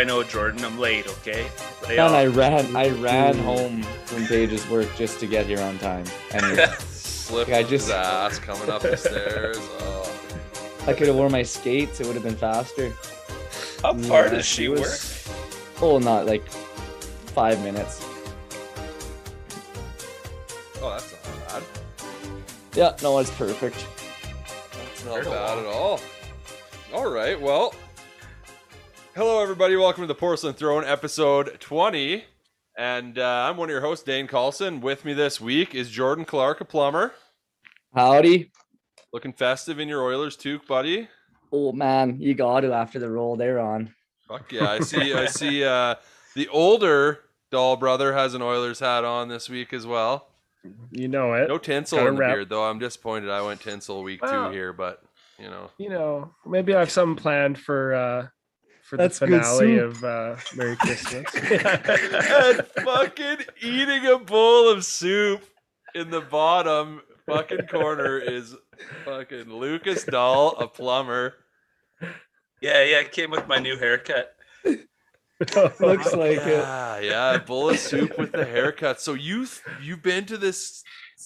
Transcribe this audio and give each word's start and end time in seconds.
I 0.00 0.04
know, 0.04 0.22
Jordan. 0.22 0.64
I'm 0.64 0.78
late, 0.78 1.06
okay? 1.06 1.46
Lay 1.86 1.96
Man, 1.98 2.14
I 2.14 2.24
ran 2.24 2.74
I 2.74 2.88
ran 2.88 3.36
home 3.36 3.82
from 4.06 4.24
Paige's 4.26 4.66
work 4.70 4.88
just 4.96 5.20
to 5.20 5.26
get 5.26 5.44
here 5.44 5.60
on 5.60 5.76
time. 5.78 6.06
And 6.32 6.58
Slipped 6.80 7.50
I 7.52 7.60
just- 7.62 7.88
his 7.88 7.90
ass 7.90 8.38
coming 8.38 8.70
up 8.70 8.80
the 8.80 8.96
stairs. 8.96 9.58
Oh. 9.80 10.10
I 10.86 10.94
could 10.94 11.08
have 11.08 11.16
worn 11.16 11.30
my 11.32 11.42
skates, 11.42 12.00
it 12.00 12.06
would 12.06 12.14
have 12.14 12.22
been 12.22 12.34
faster. 12.34 12.88
How 13.82 13.92
mm, 13.92 14.02
far 14.06 14.24
Yeah, 14.24 14.30
does 14.30 14.46
she 14.46 14.68
was- 14.68 14.80
work? 14.80 15.82
Oh, 15.82 15.98
not 15.98 16.24
like 16.24 16.48
five 17.34 17.62
minutes. 17.62 18.02
oh, 20.80 20.90
that's 20.92 21.12
not 21.12 21.48
bad. 21.48 21.62
Yeah, 22.74 22.96
no, 23.02 23.18
it's 23.18 23.30
perfect. 23.32 23.84
It's 24.94 25.04
not 25.04 25.24
bad 25.24 25.58
at 25.58 25.66
all. 25.66 26.00
All 26.94 27.10
right, 27.12 27.38
well, 27.38 27.74
hello 29.14 29.42
everybody. 29.42 29.76
Welcome 29.76 30.02
to 30.04 30.06
the 30.08 30.14
Porcelain 30.14 30.54
Throne, 30.54 30.84
episode 30.84 31.56
twenty, 31.60 32.24
and 32.76 33.18
uh, 33.18 33.46
I'm 33.48 33.56
one 33.56 33.68
of 33.68 33.72
your 33.72 33.80
hosts, 33.80 34.04
Dane 34.04 34.26
Carlson. 34.26 34.80
With 34.80 35.04
me 35.04 35.12
this 35.12 35.40
week 35.40 35.74
is 35.74 35.90
Jordan 35.90 36.24
Clark, 36.24 36.60
a 36.60 36.64
plumber, 36.64 37.12
Howdy. 37.94 38.50
looking 39.12 39.32
festive 39.32 39.78
in 39.78 39.88
your 39.88 40.02
Oilers 40.02 40.36
toque, 40.36 40.66
buddy. 40.66 41.08
Oh 41.52 41.72
man, 41.72 42.20
you 42.20 42.34
got 42.34 42.60
to 42.60 42.72
after 42.72 42.98
the 42.98 43.10
roll 43.10 43.36
they're 43.36 43.60
on. 43.60 43.94
Fuck 44.28 44.52
yeah! 44.52 44.70
I 44.70 44.80
see. 44.80 45.12
I 45.14 45.26
see. 45.26 45.64
Uh, 45.64 45.96
the 46.34 46.48
older 46.48 47.20
Dahl 47.50 47.76
brother 47.76 48.12
has 48.12 48.34
an 48.34 48.42
Oilers 48.42 48.78
hat 48.80 49.04
on 49.04 49.28
this 49.28 49.48
week 49.48 49.72
as 49.72 49.86
well. 49.86 50.28
You 50.90 51.08
know 51.08 51.32
it. 51.34 51.48
No 51.48 51.56
tinsel 51.58 51.98
Gotta 51.98 52.08
in 52.10 52.14
the 52.16 52.20
wrap- 52.20 52.34
beard 52.34 52.48
though. 52.50 52.64
I'm 52.64 52.78
disappointed. 52.78 53.30
I 53.30 53.42
went 53.42 53.60
tinsel 53.60 54.02
week 54.02 54.22
Well- 54.22 54.48
two 54.48 54.54
here, 54.54 54.72
but 54.72 55.02
you 55.38 55.48
know. 55.48 55.70
You 55.78 55.88
know, 55.88 56.34
maybe 56.46 56.74
I 56.74 56.80
have 56.80 56.90
something 56.90 57.20
planned 57.20 57.58
for 57.58 57.94
uh 57.94 58.26
for 58.90 58.96
That's 58.96 59.20
the 59.20 59.26
finale 59.26 59.78
of 59.78 60.02
uh 60.02 60.34
Merry 60.56 60.74
Christmas. 60.74 61.32
and 61.36 62.66
fucking 62.84 63.46
eating 63.62 64.04
a 64.06 64.18
bowl 64.18 64.68
of 64.68 64.84
soup 64.84 65.44
in 65.94 66.10
the 66.10 66.20
bottom 66.20 67.00
fucking 67.24 67.68
corner 67.68 68.18
is 68.18 68.56
fucking 69.04 69.44
Lucas 69.44 70.02
Dahl, 70.02 70.56
a 70.58 70.66
plumber. 70.66 71.34
Yeah, 72.60 72.82
yeah, 72.82 72.98
it 72.98 73.12
came 73.12 73.30
with 73.30 73.46
my 73.46 73.60
new 73.60 73.78
haircut. 73.78 74.34
Looks 74.64 76.12
like 76.12 76.38
it. 76.38 76.48
yeah, 76.48 76.98
yeah, 76.98 77.38
bowl 77.38 77.70
of 77.70 77.78
soup 77.78 78.18
with 78.18 78.32
the 78.32 78.44
haircut. 78.44 79.00
So 79.00 79.14
you've 79.14 79.62
you've 79.80 80.02
been 80.02 80.24
to 80.26 80.36
this 80.36 80.82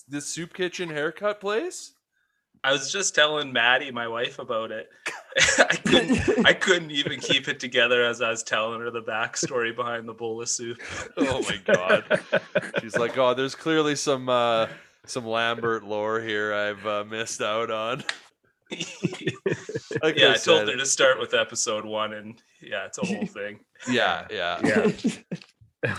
this 0.07 0.27
soup 0.27 0.53
kitchen 0.53 0.91
haircut 0.91 1.41
place? 1.41 1.94
I 2.65 2.73
was 2.73 2.91
just 2.91 3.15
telling 3.15 3.53
Maddie, 3.53 3.91
my 3.93 4.09
wife, 4.09 4.39
about 4.39 4.71
it. 4.73 4.91
I 5.59 5.77
couldn't 5.85 6.47
I 6.47 6.53
couldn't 6.53 6.93
even 6.93 7.19
keep 7.19 7.49
it 7.49 7.59
together 7.59 8.05
as 8.05 8.23
I 8.23 8.31
was 8.31 8.45
telling 8.45 8.81
her 8.81 8.91
the 8.91 9.03
backstory 9.03 9.75
behind 9.75 10.09
the 10.09 10.13
bowl 10.13 10.41
of 10.41 10.49
soup. 10.49 10.81
Oh 11.17 11.43
my 11.43 11.57
god. 11.65 12.21
She's 12.81 12.97
like, 12.97 13.19
oh, 13.19 13.35
there's 13.35 13.55
clearly 13.55 13.97
some 13.97 14.29
uh 14.29 14.69
some 15.07 15.27
Lambert 15.27 15.85
lore 15.85 16.21
here 16.21 16.55
I've 16.55 16.87
uh, 16.87 17.05
missed 17.05 17.43
out 17.43 17.71
on. 17.71 18.05
Like 20.03 20.17
yeah, 20.17 20.31
I 20.31 20.37
said, 20.37 20.45
told 20.45 20.69
her 20.69 20.77
to 20.77 20.87
start 20.87 21.21
with 21.21 21.35
episode 21.35 21.85
one, 21.85 22.15
and 22.15 22.41
yeah, 22.61 22.87
it's 22.87 22.99
a 22.99 23.07
whole 23.07 23.27
thing. 23.27 23.61
Yeah, 23.89 24.27
yeah. 24.31 24.61
yeah. 24.65 24.91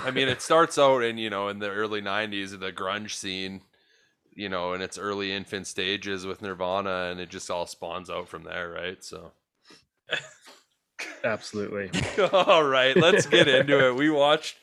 I 0.03 0.11
mean, 0.11 0.27
it 0.27 0.41
starts 0.41 0.77
out 0.77 1.03
in 1.03 1.17
you 1.17 1.29
know 1.29 1.49
in 1.49 1.59
the 1.59 1.69
early 1.69 2.01
'90s, 2.01 2.59
the 2.59 2.71
grunge 2.71 3.11
scene, 3.11 3.61
you 4.35 4.49
know, 4.49 4.73
in 4.73 4.81
its 4.81 4.97
early 4.97 5.31
infant 5.31 5.65
stages 5.65 6.25
with 6.25 6.41
Nirvana, 6.41 7.09
and 7.09 7.19
it 7.19 7.29
just 7.29 7.49
all 7.49 7.65
spawns 7.65 8.09
out 8.09 8.27
from 8.27 8.43
there, 8.43 8.69
right? 8.69 9.03
So, 9.03 9.31
Absolutely. 11.23 11.89
all 12.31 12.63
right, 12.63 12.95
let's 12.95 13.25
get 13.25 13.47
into 13.47 13.87
it. 13.87 13.95
We 13.95 14.09
watched 14.09 14.57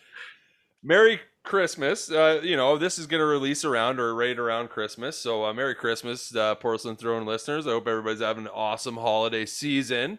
Merry 0.83 1.21
Christmas. 1.43 2.11
Uh, 2.11 2.41
you 2.43 2.57
know, 2.57 2.79
this 2.79 2.99
is 2.99 3.07
going 3.07 3.21
to 3.21 3.27
release 3.27 3.65
around 3.65 3.99
or 3.99 4.15
right 4.15 4.39
around 4.39 4.69
Christmas, 4.69 5.19
so 5.19 5.45
uh, 5.45 5.53
Merry 5.53 5.75
Christmas, 5.75 6.35
uh, 6.35 6.55
Porcelain 6.55 6.97
Throne 6.97 7.27
listeners. 7.27 7.67
I 7.67 7.71
hope 7.71 7.89
everybody's 7.89 8.21
having 8.21 8.45
an 8.45 8.53
awesome 8.55 8.97
holiday 8.97 9.47
season. 9.47 10.19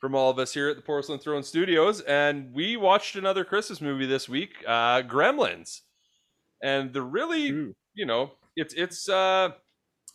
From 0.00 0.14
all 0.14 0.30
of 0.30 0.38
us 0.38 0.54
here 0.54 0.68
at 0.68 0.76
the 0.76 0.82
Porcelain 0.82 1.18
Throne 1.18 1.42
Studios, 1.42 2.02
and 2.02 2.54
we 2.54 2.76
watched 2.76 3.16
another 3.16 3.44
Christmas 3.44 3.80
movie 3.80 4.06
this 4.06 4.28
week, 4.28 4.52
uh, 4.64 5.02
Gremlins, 5.02 5.80
and 6.62 6.92
the 6.92 7.02
really 7.02 7.50
Ooh. 7.50 7.74
you 7.94 8.06
know, 8.06 8.30
it's 8.58 8.74
it's 8.74 9.08
uh 9.08 9.50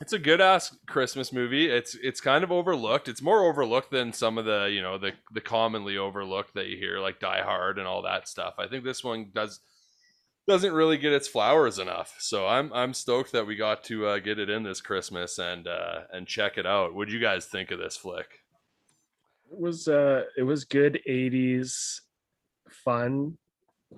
it's 0.01 0.13
a 0.13 0.19
good 0.19 0.41
ass 0.41 0.75
Christmas 0.87 1.31
movie. 1.31 1.69
It's 1.69 1.95
it's 1.95 2.19
kind 2.19 2.43
of 2.43 2.51
overlooked. 2.51 3.07
It's 3.07 3.21
more 3.21 3.45
overlooked 3.45 3.91
than 3.91 4.11
some 4.11 4.37
of 4.37 4.45
the, 4.45 4.65
you 4.65 4.81
know, 4.81 4.97
the 4.97 5.11
the 5.33 5.41
commonly 5.41 5.97
overlooked 5.97 6.55
that 6.55 6.67
you 6.67 6.77
hear 6.77 6.99
like 6.99 7.19
Die 7.19 7.41
Hard 7.41 7.77
and 7.77 7.87
all 7.87 8.01
that 8.01 8.27
stuff. 8.27 8.55
I 8.57 8.67
think 8.67 8.83
this 8.83 9.03
one 9.03 9.31
does 9.33 9.59
doesn't 10.47 10.73
really 10.73 10.97
get 10.97 11.13
its 11.13 11.27
flowers 11.27 11.79
enough. 11.79 12.15
So 12.19 12.47
I'm 12.47 12.73
I'm 12.73 12.93
stoked 12.93 13.31
that 13.31 13.47
we 13.47 13.55
got 13.55 13.83
to 13.85 14.07
uh, 14.07 14.19
get 14.19 14.39
it 14.39 14.49
in 14.49 14.63
this 14.63 14.81
Christmas 14.81 15.39
and 15.39 15.67
uh 15.67 16.01
and 16.11 16.27
check 16.27 16.57
it 16.57 16.65
out. 16.65 16.93
What 16.93 17.07
do 17.07 17.13
you 17.13 17.21
guys 17.21 17.45
think 17.45 17.71
of 17.71 17.79
this 17.79 17.95
flick? 17.95 18.39
It 19.51 19.59
was 19.59 19.87
uh 19.87 20.23
it 20.37 20.43
was 20.43 20.65
good 20.65 20.99
80s 21.07 22.01
fun. 22.69 23.37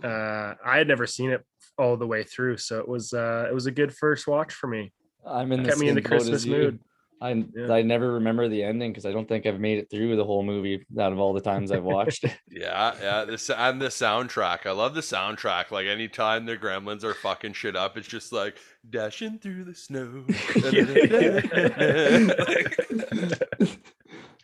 Uh 0.03 0.53
I 0.63 0.77
had 0.77 0.87
never 0.87 1.07
seen 1.07 1.31
it 1.31 1.43
all 1.77 1.97
the 1.97 2.07
way 2.07 2.23
through, 2.23 2.57
so 2.57 2.79
it 2.79 2.87
was 2.87 3.13
uh 3.13 3.45
it 3.49 3.53
was 3.53 3.65
a 3.65 3.71
good 3.71 3.95
first 3.95 4.27
watch 4.27 4.53
for 4.53 4.67
me. 4.67 4.93
I'm 5.25 5.51
in 5.51 5.63
the 5.63 5.69
Kept 5.69 5.79
me 5.79 5.89
in 5.89 5.95
the 5.95 6.01
boat 6.01 6.09
Christmas 6.09 6.45
mood. 6.45 6.79
I 7.21 7.45
Yeah. 7.55 7.71
I 7.71 7.81
never 7.81 8.13
remember 8.13 8.47
the 8.47 8.63
ending 8.63 8.91
because 8.91 9.05
I 9.05 9.11
don't 9.11 9.27
think 9.27 9.45
I've 9.45 9.59
made 9.59 9.79
it 9.79 9.89
through 9.89 10.15
the 10.15 10.25
whole 10.25 10.43
movie 10.43 10.85
out 10.99 11.13
of 11.13 11.19
all 11.19 11.33
the 11.33 11.41
times 11.41 11.71
I've 11.71 11.83
watched. 11.83 12.25
Yeah, 12.49 12.95
yeah. 13.01 13.25
This 13.25 13.49
and 13.49 13.81
the 13.81 13.87
soundtrack. 13.87 14.65
I 14.65 14.71
love 14.71 14.95
the 14.95 15.01
soundtrack. 15.01 15.71
Like 15.71 15.87
anytime 15.87 16.45
the 16.45 16.57
gremlins 16.57 17.03
are 17.03 17.13
fucking 17.13 17.53
shit 17.53 17.75
up, 17.75 17.97
it's 17.97 18.07
just 18.07 18.31
like 18.31 18.55
dashing 18.89 19.39
through 19.39 19.65
the 19.65 19.75
snow. 19.75 20.25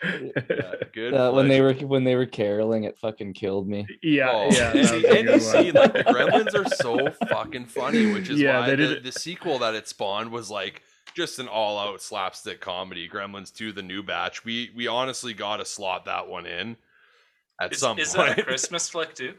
yeah, 0.03 0.73
good. 0.93 1.13
Uh, 1.21 1.31
when 1.31 1.47
they 1.47 1.61
were 1.61 1.73
when 1.73 2.03
they 2.03 2.15
were 2.15 2.25
caroling, 2.25 2.85
it 2.85 2.97
fucking 2.99 3.33
killed 3.33 3.67
me. 3.67 3.85
Yeah, 4.01 4.29
Oh, 4.31 4.49
yeah. 4.51 4.71
and, 4.71 4.79
that 4.87 5.01
you- 5.01 5.07
and 5.15 5.29
you 5.29 5.39
see, 5.39 5.71
like 5.71 5.93
the 5.93 6.03
Gremlins 6.07 6.55
are 6.55 6.67
so 6.75 7.09
fucking 7.29 7.65
funny, 7.67 8.11
which 8.13 8.29
is 8.29 8.39
Yeah, 8.39 8.59
why 8.61 8.75
the, 8.75 8.99
the 9.03 9.11
sequel 9.11 9.59
that 9.59 9.75
it 9.75 9.87
spawned 9.87 10.31
was 10.31 10.49
like 10.49 10.81
just 11.13 11.39
an 11.39 11.47
all-out 11.47 12.01
slapstick 12.01 12.61
comedy. 12.61 13.07
Gremlins 13.09 13.53
2: 13.53 13.73
The 13.73 13.83
New 13.83 14.01
Batch. 14.03 14.45
We 14.45 14.71
we 14.75 14.87
honestly 14.87 15.33
got 15.33 15.57
to 15.57 15.65
slot 15.65 16.05
that 16.05 16.27
one 16.27 16.45
in 16.45 16.77
at 17.59 17.73
Is, 17.73 17.79
some 17.79 17.99
is 17.99 18.15
point. 18.15 18.29
that 18.29 18.39
a 18.39 18.43
Christmas 18.43 18.89
flick 18.89 19.13
too? 19.13 19.33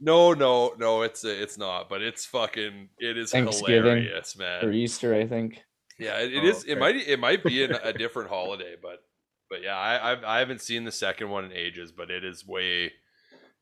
No, 0.00 0.32
no, 0.32 0.74
no. 0.78 1.02
It's 1.02 1.24
it's 1.24 1.58
not. 1.58 1.88
But 1.88 2.02
it's 2.02 2.24
fucking. 2.24 2.88
It 2.98 3.18
is 3.18 3.32
Thanksgiving 3.32 3.82
hilarious, 4.04 4.36
man. 4.38 4.64
Or 4.64 4.72
Easter, 4.72 5.14
I 5.14 5.26
think. 5.26 5.62
Yeah, 5.98 6.18
it, 6.20 6.32
it 6.32 6.44
Oh, 6.44 6.48
is. 6.48 6.64
It 6.64 6.78
might. 6.78 6.94
It 6.96 7.18
might 7.18 7.42
be 7.44 7.62
an, 7.64 7.72
a 7.82 7.92
different 7.92 8.30
holiday, 8.30 8.76
but 8.80 9.02
but 9.50 9.62
yeah, 9.62 9.76
I 9.76 10.12
I've, 10.12 10.24
I 10.24 10.38
haven't 10.38 10.60
seen 10.60 10.84
the 10.84 10.92
second 10.92 11.30
one 11.30 11.44
in 11.46 11.52
ages, 11.52 11.92
but 11.92 12.10
it 12.10 12.24
is 12.24 12.46
way. 12.46 12.92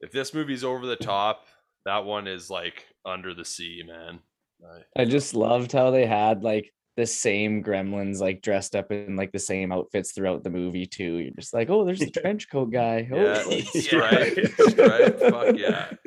If 0.00 0.12
this 0.12 0.34
movie's 0.34 0.64
over 0.64 0.86
the 0.86 0.96
top, 0.96 1.46
that 1.84 2.04
one 2.04 2.26
is 2.26 2.50
like 2.50 2.86
under 3.04 3.32
the 3.34 3.44
sea, 3.44 3.82
man. 3.86 4.20
I- 4.64 5.02
I 5.02 5.04
just 5.04 5.34
loved 5.34 5.72
how 5.72 5.90
they 5.90 6.06
had 6.06 6.42
like 6.42 6.72
the 6.96 7.06
same 7.06 7.62
gremlins 7.62 8.20
like 8.20 8.40
dressed 8.40 8.74
up 8.74 8.90
in 8.90 9.16
like 9.16 9.30
the 9.30 9.38
same 9.38 9.70
outfits 9.70 10.12
throughout 10.12 10.42
the 10.42 10.48
movie 10.50 10.86
too. 10.86 11.18
You're 11.18 11.34
just 11.38 11.52
like, 11.52 11.68
oh, 11.68 11.84
there's 11.84 11.98
the 12.00 12.10
trench 12.10 12.48
coat 12.50 12.72
guy. 12.72 13.06
Oh, 13.12 13.16
Yeah, 13.16 13.42
like- 13.46 13.64
Stripe, 13.84 14.38
Stripe, 14.68 15.18
fuck 15.20 15.56
yeah. 15.56 15.92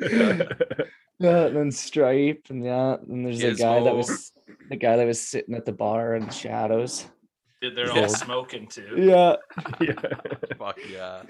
yeah, 1.20 1.46
and 1.46 1.56
then 1.56 1.70
Stripe, 1.70 2.46
and 2.50 2.64
yeah, 2.64 2.96
and 3.08 3.24
there's 3.24 3.42
a 3.42 3.54
guy 3.54 3.82
that 3.84 3.94
was 3.94 4.32
the 4.68 4.76
guy 4.76 4.96
that 4.96 5.06
was 5.06 5.20
sitting 5.20 5.54
at 5.54 5.64
the 5.64 5.72
bar 5.72 6.14
in 6.16 6.26
the 6.26 6.32
shadows. 6.32 7.06
They're 7.60 7.86
Yeah. 7.94 8.02
all 8.02 8.08
smoking 8.08 8.66
too. 8.68 8.94
Yeah, 8.96 9.36
yeah. 9.80 9.92
Fuck 10.58 10.78
yeah. 10.90 11.22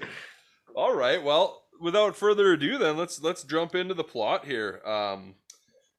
All 0.75 0.95
right. 0.95 1.21
Well, 1.21 1.63
without 1.79 2.15
further 2.15 2.53
ado, 2.53 2.77
then 2.77 2.97
let's 2.97 3.21
let's 3.21 3.43
jump 3.43 3.75
into 3.75 3.93
the 3.93 4.03
plot 4.03 4.45
here. 4.45 4.81
Um, 4.85 5.35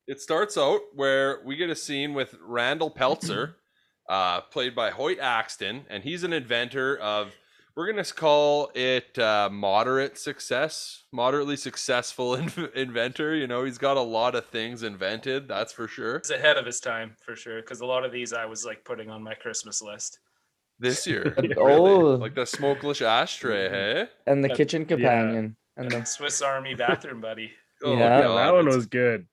it 0.07 0.21
starts 0.21 0.57
out 0.59 0.81
where 0.95 1.41
we 1.45 1.57
get 1.57 1.71
a 1.71 1.77
scene 1.77 2.15
with 2.15 2.35
Randall 2.41 2.91
Peltzer, 2.91 3.57
uh, 4.09 4.41
played 4.43 4.75
by 4.75 4.91
Hoyt 4.91 5.19
Axton, 5.21 5.85
and 5.91 6.03
he's 6.03 6.25
an 6.25 6.33
inventor 6.33 6.97
of. 6.99 7.33
We're 7.75 7.91
gonna 7.91 8.05
call 8.05 8.71
it 8.75 9.19
uh, 9.19 9.49
moderate 9.51 10.19
success, 10.19 11.05
moderately 11.13 11.57
successful 11.57 12.35
in- 12.37 12.51
inventor. 12.75 13.35
You 13.35 13.47
know, 13.47 13.65
he's 13.65 13.79
got 13.79 13.97
a 13.97 14.01
lot 14.03 14.35
of 14.35 14.47
things 14.47 14.83
invented. 14.83 15.49
That's 15.49 15.73
for 15.73 15.89
sure. 15.89 16.19
He's 16.19 16.31
ahead 16.31 16.59
of 16.59 16.67
his 16.67 16.81
time 16.81 17.17
for 17.25 17.35
sure. 17.35 17.61
Because 17.63 17.81
a 17.81 17.87
lot 17.87 18.05
of 18.05 18.13
these 18.13 18.33
I 18.35 18.45
was 18.45 18.65
like 18.67 18.85
putting 18.85 19.09
on 19.11 19.23
my 19.23 19.35
Christmas 19.35 19.81
list. 19.81 20.19
This 20.79 21.07
year, 21.07 21.35
really. 21.39 21.57
oh. 21.59 22.17
like 22.17 22.35
the 22.35 22.45
smokeless 22.45 23.01
ashtray, 23.01 23.69
hey? 23.69 24.07
and 24.27 24.43
the 24.43 24.49
But- 24.49 24.57
kitchen 24.57 24.85
companion, 24.85 25.57
and 25.77 25.91
the 25.91 26.05
Swiss 26.05 26.43
Army 26.43 26.75
bathroom 26.75 27.21
buddy. 27.21 27.53
Oh, 27.85 27.97
Yeah, 27.97 28.23
God, 28.23 28.37
that 28.39 28.53
one 28.53 28.67
was 28.67 28.87
good. 28.87 29.27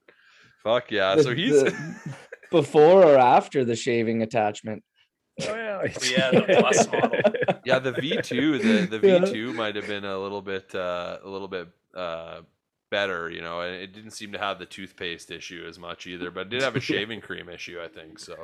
Fuck 0.63 0.91
yeah! 0.91 1.15
the- 1.15 1.23
So 1.23 1.33
he's 1.33 1.63
the- 1.63 2.15
before 2.51 3.03
or 3.03 3.17
after 3.17 3.65
the 3.65 3.75
shaving 3.75 4.21
attachment. 4.21 4.83
Oh, 5.41 5.55
yeah. 5.55 5.87
Yeah, 6.03 6.31
the 6.31 6.55
plus 6.59 6.87
model. 6.91 7.11
yeah 7.65 7.79
the 7.79 7.93
v2 7.93 8.61
the, 8.89 8.97
the 8.97 9.07
v2 9.07 9.53
might 9.53 9.75
have 9.75 9.87
been 9.87 10.05
a 10.05 10.17
little 10.17 10.41
bit 10.41 10.73
uh, 10.75 11.17
a 11.23 11.29
little 11.29 11.47
bit 11.47 11.67
uh, 11.95 12.41
better 12.91 13.29
you 13.29 13.41
know 13.41 13.61
and 13.61 13.75
it 13.75 13.93
didn't 13.93 14.11
seem 14.11 14.31
to 14.31 14.37
have 14.39 14.59
the 14.59 14.65
toothpaste 14.65 15.29
issue 15.31 15.65
as 15.67 15.77
much 15.79 16.07
either 16.07 16.31
but 16.31 16.41
it 16.47 16.49
did 16.49 16.61
have 16.61 16.75
a 16.75 16.79
shaving 16.91 17.21
cream 17.21 17.47
issue 17.49 17.79
i 17.83 17.87
think 17.87 18.17
so 18.19 18.35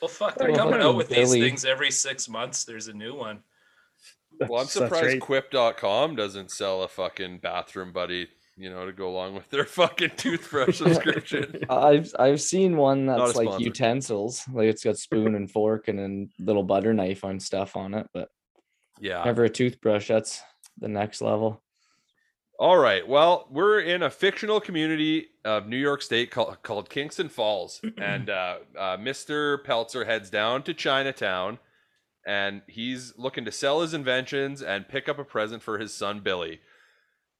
Well, 0.00 0.08
fuck, 0.08 0.36
they're 0.36 0.48
coming 0.52 0.72
fucking 0.74 0.86
out 0.86 0.96
with 0.96 1.08
these 1.08 1.30
things 1.32 1.64
every 1.64 1.92
six 1.92 2.28
months. 2.28 2.64
There's 2.64 2.88
a 2.88 2.92
new 2.92 3.14
one. 3.14 3.42
well 4.48 4.60
i'm 4.62 4.66
surprised 4.66 5.04
right. 5.06 5.20
quip.com 5.20 6.16
doesn't 6.16 6.50
sell 6.50 6.82
a 6.82 6.88
fucking 6.88 7.38
bathroom 7.38 7.92
buddy 7.92 8.28
you 8.56 8.70
know 8.70 8.84
to 8.86 8.92
go 8.92 9.08
along 9.08 9.34
with 9.34 9.48
their 9.50 9.64
fucking 9.80 10.10
toothbrush 10.16 10.78
subscription 10.78 11.64
I've 11.70 12.12
I've 12.18 12.40
seen 12.40 12.76
one 12.76 13.06
that's 13.06 13.34
like 13.34 13.48
sponsor. 13.48 13.64
utensils, 13.64 14.44
like 14.52 14.68
it's 14.68 14.84
got 14.84 14.98
spoon 14.98 15.34
and 15.34 15.50
fork 15.50 15.88
and 15.88 15.98
then 15.98 16.30
little 16.38 16.62
butter 16.62 16.92
knife 16.92 17.24
on 17.24 17.40
stuff 17.40 17.76
on 17.76 17.94
it, 17.94 18.06
but 18.12 18.28
yeah 19.00 19.24
never 19.24 19.44
a 19.44 19.50
toothbrush. 19.50 20.08
That's 20.08 20.42
the 20.78 20.88
next 20.88 21.20
level. 21.20 21.62
All 22.58 22.78
right. 22.78 23.06
Well, 23.06 23.48
we're 23.50 23.80
in 23.80 24.04
a 24.04 24.10
fictional 24.10 24.60
community 24.60 25.30
of 25.44 25.66
New 25.66 25.76
York 25.76 26.00
State 26.00 26.30
called, 26.30 26.62
called 26.62 26.88
Kingston 26.88 27.28
Falls, 27.28 27.80
and 27.98 28.30
uh, 28.30 28.58
uh, 28.78 28.96
Mr. 28.98 29.64
Peltzer 29.64 30.04
heads 30.04 30.30
down 30.30 30.62
to 30.62 30.72
Chinatown, 30.72 31.58
and 32.24 32.62
he's 32.68 33.14
looking 33.16 33.44
to 33.46 33.50
sell 33.50 33.80
his 33.80 33.94
inventions 33.94 34.62
and 34.62 34.88
pick 34.88 35.08
up 35.08 35.18
a 35.18 35.24
present 35.24 35.60
for 35.60 35.78
his 35.78 35.92
son 35.92 36.20
Billy. 36.20 36.60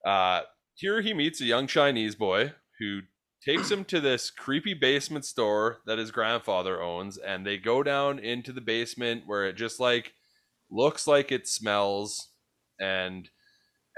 Uh, 0.04 0.40
here 0.74 1.00
he 1.00 1.14
meets 1.14 1.40
a 1.40 1.46
young 1.46 1.66
Chinese 1.66 2.14
boy 2.14 2.52
who 2.78 3.00
takes 3.44 3.70
him 3.70 3.84
to 3.84 4.00
this 4.00 4.30
creepy 4.30 4.74
basement 4.74 5.24
store 5.24 5.78
that 5.86 5.98
his 5.98 6.10
grandfather 6.10 6.80
owns, 6.80 7.18
and 7.18 7.44
they 7.44 7.58
go 7.58 7.82
down 7.82 8.18
into 8.18 8.52
the 8.52 8.60
basement 8.60 9.24
where 9.26 9.46
it 9.46 9.56
just 9.56 9.80
like 9.80 10.14
looks 10.70 11.06
like 11.06 11.32
it 11.32 11.46
smells, 11.46 12.30
and 12.80 13.28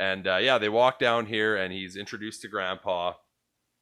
and 0.01 0.27
uh, 0.27 0.37
yeah, 0.37 0.59
they 0.59 0.69
walk 0.69 0.99
down 0.99 1.27
here, 1.27 1.57
and 1.57 1.73
he's 1.73 1.97
introduced 1.97 2.43
to 2.43 2.49
Grandpa. 2.49 3.13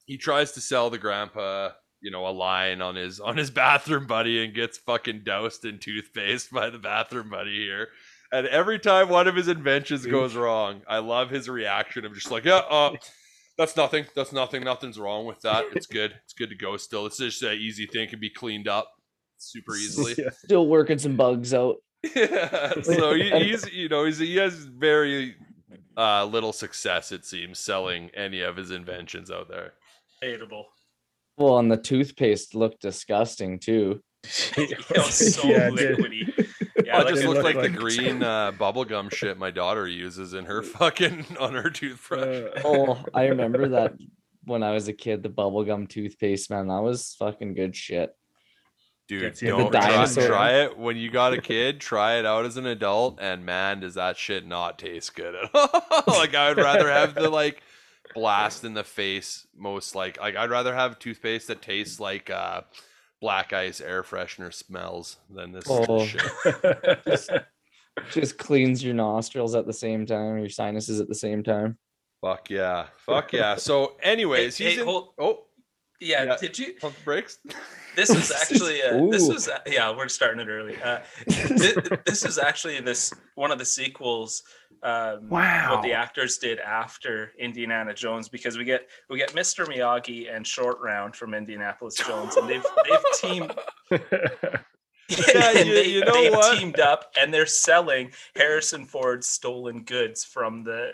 He 0.04 0.18
tries 0.18 0.52
to 0.52 0.60
sell 0.60 0.90
the 0.90 0.98
Grandpa, 0.98 1.70
you 2.02 2.10
know, 2.10 2.26
a 2.26 2.30
line 2.30 2.82
on 2.82 2.96
his 2.96 3.20
on 3.20 3.36
his 3.36 3.50
bathroom 3.62 4.06
buddy, 4.06 4.44
and 4.44 4.54
gets 4.54 4.78
fucking 4.78 5.22
doused 5.24 5.64
in 5.64 5.78
toothpaste 5.78 6.50
by 6.52 6.70
the 6.70 6.78
bathroom 6.78 7.30
buddy 7.30 7.56
here. 7.56 7.88
And 8.32 8.46
every 8.46 8.78
time 8.78 9.10
one 9.10 9.28
of 9.28 9.36
his 9.36 9.48
inventions 9.48 10.06
goes 10.06 10.34
wrong, 10.34 10.80
I 10.88 10.98
love 10.98 11.28
his 11.28 11.50
reaction 11.50 12.06
of 12.06 12.14
just 12.14 12.30
like, 12.30 12.46
yeah, 12.46 12.62
uh, 12.68 12.92
that's 13.58 13.76
nothing. 13.76 14.06
That's 14.16 14.32
nothing. 14.32 14.64
Nothing's 14.64 14.98
wrong 14.98 15.26
with 15.26 15.40
that. 15.42 15.66
It's 15.74 15.86
good. 15.86 16.14
It's 16.24 16.32
good 16.32 16.48
to 16.48 16.56
go 16.56 16.78
still. 16.78 17.04
It's 17.04 17.18
just 17.18 17.42
an 17.42 17.58
easy 17.58 17.86
thing. 17.86 18.08
Can 18.08 18.20
be 18.20 18.30
cleaned 18.30 18.68
up 18.68 18.90
super 19.36 19.74
easily. 19.76 20.14
Yeah. 20.16 20.30
Still 20.44 20.66
working 20.66 20.98
some 20.98 21.16
bugs 21.16 21.52
out. 21.52 21.76
yeah. 22.16 22.72
So 22.82 23.14
he, 23.14 23.30
he's, 23.30 23.70
you 23.70 23.90
know, 23.90 24.06
he's, 24.06 24.18
he 24.18 24.36
has 24.36 24.54
very 24.54 25.36
uh, 25.96 26.24
little 26.24 26.54
success, 26.54 27.12
it 27.12 27.26
seems, 27.26 27.58
selling 27.58 28.10
any 28.14 28.40
of 28.40 28.56
his 28.56 28.70
inventions 28.70 29.30
out 29.30 29.48
there. 29.48 29.74
Hateable. 30.24 30.64
Well, 31.36 31.58
and 31.58 31.70
the 31.70 31.76
toothpaste 31.76 32.54
looked 32.54 32.80
disgusting 32.80 33.58
too. 33.58 34.00
It 34.56 34.88
was 34.96 35.34
so 35.34 35.48
Yeah, 35.48 35.68
liquidy. 35.70 36.41
Yeah, 36.92 36.98
Oh, 36.98 37.06
it 37.06 37.10
just 37.10 37.22
it 37.22 37.28
looked 37.28 37.42
looked 37.44 37.56
like, 37.56 37.72
the 37.72 37.78
green 37.78 38.22
uh, 38.22 38.52
bubblegum 38.52 39.12
shit 39.12 39.38
my 39.38 39.50
daughter 39.50 39.86
uses 39.86 40.34
in 40.34 40.44
her 40.44 40.62
fucking 40.62 41.26
on 41.38 41.54
her 41.54 41.70
toothbrush. 41.70 42.22
Uh, 42.22 42.60
Oh, 42.64 43.04
I 43.14 43.26
remember 43.26 43.68
that 43.70 43.94
when 44.44 44.62
I 44.62 44.72
was 44.72 44.88
a 44.88 44.92
kid, 44.92 45.22
the 45.22 45.28
bubblegum 45.30 45.88
toothpaste, 45.88 46.50
man, 46.50 46.68
that 46.68 46.82
was 46.82 47.14
fucking 47.18 47.54
good 47.54 47.74
shit. 47.76 48.14
Dude, 49.08 49.22
Gets 49.22 49.40
don't 49.40 49.72
try, 49.72 50.06
try 50.06 50.50
it 50.62 50.78
when 50.78 50.96
you 50.96 51.10
got 51.10 51.32
a 51.32 51.40
kid. 51.40 51.80
Try 51.80 52.14
it 52.14 52.24
out 52.24 52.44
as 52.44 52.56
an 52.56 52.66
adult, 52.66 53.18
and 53.20 53.44
man, 53.44 53.80
does 53.80 53.94
that 53.94 54.16
shit 54.16 54.46
not 54.46 54.78
taste 54.78 55.14
good 55.16 55.34
at 55.34 55.50
all. 55.52 55.68
like 56.06 56.34
I 56.34 56.48
would 56.48 56.58
rather 56.58 56.88
have 56.90 57.14
the 57.14 57.28
like 57.28 57.62
blast 58.14 58.64
in 58.64 58.74
the 58.74 58.84
face. 58.84 59.46
Most 59.56 59.94
like 59.94 60.20
like 60.20 60.36
I'd 60.36 60.50
rather 60.50 60.72
have 60.74 60.98
toothpaste 60.98 61.48
that 61.48 61.60
tastes 61.62 61.98
like 61.98 62.30
uh, 62.30 62.62
black 63.22 63.52
ice 63.54 63.80
air 63.80 64.02
freshener 64.02 64.52
smells 64.52 65.16
than 65.30 65.52
this 65.52 65.64
Oh. 65.70 66.04
shit. 66.06 66.20
Just, 67.06 67.30
just 68.10 68.36
cleans 68.36 68.82
your 68.84 68.92
nostrils 68.94 69.54
at 69.54 69.64
the 69.64 69.72
same 69.72 70.04
time, 70.04 70.38
your 70.38 70.48
sinuses 70.50 71.00
at 71.00 71.08
the 71.08 71.14
same 71.14 71.42
time. 71.42 71.78
Fuck 72.20 72.50
yeah, 72.50 72.86
fuck 72.98 73.32
yeah. 73.32 73.54
So, 73.56 73.96
anyways, 74.02 74.58
Hey, 74.58 74.64
he's 74.66 74.74
hey, 74.74 74.80
in. 74.80 74.86
hold- 74.86 75.14
Oh, 75.18 75.44
yeah, 76.02 76.24
Yeah. 76.24 76.36
did 76.36 76.58
you? 76.58 76.74
pump 76.80 76.94
the 76.96 77.04
brakes. 77.04 77.38
This 77.94 78.08
is 78.08 78.32
actually 78.32 78.82
uh, 78.82 79.10
this 79.10 79.28
was 79.28 79.48
uh, 79.50 79.58
yeah 79.66 79.94
we're 79.94 80.08
starting 80.08 80.40
it 80.40 80.48
early. 80.48 80.80
Uh, 80.80 81.00
this, 81.26 81.76
this 82.06 82.24
is 82.24 82.38
actually 82.38 82.80
this 82.80 83.12
one 83.34 83.50
of 83.52 83.58
the 83.58 83.66
sequels. 83.66 84.42
Um, 84.82 85.28
What 85.28 85.82
the 85.82 85.92
actors 85.92 86.38
did 86.38 86.58
after 86.58 87.32
Indiana 87.38 87.92
Jones 87.92 88.30
because 88.30 88.56
we 88.56 88.64
get 88.64 88.88
we 89.10 89.18
get 89.18 89.34
Mr. 89.34 89.66
Miyagi 89.66 90.34
and 90.34 90.46
Short 90.46 90.78
Round 90.80 91.14
from 91.14 91.34
Indianapolis 91.34 91.96
Jones 91.96 92.34
and 92.36 92.48
they've 92.48 92.64
they've 92.88 93.04
teamed 93.20 93.54
Yeah, 95.10 95.50
and 95.56 95.68
you- 95.68 95.74
they, 95.74 95.84
you 95.88 96.00
know 96.04 96.12
they've 96.14 96.32
what? 96.32 96.58
teamed 96.58 96.80
up 96.80 97.12
and 97.20 97.32
they're 97.32 97.44
selling 97.44 98.12
Harrison 98.34 98.86
Ford's 98.86 99.26
stolen 99.28 99.82
goods 99.84 100.24
from 100.24 100.64
the 100.64 100.92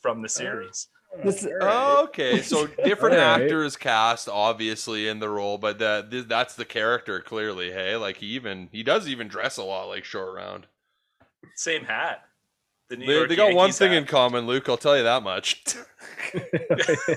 from 0.00 0.22
the 0.22 0.28
series. 0.28 0.88
This- 1.22 1.46
Oh, 1.60 2.04
okay, 2.04 2.40
so 2.42 2.66
different 2.66 3.16
Alright. 3.16 3.42
actors 3.42 3.76
cast 3.76 4.28
obviously 4.28 5.08
in 5.08 5.20
the 5.20 5.28
role, 5.28 5.58
but 5.58 5.78
the, 5.78 6.06
th- 6.10 6.26
that's 6.26 6.54
the 6.54 6.64
character 6.64 7.20
clearly. 7.20 7.70
Hey, 7.70 7.96
like 7.96 8.16
he 8.18 8.26
even 8.28 8.68
he 8.72 8.82
does 8.82 9.08
even 9.08 9.28
dress 9.28 9.56
a 9.58 9.62
lot 9.62 9.88
like 9.88 10.04
Short 10.04 10.34
Round. 10.34 10.66
Same 11.54 11.84
hat. 11.84 12.22
The 12.88 12.96
New 12.96 13.06
They, 13.06 13.14
York 13.14 13.28
they 13.28 13.36
got 13.36 13.54
one 13.54 13.72
thing 13.72 13.92
hat. 13.92 13.98
in 13.98 14.06
common, 14.06 14.46
Luke. 14.46 14.68
I'll 14.68 14.76
tell 14.76 14.96
you 14.96 15.02
that 15.02 15.22
much. 15.22 15.62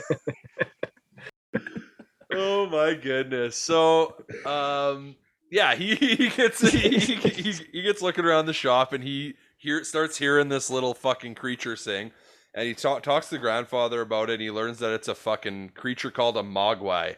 oh 2.34 2.68
my 2.68 2.94
goodness. 2.94 3.56
So, 3.58 4.16
um, 4.46 5.16
yeah, 5.52 5.76
he, 5.76 5.96
he 5.96 6.30
gets 6.30 6.62
he, 6.70 7.00
he, 7.00 7.54
he 7.72 7.82
gets 7.82 8.02
looking 8.02 8.26
around 8.26 8.46
the 8.46 8.54
shop 8.54 8.94
and 8.94 9.04
he 9.04 9.36
hear 9.58 9.84
starts 9.84 10.18
hearing 10.18 10.50
this 10.50 10.70
little 10.70 10.94
fucking 10.94 11.36
creature 11.36 11.76
sing, 11.76 12.12
and 12.56 12.68
he 12.68 12.74
ta- 12.74 13.00
talks 13.00 13.28
to 13.30 13.36
the 13.36 13.40
grandfather 13.40 14.02
about 14.02 14.30
it. 14.30 14.34
and 14.34 14.42
He 14.42 14.50
learns 14.50 14.80
that 14.80 14.94
it's 14.94 15.08
a 15.08 15.14
fucking 15.16 15.70
creature 15.76 16.10
called 16.10 16.38
a 16.38 16.42
mogwai. 16.44 17.18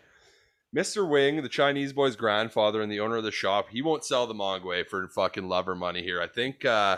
Mr. 0.75 1.07
Wing, 1.09 1.41
the 1.41 1.49
Chinese 1.49 1.93
boy's 1.93 2.15
grandfather 2.17 2.81
and 2.81 2.91
the 2.91 2.99
owner 2.99 3.15
of 3.15 3.23
the 3.23 3.31
shop, 3.31 3.67
he 3.69 3.81
won't 3.81 4.03
sell 4.03 4.27
the 4.27 4.33
mogwai 4.33 4.85
for 4.85 5.07
fucking 5.07 5.47
lover 5.47 5.75
money 5.75 6.03
here. 6.03 6.21
I 6.21 6.27
think 6.27 6.65
uh 6.65 6.97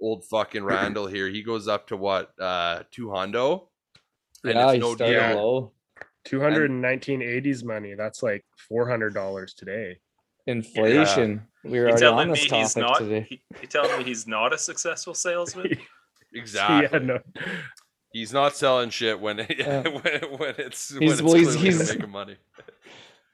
old 0.00 0.24
fucking 0.26 0.64
Randall 0.74 1.06
here, 1.06 1.28
he 1.28 1.42
goes 1.42 1.66
up 1.68 1.86
to 1.88 1.96
what, 1.96 2.32
uh 2.40 2.82
two 2.90 3.06
hundo? 3.06 3.68
And 4.44 4.54
yeah, 4.54 4.64
it's 4.64 4.72
he 4.74 4.78
no 4.80 4.94
started 4.94 5.28
deal. 5.28 5.36
low. 5.36 5.72
219 6.24 7.20
80s 7.20 7.64
money. 7.64 7.94
That's 7.94 8.22
like 8.22 8.44
$400 8.70 9.54
today. 9.54 9.98
Inflation. 10.48 11.46
We 11.64 11.70
were 11.70 11.76
You 11.76 11.82
already 11.90 12.00
telling 12.00 12.18
on 12.18 12.26
me 12.28 12.40
this 12.40 12.50
he's 12.50 12.74
topic 12.74 12.76
not? 12.88 12.98
today. 12.98 13.26
He, 13.28 13.42
you 13.62 13.68
telling 13.68 13.98
me 13.98 14.04
he's 14.04 14.26
not 14.26 14.52
a 14.52 14.58
successful 14.58 15.14
salesman? 15.14 15.78
Exactly. 16.40 16.88
Yeah, 17.00 17.04
no. 17.04 17.18
He's 18.12 18.32
not 18.32 18.56
selling 18.56 18.90
shit 18.90 19.20
when 19.20 19.38
Yeah. 19.58 19.80
when, 19.88 20.38
when 20.38 20.54
it's 20.58 20.92
when 20.92 21.02
it's 21.02 21.22
well, 21.22 21.34
he's- 21.34 21.54
he's- 21.54 21.92
making 21.94 22.10
money. 22.10 22.36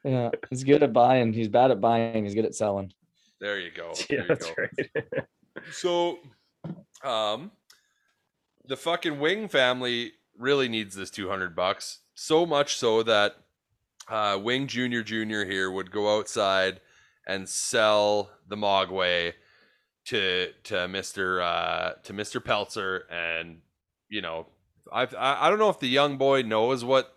Yeah, 0.05 0.31
he's 0.51 0.65
good 0.65 0.83
at 0.83 0.93
buying. 0.93 1.33
He's 1.33 1.47
bad 1.47 1.71
at 1.71 1.81
buying. 1.81 2.25
He's 2.25 2.35
good 2.35 2.45
at 2.45 2.57
selling. 2.57 2.93
There 3.41 3.61
you 3.61 3.71
go. 3.71 3.93
Yeah, 3.97 4.05
There 4.09 4.19
you 4.23 4.27
that's 4.29 4.47
go. 4.47 4.55
right. 4.59 5.25
So, 5.71 6.19
um, 7.05 7.53
the 8.67 8.77
fucking 8.77 9.21
Wing 9.21 9.47
family 9.47 10.15
really 10.37 10.69
needs 10.69 10.97
this 10.97 11.09
200 11.11 11.55
bucks. 11.55 12.01
So 12.15 12.45
much 12.45 12.75
so 12.75 13.05
that 13.05 13.37
uh, 14.09 14.41
Wing 14.43 14.67
Junior 14.67 15.05
Junior 15.05 15.45
here 15.45 15.71
would 15.71 15.93
go 15.93 16.19
outside 16.19 16.81
and 17.25 17.49
sell 17.49 18.29
the 18.49 18.57
Mogwai 18.57 19.35
to 20.07 20.53
to 20.65 20.89
Mister 20.89 21.41
uh, 21.41 21.93
to 22.05 22.13
Mister 22.13 22.41
Peltzer, 22.41 23.07
and 23.11 23.61
you 24.09 24.21
know, 24.21 24.47
I've, 24.93 25.15
I 25.15 25.47
I 25.47 25.51
don't 25.51 25.59
know 25.59 25.71
if 25.71 25.81
the 25.81 25.89
young 25.89 26.19
boy 26.19 26.43
knows 26.43 26.85
what 26.85 27.15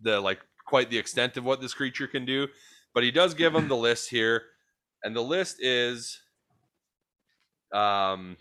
the 0.00 0.20
like 0.20 0.40
quite 0.66 0.90
the 0.90 0.98
extent 0.98 1.36
of 1.36 1.44
what 1.44 1.60
this 1.60 1.74
creature 1.74 2.06
can 2.06 2.24
do, 2.24 2.48
but 2.94 3.02
he 3.02 3.10
does 3.10 3.34
give 3.34 3.54
him 3.54 3.68
the 3.68 3.76
list 3.76 4.10
here, 4.10 4.42
and 5.02 5.14
the 5.14 5.22
list 5.22 5.56
is 5.60 6.20
um, 7.72 8.36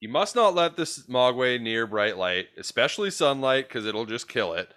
you 0.00 0.08
must 0.08 0.34
not 0.34 0.54
let 0.54 0.76
this 0.76 1.06
mogwai 1.06 1.60
near 1.60 1.86
bright 1.86 2.16
light, 2.16 2.48
especially 2.58 3.10
sunlight, 3.10 3.68
because 3.68 3.86
it'll 3.86 4.06
just 4.06 4.28
kill 4.28 4.54
it. 4.54 4.72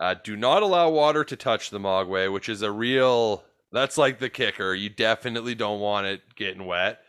Uh, 0.00 0.14
do 0.22 0.36
not 0.36 0.62
allow 0.62 0.88
water 0.88 1.24
to 1.24 1.36
touch 1.36 1.70
the 1.70 1.80
mogwai, 1.80 2.32
which 2.32 2.48
is 2.48 2.62
a 2.62 2.70
real. 2.70 3.44
That's 3.72 3.98
like 3.98 4.18
the 4.18 4.30
kicker. 4.30 4.74
You 4.74 4.88
definitely 4.88 5.54
don't 5.54 5.80
want 5.80 6.06
it 6.06 6.22
getting 6.36 6.64
wet. 6.64 7.00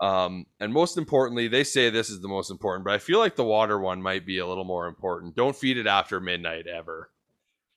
Um, 0.00 0.44
and 0.60 0.72
most 0.72 0.98
importantly, 0.98 1.48
they 1.48 1.64
say 1.64 1.88
this 1.90 2.10
is 2.10 2.20
the 2.20 2.28
most 2.28 2.50
important, 2.50 2.84
but 2.84 2.92
I 2.94 2.98
feel 2.98 3.18
like 3.18 3.34
the 3.36 3.44
water 3.44 3.78
one 3.80 4.02
might 4.02 4.26
be 4.26 4.38
a 4.38 4.46
little 4.46 4.64
more 4.64 4.86
important. 4.86 5.34
Don't 5.36 5.56
feed 5.56 5.78
it 5.78 5.86
after 5.86 6.20
midnight 6.20 6.66
ever. 6.66 7.10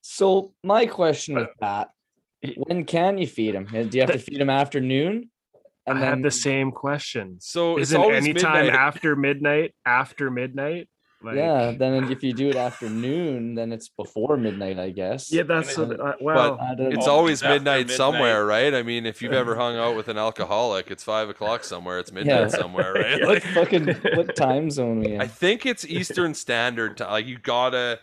So 0.02 0.54
my 0.64 0.86
question 0.86 1.36
with 1.36 1.50
that: 1.62 1.90
When 2.56 2.84
can 2.86 3.18
you 3.18 3.28
feed 3.28 3.56
them? 3.56 3.66
Do 3.66 3.90
you 3.98 4.02
have 4.02 4.12
to 4.12 4.20
feed 4.20 4.40
them 4.40 4.50
afternoon? 4.50 5.30
I 5.88 5.98
had 5.98 6.22
the 6.22 6.32
same 6.32 6.72
question. 6.72 7.38
So 7.40 7.80
Isn't 7.80 8.00
always 8.00 8.24
anytime 8.24 8.66
midnight. 8.66 8.80
after 8.80 9.16
midnight? 9.16 9.76
After 9.86 10.30
midnight? 10.30 10.88
Like, 11.22 11.36
yeah. 11.36 11.72
Then 11.78 12.10
if 12.12 12.24
you 12.24 12.32
do 12.32 12.48
it 12.50 12.56
afternoon, 12.56 13.54
then 13.56 13.74
it's 13.74 13.90
before 13.90 14.38
midnight, 14.38 14.80
I 14.80 14.90
guess. 14.92 15.32
Yeah, 15.34 15.44
that's 15.44 15.78
And 15.78 15.90
what, 15.90 16.00
uh, 16.00 16.14
well. 16.22 16.58
I 16.62 16.76
don't 16.76 16.94
It's 16.94 17.08
always 17.08 17.42
midnight, 17.44 17.80
midnight. 17.88 17.98
somewhere, 17.98 18.46
right? 18.46 18.74
I 18.74 18.84
mean, 18.84 19.06
if 19.06 19.22
you've 19.22 19.34
ever 19.34 19.56
hung 19.58 19.76
out 19.76 19.98
with 19.98 20.08
an 20.08 20.18
alcoholic, 20.28 20.90
it's 20.92 21.04
five 21.04 21.28
o'clock 21.28 21.66
somewhere. 21.66 22.00
It's 22.00 22.12
midnight 22.14 22.40
Yeah. 22.40 22.48
somewhere, 22.48 22.94
right? 22.96 23.20
Yeah. 23.20 23.26
what 23.26 23.44
Like, 23.44 23.54
fucking 23.54 23.88
what 24.16 24.36
time 24.38 24.72
zone 24.72 25.00
we 25.02 25.14
in? 25.16 25.22
I 25.22 25.28
think 25.28 25.66
it's 25.66 25.86
Eastern 25.86 26.34
Standard 26.34 26.96
Time. 26.96 27.12
Like 27.12 27.26
you 27.28 27.38
gotta, 27.38 28.00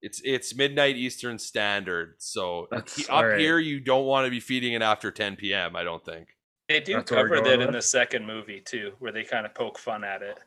it's 0.00 0.20
it's 0.24 0.52
midnight 0.52 0.96
Eastern 0.96 1.38
Standard. 1.38 2.14
So 2.18 2.66
That's 2.72 3.08
up 3.08 3.14
alright. 3.18 3.38
here, 3.38 3.60
you 3.60 3.78
don't 3.78 4.04
want 4.04 4.26
to 4.26 4.30
be 4.32 4.40
feeding 4.40 4.72
it 4.72 4.82
after 4.82 5.12
10 5.12 5.36
p.m. 5.36 5.76
I 5.76 5.84
don't 5.84 6.04
think. 6.04 6.26
They 6.68 6.80
do 6.80 6.94
That's 6.94 7.08
cover 7.10 7.40
that 7.40 7.60
in 7.60 7.70
the 7.72 7.82
second 7.82 8.26
movie 8.26 8.60
too, 8.60 8.92
where 8.98 9.12
they 9.12 9.22
kind 9.22 9.46
of 9.46 9.54
poke 9.54 9.78
fun 9.78 10.02
at 10.02 10.22
it. 10.22 10.38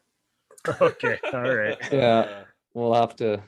okay, 0.81 1.19
all 1.33 1.55
right. 1.55 1.77
Yeah. 1.91 2.43
We'll 2.73 2.93
have 2.93 3.15
to 3.17 3.41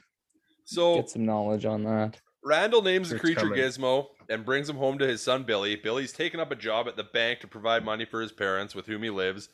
So 0.66 0.96
get 0.96 1.10
some 1.10 1.26
knowledge 1.26 1.66
on 1.66 1.84
that. 1.84 2.20
Randall 2.44 2.82
names 2.82 3.10
the 3.10 3.20
creature 3.20 3.42
coming. 3.42 3.60
Gizmo 3.60 4.08
and 4.30 4.46
brings 4.46 4.70
him 4.70 4.78
home 4.78 4.98
to 5.00 5.08
his 5.08 5.22
son 5.22 5.44
Billy. 5.44 5.76
Billy's 5.76 6.14
taken 6.14 6.40
up 6.40 6.52
a 6.52 6.56
job 6.56 6.88
at 6.88 6.96
the 6.96 7.04
bank 7.04 7.42
to 7.42 7.48
provide 7.48 7.84
money 7.84 8.06
for 8.06 8.22
his 8.22 8.32
parents 8.32 8.74
with 8.74 8.86
whom 8.86 9.04
he 9.04 9.10
lives, 9.10 9.50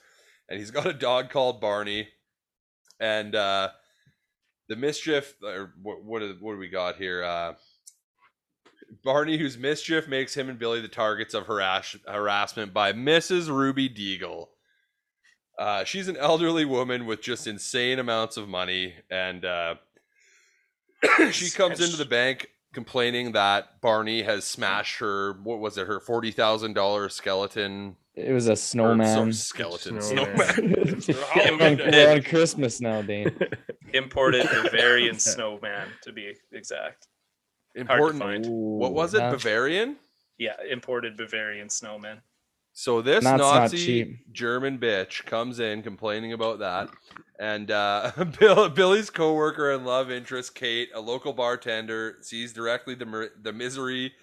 and 0.50 0.60
he's 0.60 0.72
got 0.72 0.86
a 0.86 0.94
dog 0.94 1.30
called 1.30 1.60
Barney. 1.60 2.10
And 3.00 3.36
uh, 3.36 3.70
the 4.70 4.76
mischief, 4.76 5.36
or 5.44 5.74
what 5.82 6.04
what, 6.04 6.22
is, 6.22 6.40
what 6.40 6.54
do 6.54 6.60
we 6.60 6.70
got 6.70 6.98
here? 6.98 7.24
Uh, 7.24 7.54
Barney, 9.04 9.38
whose 9.38 9.58
mischief 9.58 10.08
makes 10.08 10.36
him 10.36 10.50
and 10.50 10.60
Billy 10.60 10.80
the 10.80 10.88
targets 10.88 11.34
of 11.34 11.48
harass- 11.48 11.98
harassment 12.08 12.74
by 12.74 12.94
Mrs. 12.94 13.50
Ruby 13.50 13.90
Deagle. 13.90 14.48
Uh, 15.58 15.84
she's 15.84 16.08
an 16.08 16.18
elderly 16.18 16.66
woman 16.66 17.06
with 17.06 17.22
just 17.22 17.46
insane 17.48 18.00
amounts 18.00 18.38
of 18.38 18.48
money, 18.50 18.96
and 19.10 19.46
uh, 19.46 19.76
she 21.32 21.50
comes 21.50 21.80
into 21.80 21.98
the 21.98 22.06
bank 22.06 22.48
complaining 22.74 23.34
that 23.34 23.80
Barney 23.82 24.24
has 24.24 24.46
smashed 24.46 25.00
her. 25.00 25.34
What 25.44 25.60
was 25.60 25.78
it? 25.78 25.86
Her 25.88 26.00
forty 26.00 26.32
thousand 26.32 26.74
dollars 26.74 27.14
skeleton 27.14 27.96
It 28.16 28.32
was 28.32 28.48
a 28.48 28.54
or 28.54 28.56
so- 28.56 28.62
snowman. 28.62 29.34
skeleton. 29.34 30.02
Snowman. 30.02 30.38
Snowman. 31.02 31.06
we're, 31.60 31.68
on, 31.68 31.78
we're 31.78 32.12
on 32.14 32.24
Christmas 32.24 32.82
now, 32.82 33.02
Dane. 33.02 33.36
Imported 33.94 34.50
Bavarian 34.50 35.20
snowman, 35.20 35.88
to 36.02 36.12
be 36.12 36.34
exact. 36.52 37.08
Important. 37.76 38.20
find. 38.22 38.46
What 38.48 38.94
was 38.94 39.14
it? 39.14 39.20
Yeah. 39.20 39.32
Bavarian. 39.32 39.98
Yeah, 40.40 40.56
imported 40.68 41.16
Bavarian 41.16 41.70
snowman. 41.70 42.22
So 42.74 43.02
this 43.02 43.24
That's 43.24 43.40
Nazi. 43.40 44.20
German 44.32 44.80
bitch 44.80 45.26
comes 45.26 45.60
in 45.60 45.84
complaining 45.84 46.34
about 46.34 46.60
that, 46.60 46.90
and 47.40 47.70
uh, 47.70 48.12
Bill, 48.40 48.68
Billy's 48.70 49.12
coworker 49.12 49.72
and 49.72 49.86
love 49.86 50.10
interest 50.10 50.56
Kate, 50.56 50.90
a 50.96 51.00
local 51.00 51.34
bartender, 51.34 52.18
sees 52.22 52.52
directly 52.52 52.96
the 52.96 53.30
the 53.42 53.54
misery 53.54 54.14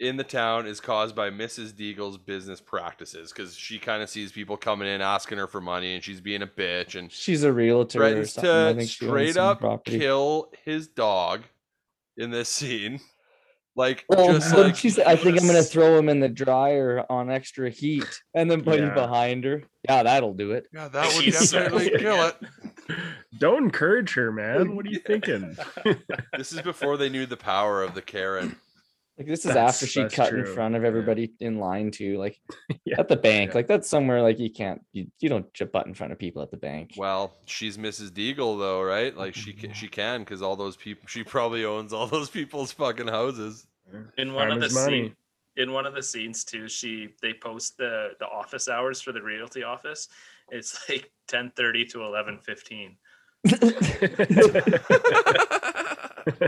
in 0.00 0.16
the 0.16 0.24
town 0.24 0.66
is 0.66 0.80
caused 0.80 1.14
by 1.14 1.30
Mrs. 1.30 1.72
Deagle's 1.72 2.18
business 2.18 2.60
practices 2.60 3.32
because 3.32 3.56
she 3.56 3.78
kind 3.78 4.02
of 4.02 4.08
sees 4.08 4.30
people 4.30 4.56
coming 4.56 4.88
in 4.88 5.00
asking 5.00 5.38
her 5.38 5.46
for 5.46 5.60
money 5.60 5.94
and 5.94 6.04
she's 6.04 6.20
being 6.20 6.42
a 6.42 6.46
bitch 6.46 6.94
and 6.96 7.10
She's 7.10 7.42
a 7.42 7.52
realtor 7.52 7.98
or 7.98 8.24
threatens 8.24 8.34
to 8.34 8.86
straight 8.86 9.36
up 9.36 9.84
kill 9.84 10.50
his 10.64 10.86
dog 10.88 11.42
in 12.16 12.30
this 12.30 12.48
scene. 12.48 13.00
Like 13.78 14.04
Well, 14.08 14.32
just 14.32 14.52
like 14.54 14.74
she 14.74 14.90
said, 14.90 15.06
I 15.06 15.14
think 15.14 15.40
I'm 15.40 15.46
gonna 15.46 15.62
throw 15.62 15.96
him 15.96 16.08
in 16.08 16.18
the 16.18 16.28
dryer 16.28 17.04
on 17.08 17.30
extra 17.30 17.70
heat, 17.70 18.04
and 18.34 18.50
then 18.50 18.62
put 18.64 18.80
him 18.80 18.92
behind 18.92 19.44
her. 19.44 19.62
Yeah, 19.88 20.02
that'll 20.02 20.34
do 20.34 20.50
it. 20.50 20.66
yeah, 20.74 20.88
that 20.88 21.14
would 21.16 21.32
definitely 21.32 21.90
kill 21.96 22.26
it. 22.26 22.36
Don't 23.38 23.62
encourage 23.64 24.14
her, 24.14 24.32
man. 24.32 24.74
What 24.74 24.84
are 24.84 24.90
you 24.90 24.98
thinking? 25.06 25.56
This 26.36 26.52
is 26.52 26.60
before 26.62 26.96
they 26.96 27.08
knew 27.08 27.24
the 27.26 27.36
power 27.36 27.82
of 27.84 27.94
the 27.94 28.02
Karen. 28.02 28.56
Like 29.16 29.26
this 29.26 29.40
is 29.40 29.46
That's- 29.46 29.74
after 29.74 29.86
she 29.88 30.02
that's 30.02 30.14
cut 30.14 30.32
in 30.32 30.46
front 30.46 30.76
of 30.76 30.82
yeah. 30.82 30.88
everybody 30.88 31.32
in 31.40 31.58
line 31.58 31.90
too. 31.90 32.18
Like 32.18 32.38
Yeah, 32.84 33.00
at 33.00 33.08
the 33.08 33.16
bank, 33.16 33.50
yeah. 33.50 33.54
like 33.56 33.66
that's 33.66 33.88
somewhere 33.88 34.22
like 34.22 34.38
you 34.38 34.48
can't 34.50 34.80
you, 34.92 35.06
you 35.18 35.28
don't 35.28 35.52
j- 35.54 35.64
butt 35.64 35.86
in 35.88 35.94
front 35.94 36.12
of 36.12 36.20
people 36.20 36.40
at 36.42 36.52
the 36.52 36.56
bank. 36.56 36.92
Well, 36.96 37.36
she's 37.44 37.76
Mrs. 37.78 38.10
Deagle 38.10 38.58
though, 38.60 38.80
right? 38.82 39.16
Like 39.16 39.34
she 39.34 39.52
Mm-hmm. 39.54 39.72
she 39.72 39.88
can 39.88 40.20
because 40.20 40.40
all 40.40 40.54
those 40.54 40.76
people 40.76 41.02
she 41.08 41.24
probably 41.24 41.64
owns 41.64 41.92
all 41.92 42.06
those 42.06 42.30
people's 42.30 42.70
fucking 42.72 43.08
houses. 43.08 43.66
In 44.16 44.32
one 44.34 44.50
of 44.50 44.60
the 44.60 44.68
Farmer's 44.68 44.74
money. 44.74 45.02
scene, 45.04 45.16
in 45.56 45.72
one 45.72 45.86
of 45.86 45.94
the 45.94 46.02
scenes 46.02 46.44
too, 46.44 46.68
she 46.68 47.08
they 47.22 47.32
post 47.32 47.76
the 47.78 48.10
the 48.18 48.26
office 48.26 48.68
hours 48.68 49.00
for 49.00 49.12
the 49.12 49.22
realty 49.22 49.62
office. 49.62 50.08
It's 50.50 50.78
like 50.88 51.10
ten 51.26 51.50
thirty 51.56 51.84
to 51.86 52.02
eleven 52.02 52.38
fifteen. 52.38 52.96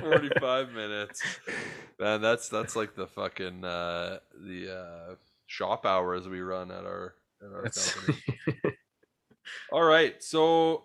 Forty-five 0.01 0.73
minutes. 0.75 1.23
Man, 1.99 2.21
that's 2.21 2.49
that's 2.49 2.77
like 2.77 2.95
the 2.95 3.07
fucking 3.07 3.65
uh 3.65 4.19
the 4.47 4.75
uh 4.75 5.15
shop 5.47 5.87
hours 5.87 6.29
we 6.29 6.41
run 6.41 6.71
at 6.71 6.85
our 6.85 7.15
at 7.43 7.53
our 7.53 7.63
That's- 7.63 7.95
company. 7.95 8.19
All 9.73 9.83
right, 9.83 10.23
so 10.23 10.85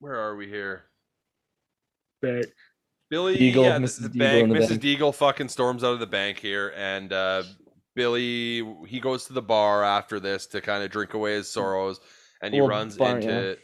where 0.00 0.16
are 0.16 0.36
we 0.36 0.46
here? 0.48 0.84
but 2.22 2.46
Billy, 3.08 3.36
Deagle, 3.38 3.64
yeah, 3.64 3.78
Mrs. 3.78 4.02
the 4.02 4.08
Deagle 4.08 4.18
bank. 4.18 4.48
the 4.52 4.58
Mrs. 4.58 4.68
bank. 4.68 4.82
Deagle 4.82 5.14
fucking 5.14 5.48
storms 5.48 5.84
out 5.84 5.92
of 5.92 6.00
the 6.00 6.06
bank 6.06 6.38
here, 6.38 6.72
and 6.76 7.12
uh, 7.12 7.42
Billy 7.94 8.64
he 8.86 9.00
goes 9.00 9.26
to 9.26 9.32
the 9.32 9.42
bar 9.42 9.84
after 9.84 10.18
this 10.18 10.46
to 10.48 10.60
kind 10.60 10.82
of 10.82 10.90
drink 10.90 11.14
away 11.14 11.34
his 11.34 11.48
sorrows, 11.48 12.00
and 12.42 12.52
he 12.52 12.60
Well, 12.60 12.70
runs 12.70 12.96
bar- 12.96 13.16
into. 13.18 13.58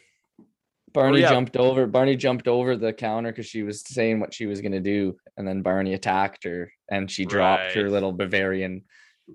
Barney 0.93 1.21
yeah. 1.23 1.31
jumped 1.31 1.57
over. 1.57 1.87
Barney 1.87 2.17
jumped 2.17 2.47
over 2.47 2.77
the 2.77 2.93
counter 2.93 3.31
because 3.33 3.47
she 3.47 3.63
was 3.63 3.81
saying 3.81 4.21
what 4.21 4.35
she 4.35 4.45
was 4.47 4.61
gonna 4.61 4.79
do, 4.81 5.17
and 5.39 5.49
then 5.49 5.63
Barney 5.63 5.95
attacked 5.95 6.45
her, 6.45 6.71
and 6.91 7.11
she 7.11 7.25
dropped 7.25 7.73
her 7.73 7.89
little 7.91 8.13
Bavarian. 8.13 8.83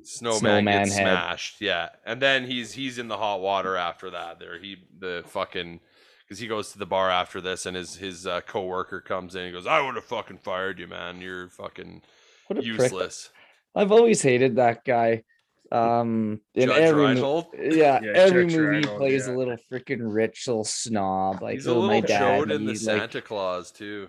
Snowman, 0.04 0.40
Snowman 0.40 0.84
gets 0.84 0.96
head. 0.96 1.04
smashed, 1.04 1.62
yeah, 1.62 1.90
and 2.06 2.22
then 2.22 2.46
he's 2.46 2.74
he's 2.74 3.00
in 3.00 3.08
the 3.08 3.18
hot 3.18 3.42
water 3.42 3.76
after 3.76 4.12
that. 4.12 4.38
There, 4.38 4.60
he 4.60 4.78
the 5.00 5.24
fucking 5.28 5.80
because 6.28 6.40
he 6.40 6.48
goes 6.48 6.72
to 6.74 6.78
the 6.80 6.86
bar 6.86 7.10
after 7.10 7.40
this, 7.40 7.66
and 7.66 7.76
his 7.78 7.96
his 7.96 8.28
uh, 8.28 8.42
coworker 8.42 9.00
comes 9.02 9.36
in. 9.36 9.44
and 9.44 9.54
goes, 9.54 9.68
"I 9.68 9.82
would 9.86 9.96
have 9.96 10.04
fucking 10.06 10.40
fired 10.40 10.80
you, 10.80 10.88
man. 10.88 11.22
You're 11.22 11.50
fucking 11.50 12.02
What 12.48 12.60
a 12.60 12.62
prick. 12.62 12.66
useless." 12.80 13.30
I've 13.76 13.92
always 13.92 14.22
hated 14.22 14.56
that 14.58 14.84
guy. 14.86 15.24
Um, 15.72 16.40
in 16.56 16.70
Judge 16.70 16.78
every 16.82 17.16
mo- 17.16 17.50
yeah, 17.54 18.00
Yeah, 18.02 18.12
every 18.16 18.46
Judge 18.46 18.56
movie 18.56 18.64
he 18.68 18.70
Reinhold, 18.78 18.98
plays 18.98 19.28
yeah. 19.28 19.34
a 19.34 19.38
little 19.38 19.58
freaking 19.72 20.00
rich 20.02 20.48
little 20.48 20.64
snob. 20.64 21.42
Like 21.42 21.56
He's 21.56 21.68
a 21.68 21.72
oh, 21.72 21.74
little 21.74 21.90
my 21.90 22.00
dad. 22.02 22.22
chode 22.22 22.52
in 22.56 22.66
the 22.66 22.72
he's 22.72 22.88
like, 22.88 23.00
Santa 23.00 23.22
Claus 23.22 23.72
too. 23.72 24.08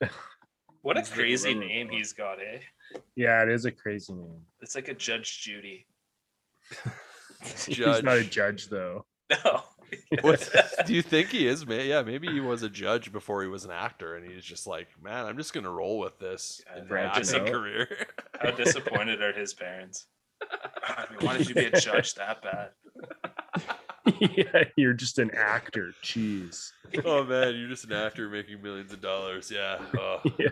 What 0.82 0.96
a 0.96 1.02
crazy 1.02 1.54
name 1.54 1.88
he's 1.90 2.12
got, 2.12 2.38
eh? 2.40 2.60
yeah, 3.16 3.42
it 3.42 3.48
is 3.50 3.64
a 3.64 3.70
crazy 3.70 4.12
name. 4.12 4.40
It's 4.62 4.74
like 4.74 4.88
a 4.88 4.94
Judge 4.94 5.40
Judy. 5.42 5.86
judge. 7.42 7.64
He's 7.66 7.78
not 8.02 8.16
a 8.16 8.22
Judge. 8.22 8.30
judge 8.30 8.68
though. 8.68 9.04
No. 9.44 9.62
What 10.20 10.48
do 10.86 10.94
you 10.94 11.02
think 11.02 11.28
he 11.28 11.46
is, 11.46 11.66
man? 11.66 11.86
Yeah, 11.86 12.02
maybe 12.02 12.28
he 12.28 12.40
was 12.40 12.62
a 12.62 12.68
judge 12.68 13.12
before 13.12 13.42
he 13.42 13.48
was 13.48 13.64
an 13.64 13.70
actor, 13.70 14.16
and 14.16 14.30
he's 14.30 14.44
just 14.44 14.66
like, 14.66 14.88
man, 15.02 15.26
I'm 15.26 15.36
just 15.36 15.52
gonna 15.52 15.70
roll 15.70 15.98
with 15.98 16.18
this 16.18 16.60
Yeah, 16.66 16.82
in 16.82 16.88
my 16.88 17.00
acting 17.00 17.40
out. 17.40 17.46
career. 17.46 18.06
How 18.40 18.50
disappointed 18.50 19.22
are 19.22 19.32
his 19.32 19.54
parents? 19.54 20.06
I 20.42 21.04
mean, 21.10 21.18
why 21.20 21.38
did 21.38 21.48
you 21.48 21.54
be 21.54 21.66
a 21.66 21.80
judge 21.80 22.14
that 22.14 22.42
bad? 22.42 22.70
yeah, 24.20 24.64
you're 24.76 24.94
just 24.94 25.18
an 25.18 25.30
actor. 25.34 25.92
Jeez. 26.02 26.70
oh 27.04 27.24
man, 27.24 27.56
you're 27.56 27.68
just 27.68 27.84
an 27.84 27.92
actor 27.92 28.28
making 28.28 28.62
millions 28.62 28.92
of 28.92 29.00
dollars. 29.00 29.50
Yeah. 29.50 29.78
Oh. 29.96 30.20
Yeah. 30.38 30.48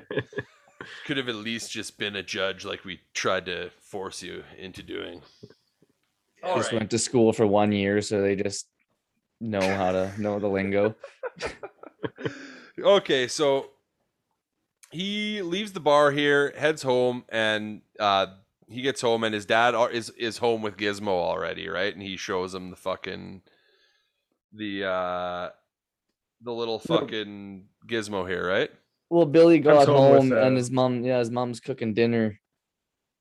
Could 1.05 1.17
have 1.17 1.29
at 1.29 1.35
least 1.37 1.73
just 1.73 1.99
been 1.99 2.15
a 2.15 2.23
judge 2.23 2.65
like 2.65 2.85
we 2.85 3.01
tried 3.13 3.47
to 3.47 3.71
force 3.81 4.23
you 4.23 4.45
into 4.57 4.83
doing. 4.85 5.21
All 6.45 6.57
just 6.57 6.71
right. 6.71 6.81
went 6.81 6.91
to 6.91 6.99
school 6.99 7.33
for 7.33 7.47
one 7.47 7.73
year, 7.73 8.01
so 8.03 8.21
they 8.23 8.37
just 8.37 8.69
know 9.41 9.61
how 9.61 9.93
to 9.93 10.13
know 10.21 10.39
the 10.39 10.49
lingo. 10.49 10.95
okay, 12.79 13.29
so 13.29 13.71
he 14.91 15.43
leaves 15.43 15.73
the 15.73 15.81
bar 15.81 16.11
here, 16.11 16.55
heads 16.57 16.83
home, 16.83 17.25
and 17.29 17.83
uh, 17.99 18.27
he 18.69 18.83
gets 18.83 19.01
home, 19.01 19.25
and 19.25 19.35
his 19.35 19.47
dad 19.47 19.75
is 19.93 20.11
is 20.11 20.39
home 20.39 20.63
with 20.63 20.77
Gizmo 20.77 21.09
already, 21.09 21.69
right? 21.69 21.93
And 21.93 22.03
he 22.03 22.17
shows 22.17 22.55
him 22.55 22.71
the 22.71 22.77
fucking 22.77 23.43
the 24.53 24.85
uh 24.85 25.51
the 26.43 26.53
little 26.53 26.79
fucking 26.79 27.67
Gizmo 27.87 28.29
here, 28.29 28.47
right? 28.47 28.71
Well, 29.09 29.27
Billy 29.27 29.61
got 29.61 29.87
home 29.87 30.11
with, 30.11 30.21
home 30.21 30.33
and 30.33 30.55
uh, 30.55 30.57
his 30.57 30.71
mom, 30.71 31.05
yeah, 31.05 31.19
his 31.19 31.31
mom's 31.31 31.61
cooking 31.61 31.95
dinner, 31.95 32.41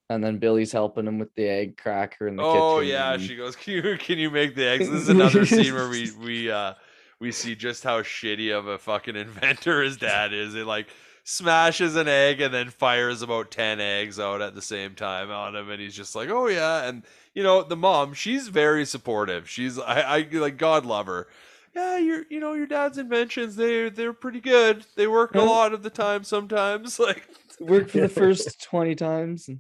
and 0.09 0.23
then 0.23 0.37
Billy's 0.37 0.71
helping 0.71 1.07
him 1.07 1.17
with 1.19 1.33
the 1.35 1.47
egg 1.47 1.77
cracker 1.77 2.27
in 2.27 2.35
the 2.35 2.43
kitchen. 2.43 2.59
Oh 2.61 2.79
yeah, 2.79 3.13
and- 3.13 3.21
she 3.23 3.35
goes, 3.35 3.55
"Can 3.57 3.73
you 3.73 3.97
can 3.97 4.17
you 4.17 4.29
make 4.31 4.55
the 4.55 4.65
eggs?" 4.67 4.89
This 4.89 5.01
is 5.03 5.09
another 5.17 5.45
scene 5.45 5.73
where 5.73 5.89
we 5.89 6.11
we 6.23 6.51
uh 6.51 6.73
we 7.19 7.31
see 7.31 7.55
just 7.55 7.83
how 7.83 8.01
shitty 8.01 8.55
of 8.57 8.67
a 8.67 8.77
fucking 8.77 9.15
inventor 9.15 9.81
his 9.83 9.97
dad 9.97 10.33
is. 10.33 10.53
He 10.53 10.63
like 10.63 10.87
smashes 11.23 11.95
an 11.95 12.07
egg 12.07 12.39
and 12.39 12.53
then 12.53 12.69
fires 12.69 13.23
about 13.23 13.49
10 13.49 13.79
eggs 13.79 14.19
out 14.19 14.41
at 14.43 14.53
the 14.53 14.61
same 14.61 14.93
time 14.93 15.31
on 15.31 15.55
him 15.55 15.69
and 15.71 15.81
he's 15.81 15.95
just 15.95 16.15
like, 16.15 16.29
"Oh 16.29 16.47
yeah." 16.47 16.83
And 16.87 17.03
you 17.33 17.41
know, 17.43 17.63
the 17.63 17.75
mom, 17.75 18.13
she's 18.13 18.47
very 18.47 18.85
supportive. 18.85 19.49
She's 19.49 19.79
I 19.79 20.01
I 20.01 20.27
like 20.33 20.57
God 20.57 20.85
love 20.85 21.07
her. 21.07 21.27
Yeah, 21.75 21.97
your 21.97 22.23
you 22.29 22.39
know, 22.39 22.53
your 22.53 22.67
dad's 22.67 22.97
inventions, 22.97 23.55
they 23.55 23.89
they're 23.89 24.13
pretty 24.13 24.39
good. 24.39 24.85
They 24.95 25.07
work 25.07 25.35
a 25.35 25.41
lot 25.41 25.73
of 25.73 25.83
the 25.83 25.89
time 25.89 26.23
sometimes 26.23 26.99
like 26.99 27.27
work 27.59 27.89
for 27.89 27.99
the 28.01 28.07
first 28.09 28.61
twenty 28.63 28.95
times. 28.95 29.47
and- 29.47 29.59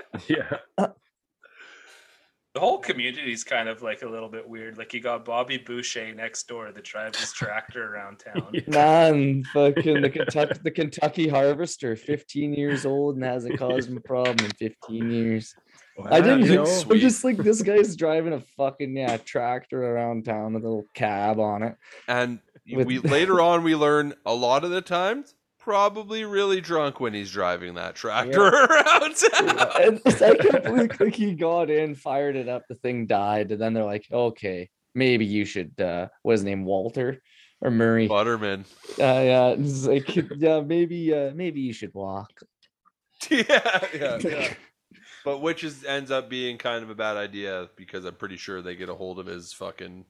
Yeah. 0.28 0.56
The 2.54 2.60
whole 2.60 2.80
community's 2.80 3.44
kind 3.44 3.66
of 3.66 3.80
like 3.80 4.02
a 4.02 4.06
little 4.08 4.28
bit 4.28 4.46
weird. 4.46 4.76
Like 4.76 4.92
you 4.92 5.00
got 5.00 5.24
Bobby 5.24 5.56
Boucher 5.56 6.14
next 6.14 6.46
door 6.48 6.70
that 6.70 6.84
drives 6.84 7.18
his 7.18 7.32
tractor 7.32 7.94
around 7.94 8.18
town. 8.18 8.46
Yeah. 8.52 8.62
Man, 8.66 9.42
fucking 9.54 10.02
the 10.02 10.10
Kentucky, 10.10 10.60
the 10.62 10.70
Kentucky 10.70 11.28
Harvester, 11.28 11.96
15 11.96 12.52
years 12.52 12.84
old 12.84 13.14
and 13.14 13.24
hasn't 13.24 13.58
caused 13.58 13.88
him 13.88 13.96
a 13.96 14.00
problem 14.00 14.44
in 14.44 14.50
15 14.50 15.10
years. 15.10 15.54
I 16.04 16.20
didn't 16.20 16.42
you 16.42 16.56
know. 16.56 16.64
know, 16.64 16.82
I'm 16.90 16.98
just 16.98 17.24
like 17.24 17.38
this 17.38 17.62
guy's 17.62 17.96
driving 17.96 18.34
a 18.34 18.40
fucking 18.40 18.94
yeah 18.96 19.16
tractor 19.16 19.82
around 19.82 20.26
town 20.26 20.52
with 20.52 20.64
a 20.64 20.68
little 20.68 20.86
cab 20.94 21.40
on 21.40 21.62
it. 21.62 21.76
And 22.06 22.38
With- 22.70 22.86
we 22.86 22.98
later 22.98 23.40
on 23.40 23.62
we 23.62 23.74
learn 23.74 24.12
a 24.26 24.34
lot 24.34 24.64
of 24.64 24.70
the 24.70 24.82
times 24.82 25.34
probably 25.62 26.24
really 26.24 26.60
drunk 26.60 27.00
when 27.00 27.14
he's 27.14 27.30
driving 27.30 27.74
that 27.74 27.94
tractor 27.94 28.40
around 28.48 29.14
town. 29.16 29.48
And 29.80 30.00
I 30.06 30.34
can't 30.34 31.00
like 31.00 31.14
he 31.14 31.34
got 31.34 31.70
in, 31.70 31.94
fired 31.94 32.36
it 32.36 32.48
up, 32.48 32.64
the 32.68 32.74
thing 32.74 33.06
died, 33.06 33.52
and 33.52 33.60
then 33.60 33.72
they're 33.72 33.84
like, 33.84 34.06
okay, 34.10 34.68
maybe 34.94 35.24
you 35.24 35.44
should. 35.44 35.80
uh 35.80 36.08
What's 36.22 36.40
his 36.40 36.44
name, 36.44 36.64
Walter 36.64 37.22
or 37.60 37.70
Murray? 37.70 38.08
Uh, 38.98 39.22
yeah, 39.22 39.48
it's 39.58 39.86
like 39.86 40.14
yeah, 40.36 40.60
maybe 40.60 41.14
uh 41.14 41.30
maybe 41.34 41.60
you 41.60 41.72
should 41.72 41.94
walk. 41.94 42.30
yeah, 43.30 43.86
yeah, 43.94 44.18
yeah. 44.18 44.54
But 45.24 45.38
which 45.38 45.62
is 45.62 45.84
ends 45.84 46.10
up 46.10 46.28
being 46.28 46.58
kind 46.58 46.82
of 46.82 46.90
a 46.90 46.94
bad 46.96 47.16
idea 47.16 47.68
because 47.76 48.04
I'm 48.04 48.16
pretty 48.16 48.36
sure 48.36 48.60
they 48.60 48.74
get 48.74 48.88
a 48.88 48.94
hold 48.94 49.20
of 49.20 49.26
his 49.26 49.52
fucking 49.52 50.06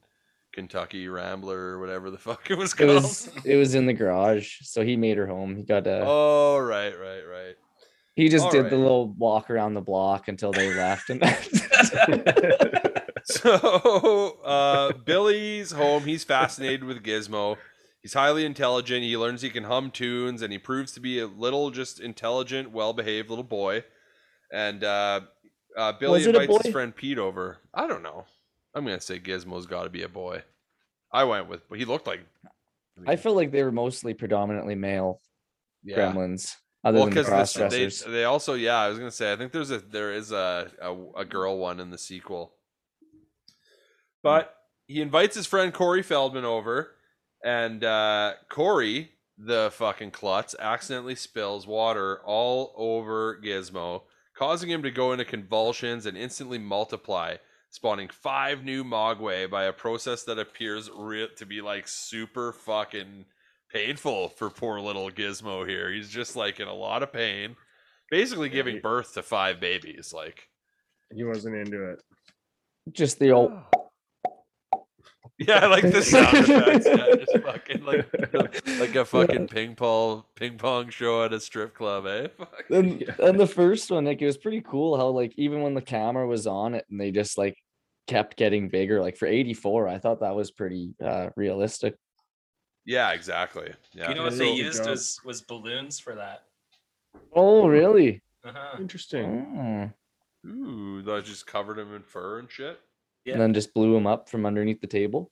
Kentucky 0.53 1.09
Rambler 1.09 1.57
or 1.59 1.79
whatever 1.81 2.11
the 2.11 2.19
fuck 2.29 2.51
it 2.51 2.59
was 2.59 2.73
It 2.75 2.77
called. 2.79 3.03
was 3.03 3.31
it 3.45 3.57
was 3.57 3.75
in 3.75 3.87
the 3.87 3.93
garage, 3.93 4.59
so 4.63 4.83
he 4.83 4.97
made 4.97 5.17
her 5.17 5.27
home. 5.27 5.57
He 5.57 5.63
got 5.63 5.87
a. 5.87 6.05
Oh 6.07 6.59
right, 6.59 6.93
right, 6.99 7.23
right. 7.23 7.55
He 8.15 8.29
just 8.29 8.51
did 8.51 8.69
the 8.69 8.77
little 8.77 9.09
walk 9.15 9.49
around 9.51 9.73
the 9.73 9.81
block 9.81 10.29
until 10.29 10.53
they 10.53 10.75
left, 10.75 11.09
and 11.09 11.23
So 13.25 14.39
uh, 14.45 14.93
Billy's 15.05 15.73
home. 15.73 16.05
He's 16.05 16.25
fascinated 16.25 16.85
with 16.85 17.03
Gizmo. 17.03 17.57
He's 18.03 18.15
highly 18.15 18.45
intelligent. 18.45 19.03
He 19.05 19.17
learns 19.17 19.43
he 19.43 19.51
can 19.51 19.65
hum 19.65 19.91
tunes, 19.91 20.43
and 20.43 20.53
he 20.53 20.59
proves 20.59 20.93
to 20.93 21.01
be 21.01 21.21
a 21.21 21.27
little 21.27 21.71
just 21.71 22.01
intelligent, 22.01 22.73
well-behaved 22.73 23.29
little 23.31 23.45
boy. 23.45 23.85
And 24.53 24.83
uh, 24.83 25.21
uh, 25.77 25.93
Billy 25.93 26.21
it 26.23 26.29
invites 26.35 26.65
his 26.65 26.73
friend 26.73 26.95
Pete 26.95 27.19
over. 27.19 27.59
I 27.73 27.87
don't 27.87 28.03
know. 28.03 28.27
I'm 28.75 28.85
gonna 28.85 29.01
say 29.01 29.19
Gizmo's 29.19 29.67
got 29.67 29.85
to 29.85 29.91
be 29.91 30.03
a 30.03 30.09
boy. 30.09 30.43
I 31.13 31.25
went 31.25 31.49
with, 31.49 31.69
but 31.69 31.79
he 31.79 31.85
looked 31.85 32.07
like. 32.07 32.21
I 33.07 33.17
felt 33.17 33.37
like 33.37 33.53
they 33.53 33.63
were 33.63 33.73
mostly 33.73 34.15
predominantly 34.15 34.75
male 34.75 35.21
yeah. 35.83 35.97
gremlins, 35.97 36.57
other 36.85 36.99
Well, 36.99 37.07
than 37.07 37.15
the 37.15 37.21
because 37.23 37.55
cross 37.55 37.71
they, 37.71 38.11
they 38.11 38.25
also 38.25 38.55
yeah, 38.55 38.79
I 38.79 38.89
was 38.89 38.99
gonna 38.99 39.11
say 39.11 39.33
I 39.33 39.37
think 39.37 39.53
there's 39.53 39.71
a 39.71 39.79
there 39.79 40.13
is 40.13 40.33
a 40.33 40.71
a, 40.81 41.21
a 41.21 41.25
girl 41.25 41.59
one 41.59 41.81
in 41.81 41.91
the 41.91 41.99
sequel, 41.99 42.55
but 44.23 44.55
he 44.87 45.01
invites 45.01 45.37
his 45.37 45.47
friend 45.47 45.73
Corey 45.73 46.03
Feldman 46.03 46.45
over, 46.45 46.97
and 47.45 47.83
uh, 47.85 48.35
Corey 48.51 49.13
the 49.39 49.71
fucking 49.73 50.11
klutz 50.11 50.55
accidentally 50.59 51.15
spills 51.15 51.67
water 51.67 52.21
all 52.25 52.73
over 52.77 53.41
Gizmo, 53.43 54.03
causing 54.37 54.71
him 54.71 54.83
to 54.83 54.91
go 54.91 55.13
into 55.13 55.25
convulsions 55.25 56.07
and 56.07 56.17
instantly 56.17 56.59
multiply, 56.59 57.37
spawning 57.73 58.09
five 58.09 58.63
new 58.63 58.85
Mogwai 58.85 59.51
by 59.51 59.65
a 59.65 59.73
process 59.73 60.23
that 60.25 60.39
appears 60.39 60.89
re- 60.97 61.29
to 61.37 61.45
be 61.47 61.61
like 61.61 61.89
super 61.89 62.53
fucking 62.53 63.25
painful 63.73 64.29
for 64.29 64.51
poor 64.51 64.79
little 64.79 65.11
Gizmo 65.11 65.67
here. 65.69 65.91
He's 65.91 66.09
just 66.11 66.37
like 66.37 66.61
in 66.61 66.69
a 66.69 66.75
lot 66.75 67.03
of 67.03 67.13
pain, 67.13 67.57
basically 68.11 68.49
Yeah, 68.49 68.55
giving 68.55 68.75
he- 68.77 68.81
birth 68.81 69.15
to 69.15 69.23
five 69.23 69.59
babies. 69.59 70.13
Like, 70.15 70.49
he 71.15 71.25
wasn't 71.25 71.57
into 71.57 71.91
it. 71.91 72.03
Just 72.93 73.19
the 73.19 73.31
old. 73.33 73.53
Yeah, 75.39 75.61
I 75.65 75.67
like 75.67 75.91
the 75.91 76.03
sound 76.03 76.37
effects. 76.49 76.87
Yeah, 76.87 77.15
just 77.17 77.45
fucking 77.45 77.85
like 77.85 78.09
like 78.81 78.95
a 78.95 79.05
fucking 79.05 79.49
ping 79.49 79.75
pong 79.75 80.25
ping 80.35 80.57
pong 80.59 80.91
show 80.91 81.25
at 81.25 81.33
a 81.33 81.41
strip 81.41 81.75
club, 81.75 82.07
eh? 82.07 82.29
Fuck. 82.39 82.65
And, 82.71 83.01
Yeah. 83.01 83.15
and 83.19 83.39
the 83.41 83.47
first 83.47 83.91
one, 83.91 84.05
like 84.05 84.21
it 84.23 84.27
was 84.27 84.37
pretty 84.37 84.61
cool 84.61 84.97
how 84.97 85.09
like 85.09 85.33
even 85.37 85.63
when 85.63 85.75
the 85.75 85.83
camera 85.83 86.27
was 86.27 86.47
on 86.47 86.75
it 86.75 86.85
and 86.91 87.01
they 87.01 87.11
just 87.11 87.37
like 87.39 87.57
kept 88.07 88.37
getting 88.37 88.69
bigger. 88.69 89.01
Like 89.01 89.17
for 89.17 89.27
84, 89.27 89.89
I 89.89 89.99
thought 89.99 90.21
that 90.21 90.35
was 90.35 90.51
pretty 90.51 90.95
uh 91.03 91.31
realistic. 91.37 91.97
Yeah, 92.85 93.13
exactly. 93.13 93.73
Yeah. 93.95 94.09
You 94.11 94.15
know 94.17 94.23
what 94.25 94.33
Yeah, 94.33 94.39
they 94.39 94.57
good 94.57 94.59
used 94.59 94.87
was 94.87 95.21
was 95.25 95.41
balloons 95.43 95.99
for 95.99 96.15
that. 96.17 96.43
Oh, 97.35 97.69
really? 97.69 98.23
Uh-huh. 98.45 98.77
Interesting. 98.79 99.93
Oh. 100.45 100.49
Ooh, 100.49 101.03
that 101.03 101.25
just 101.25 101.47
covered 101.47 101.79
him 101.79 101.95
in 101.95 102.03
fur 102.03 102.39
and 102.41 102.51
shit. 102.51 102.81
Yeah. 103.25 103.35
And 103.35 103.43
then 103.43 103.55
just 103.55 103.73
blew 103.75 103.97
him 103.97 104.07
up 104.07 104.29
from 104.29 104.47
underneath 104.47 104.81
the 104.81 104.87
table. 104.87 105.31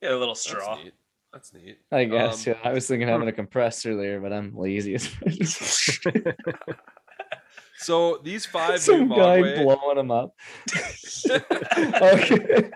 Yeah, 0.00 0.10
a 0.10 0.16
little 0.16 0.28
That's 0.28 0.42
straw. 0.42 0.76
neat. 0.76 0.94
That's 1.32 1.52
neat. 1.52 1.78
I 1.92 2.04
guess. 2.04 2.46
Um, 2.46 2.54
yeah. 2.54 2.68
I 2.68 2.72
was 2.72 2.86
thinking 2.86 3.08
having 3.08 3.28
a 3.28 3.32
compressor 3.32 3.96
there, 3.96 4.20
but 4.20 4.32
I'm 4.32 4.56
lazy. 4.56 4.94
as 4.94 5.08
So 7.80 8.20
these 8.22 8.44
five 8.44 8.72
new 8.72 8.78
Some 8.78 9.08
guy 9.08 9.40
Mogwai, 9.40 9.62
blowing 9.62 9.96
them 9.96 10.10
up. 10.10 10.36
okay. 12.02 12.70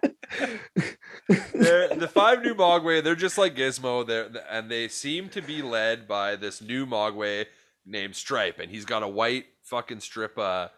they're, 1.53 1.89
the 1.95 2.11
five 2.11 2.43
new 2.43 2.55
Mogwai, 2.55 3.05
they're 3.05 3.15
just 3.15 3.37
like 3.37 3.55
Gizmo, 3.55 4.07
they're, 4.07 4.31
and 4.51 4.71
they 4.71 4.89
seem 4.89 5.29
to 5.29 5.43
be 5.43 5.61
led 5.61 6.09
by 6.09 6.37
this 6.37 6.63
new 6.63 6.87
Mogwai 6.87 7.45
named 7.85 8.17
Stripe, 8.17 8.59
and 8.59 8.71
he's 8.71 8.87
got 8.87 9.03
a 9.03 9.09
white 9.09 9.45
fucking 9.63 10.01
strip 10.01 10.39
uh, 10.39 10.69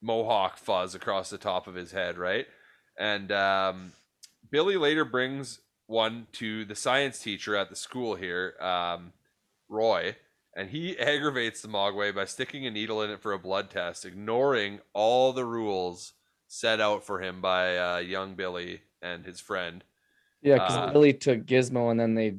mohawk 0.00 0.58
fuzz 0.58 0.94
across 0.94 1.28
the 1.28 1.38
top 1.38 1.66
of 1.66 1.74
his 1.74 1.90
head, 1.90 2.16
right? 2.16 2.46
And 3.02 3.32
um, 3.32 3.92
Billy 4.48 4.76
later 4.76 5.04
brings 5.04 5.58
one 5.88 6.28
to 6.34 6.64
the 6.64 6.76
science 6.76 7.18
teacher 7.18 7.56
at 7.56 7.68
the 7.68 7.74
school 7.74 8.14
here, 8.14 8.54
um, 8.60 9.12
Roy, 9.68 10.14
and 10.54 10.70
he 10.70 10.96
aggravates 11.10 11.62
the 11.62 11.68
Mogwai 11.68 12.14
by 12.14 12.26
sticking 12.26 12.64
a 12.64 12.70
needle 12.70 13.02
in 13.02 13.10
it 13.10 13.20
for 13.20 13.32
a 13.32 13.40
blood 13.40 13.70
test, 13.70 14.04
ignoring 14.04 14.78
all 14.92 15.32
the 15.32 15.44
rules 15.44 16.12
set 16.46 16.80
out 16.80 17.02
for 17.02 17.20
him 17.20 17.40
by 17.40 17.76
uh, 17.76 17.98
young 17.98 18.36
Billy 18.36 18.82
and 19.02 19.24
his 19.24 19.40
friend. 19.40 19.82
Yeah, 20.40 20.54
because 20.54 20.76
Uh, 20.76 20.92
Billy 20.92 21.12
took 21.12 21.44
Gizmo 21.44 21.90
and 21.90 21.98
then 21.98 22.14
they 22.14 22.36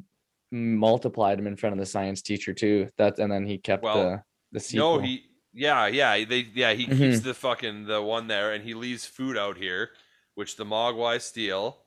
multiplied 0.49 1.39
him 1.39 1.47
in 1.47 1.58
front 1.58 1.73
of 1.73 1.80
the 1.80 1.86
science 1.86 2.21
teacher 2.21 2.54
too. 2.54 2.89
That 2.95 3.19
and 3.19 3.30
then 3.30 3.45
he 3.45 3.58
kept 3.58 3.84
Well, 3.84 4.02
the 4.02 4.23
the 4.54 4.60
sequel. 4.62 4.95
No, 4.95 5.02
he 5.02 5.26
yeah, 5.52 5.88
yeah, 5.88 6.23
they 6.23 6.47
yeah, 6.54 6.71
he 6.71 6.86
keeps 6.86 7.19
Mhm. 7.19 7.23
the 7.23 7.34
fucking 7.34 7.86
the 7.86 8.02
one 8.02 8.28
there 8.28 8.54
and 8.54 8.63
he 8.63 8.73
leaves 8.73 9.06
food 9.06 9.38
out 9.38 9.58
here, 9.58 9.91
which 10.35 10.55
the 10.55 10.65
Mogwai 10.65 11.21
steal 11.21 11.77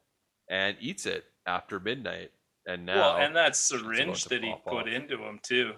and 0.49 0.77
eats 0.81 1.07
it 1.07 1.25
after 1.47 1.81
midnight. 1.81 2.31
And 2.67 2.85
now 2.87 2.97
Well, 2.97 3.17
and 3.19 3.37
that 3.37 3.55
syringe 3.57 4.25
that 4.25 4.43
he 4.43 4.55
put 4.67 4.87
off. 4.87 4.87
into 4.89 5.19
him 5.19 5.39
too. 5.43 5.73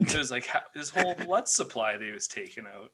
It 0.00 0.16
was 0.16 0.30
like 0.32 0.48
his 0.74 0.90
whole 0.90 1.14
blood 1.14 1.46
supply 1.48 1.96
that 1.96 2.04
he 2.04 2.10
was 2.10 2.26
taking 2.26 2.64
out. 2.66 2.90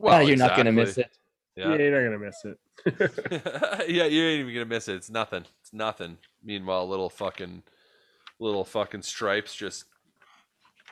well, 0.00 0.22
you're 0.26 0.36
not 0.36 0.56
gonna 0.56 0.72
miss 0.72 0.98
it. 0.98 1.08
Yeah, 1.56 1.70
Yeah. 1.70 1.76
you're 1.76 2.02
not 2.02 2.18
gonna 2.18 2.26
miss 2.26 2.44
it. 2.44 3.88
yeah, 3.88 4.04
you 4.04 4.22
ain't 4.24 4.40
even 4.40 4.54
gonna 4.54 4.64
miss 4.66 4.88
it. 4.88 4.94
It's 4.96 5.10
nothing. 5.10 5.44
It's 5.60 5.72
nothing. 5.72 6.18
Meanwhile, 6.42 6.88
little 6.88 7.10
fucking, 7.10 7.62
little 8.40 8.64
fucking 8.64 9.02
stripes 9.02 9.54
just 9.54 9.84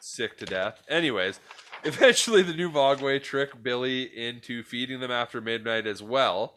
sick 0.00 0.36
to 0.38 0.46
death. 0.46 0.82
Anyways, 0.88 1.40
eventually 1.84 2.42
the 2.42 2.52
new 2.54 2.70
Mogwai 2.70 3.20
trick 3.22 3.60
Billy 3.62 4.02
into 4.02 4.62
feeding 4.62 5.00
them 5.00 5.10
after 5.10 5.40
midnight 5.40 5.86
as 5.86 6.02
well 6.02 6.54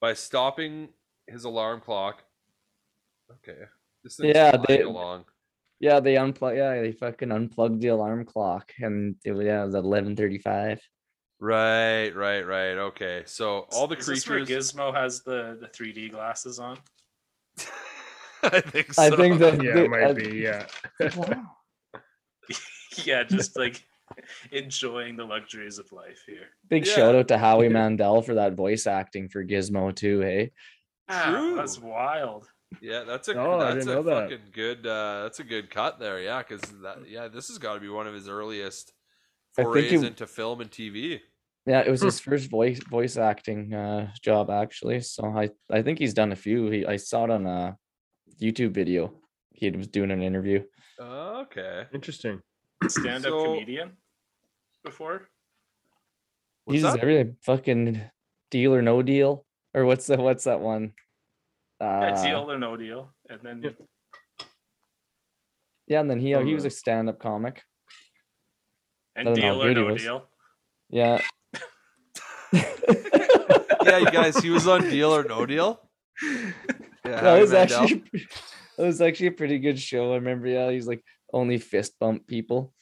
by 0.00 0.14
stopping 0.14 0.88
his 1.26 1.44
alarm 1.44 1.80
clock. 1.80 2.22
Okay, 3.32 3.58
this 4.02 4.16
thing's 4.16 4.34
Yeah, 4.34 4.56
they- 4.68 4.82
along. 4.82 5.24
Yeah, 5.78 6.00
they 6.00 6.14
unplug. 6.16 6.56
Yeah, 6.56 6.80
they 6.82 6.92
fucking 6.92 7.30
unplugged 7.32 7.80
the 7.80 7.88
alarm 7.88 8.26
clock, 8.26 8.72
and 8.80 9.16
it 9.24 9.32
was 9.32 9.46
yeah, 9.46 9.62
it 9.62 9.66
was 9.66 9.74
at 9.74 9.84
eleven 9.84 10.14
thirty-five. 10.14 10.80
Right, 11.38 12.10
right, 12.14 12.42
right. 12.42 12.76
Okay, 12.76 13.22
so 13.24 13.66
all 13.72 13.86
the 13.86 13.96
Is 13.96 14.06
this 14.06 14.28
where 14.28 14.38
creatures. 14.44 14.72
Gizmo 14.72 14.94
has 14.94 15.22
the 15.22 15.56
the 15.58 15.68
3D 15.68 16.10
glasses 16.10 16.58
on. 16.58 16.76
I 18.42 18.60
think 18.60 18.92
so. 18.92 19.02
I 19.02 19.10
think 19.16 19.38
that 19.38 19.62
yeah, 19.62 19.72
the- 19.74 19.84
it 19.84 19.90
might 19.90 20.02
uh, 20.02 20.12
be. 20.12 20.36
Yeah. 20.36 20.66
wow. 21.16 21.56
yeah, 23.04 23.22
just 23.22 23.56
like 23.56 23.82
enjoying 24.52 25.16
the 25.16 25.24
luxuries 25.24 25.78
of 25.78 25.90
life 25.92 26.22
here. 26.26 26.46
Big 26.68 26.86
Yeah. 26.86 26.92
shout 26.94 27.14
out 27.14 27.28
to 27.28 27.38
Howie 27.38 27.68
Mandel 27.68 28.22
for 28.22 28.34
that 28.34 28.54
voice 28.54 28.86
acting 28.86 29.28
for 29.28 29.44
Gizmo 29.44 29.94
too. 29.94 30.20
Hey, 30.20 30.52
True. 31.10 31.56
That's 31.56 31.78
wild. 31.78 32.46
Yeah, 32.80 33.02
that's 33.02 33.26
a 33.28 33.38
I 33.40 33.74
that's 33.74 33.86
a 33.86 33.94
know 33.94 34.02
that. 34.04 34.30
fucking 34.30 34.46
good 34.52 34.86
uh 34.86 35.22
that's 35.24 35.40
a 35.40 35.44
good 35.44 35.70
cut 35.70 35.98
there. 35.98 36.20
Yeah, 36.20 36.42
cuz 36.44 36.60
that 36.82 37.08
yeah, 37.08 37.26
this 37.28 37.48
has 37.48 37.58
got 37.58 37.74
to 37.74 37.80
be 37.80 37.88
one 37.88 38.06
of 38.06 38.14
his 38.14 38.28
earliest 38.28 38.92
I 39.58 39.62
forays 39.64 39.92
it- 39.92 40.06
into 40.06 40.26
film 40.28 40.60
and 40.60 40.70
TV. 40.70 41.20
yeah, 41.66 41.80
it 41.80 41.90
was 41.90 42.00
Hmm. 42.00 42.06
his 42.06 42.20
first 42.20 42.48
voice 42.48 42.78
voice 42.84 43.16
acting 43.16 43.74
uh 43.74 44.12
job 44.22 44.50
actually. 44.50 45.00
So 45.00 45.24
I 45.26 45.50
I 45.68 45.82
think 45.82 45.98
he's 45.98 46.14
done 46.14 46.30
a 46.30 46.36
few. 46.36 46.70
He 46.70 46.86
I 46.86 46.96
saw 46.96 47.24
it 47.24 47.30
on 47.30 47.44
a 47.46 47.76
YouTube 48.40 48.70
video. 48.72 49.20
He 49.52 49.68
was 49.70 49.88
doing 49.88 50.12
an 50.12 50.22
interview. 50.22 50.62
Okay. 51.00 51.86
Interesting. 51.92 52.40
Stand 52.88 53.26
up 53.26 53.32
So- 53.32 53.44
comedian 53.46 53.96
before. 54.84 55.28
What's 56.64 56.74
He's 56.74 56.82
that? 56.82 56.98
everything 57.00 57.36
fucking 57.42 58.00
deal 58.50 58.74
or 58.74 58.82
no 58.82 59.02
deal 59.02 59.44
or 59.74 59.84
what's 59.84 60.06
the 60.06 60.16
what's 60.16 60.44
that 60.44 60.60
one? 60.60 60.92
Yeah, 61.80 62.12
Uh, 62.14 62.22
deal 62.22 62.50
or 62.50 62.58
no 62.58 62.76
deal. 62.76 63.14
And 63.28 63.40
then 63.42 63.62
Yep. 63.62 63.76
yeah, 65.86 66.00
and 66.00 66.10
then 66.10 66.20
he 66.20 66.34
uh, 66.34 66.44
he 66.44 66.54
was 66.54 66.64
a 66.64 66.70
stand 66.70 67.08
up 67.08 67.18
comic. 67.18 67.62
and 69.16 69.28
I 69.28 69.30
know 69.32 69.34
deal 69.34 69.62
or 69.62 69.74
no 69.74 69.96
deal. 69.96 70.28
Yeah. 70.90 71.20
yeah, 72.52 73.98
you 73.98 74.10
guys, 74.10 74.36
he 74.38 74.50
was 74.50 74.66
on 74.66 74.82
Deal 74.82 75.14
or 75.14 75.22
No 75.24 75.46
Deal. 75.46 75.80
Yeah, 76.22 77.20
that 77.22 77.40
was 77.40 77.52
Mandel. 77.52 77.82
actually 77.82 78.04
that 78.76 78.86
was 78.86 79.00
actually 79.00 79.28
a 79.28 79.32
pretty 79.32 79.58
good 79.58 79.78
show. 79.78 80.12
I 80.12 80.16
remember. 80.16 80.48
Yeah, 80.48 80.70
he's 80.70 80.86
like 80.86 81.02
only 81.32 81.58
fist 81.58 81.98
bump 81.98 82.26
people. 82.26 82.74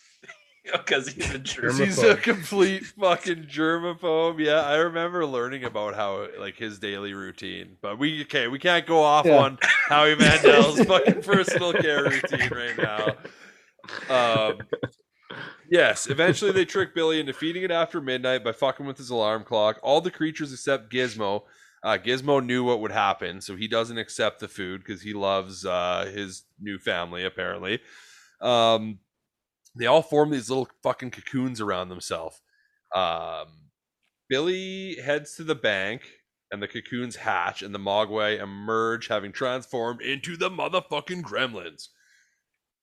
Because 0.72 1.08
he's 1.08 1.34
a 1.34 1.38
jerk. 1.38 1.64
'Cause 1.64 1.78
he's 1.78 2.02
a 2.02 2.14
complete 2.16 2.84
fucking 2.84 3.44
germaphobe. 3.46 4.38
Yeah, 4.44 4.60
I 4.62 4.76
remember 4.76 5.24
learning 5.24 5.64
about 5.64 5.94
how 5.94 6.26
like 6.38 6.56
his 6.56 6.78
daily 6.78 7.14
routine. 7.14 7.76
But 7.80 7.98
we 7.98 8.22
okay, 8.22 8.48
we 8.48 8.58
can't 8.58 8.86
go 8.86 9.02
off 9.02 9.24
Yeah. 9.24 9.38
on 9.38 9.58
Howie 9.62 10.16
Mandel's 10.16 10.80
fucking 10.84 11.22
personal 11.22 11.72
care 11.72 12.04
routine 12.04 12.50
right 12.50 12.76
now. 12.76 13.16
Um, 14.14 14.58
yes, 15.70 16.06
eventually 16.08 16.52
they 16.52 16.64
trick 16.66 16.94
Billy 16.94 17.20
into 17.20 17.32
feeding 17.32 17.62
it 17.62 17.70
after 17.70 18.00
midnight 18.00 18.44
by 18.44 18.52
fucking 18.52 18.84
with 18.86 18.98
his 18.98 19.10
alarm 19.10 19.44
clock. 19.44 19.78
All 19.82 20.00
the 20.00 20.10
creatures 20.10 20.52
except 20.52 20.90
Gizmo. 20.92 21.42
Uh, 21.82 21.96
Gizmo 21.96 22.44
knew 22.44 22.64
what 22.64 22.80
would 22.80 22.90
happen, 22.92 23.40
so 23.40 23.54
he 23.56 23.68
doesn't 23.68 23.98
accept 23.98 24.40
the 24.40 24.48
food 24.48 24.82
because 24.84 25.00
he 25.00 25.14
loves 25.14 25.64
uh, 25.64 26.10
his 26.12 26.42
new 26.60 26.76
family, 26.78 27.24
apparently. 27.24 27.80
Um, 28.40 28.98
they 29.78 29.86
all 29.86 30.02
form 30.02 30.30
these 30.30 30.50
little 30.50 30.68
fucking 30.82 31.10
cocoons 31.10 31.60
around 31.60 31.88
themselves. 31.88 32.40
Um, 32.94 33.46
Billy 34.28 34.96
heads 34.96 35.36
to 35.36 35.44
the 35.44 35.54
bank, 35.54 36.02
and 36.50 36.62
the 36.62 36.68
cocoons 36.68 37.16
hatch, 37.16 37.62
and 37.62 37.74
the 37.74 37.78
Mogwai 37.78 38.40
emerge, 38.40 39.08
having 39.08 39.32
transformed 39.32 40.00
into 40.02 40.36
the 40.36 40.50
motherfucking 40.50 41.22
gremlins. 41.22 41.88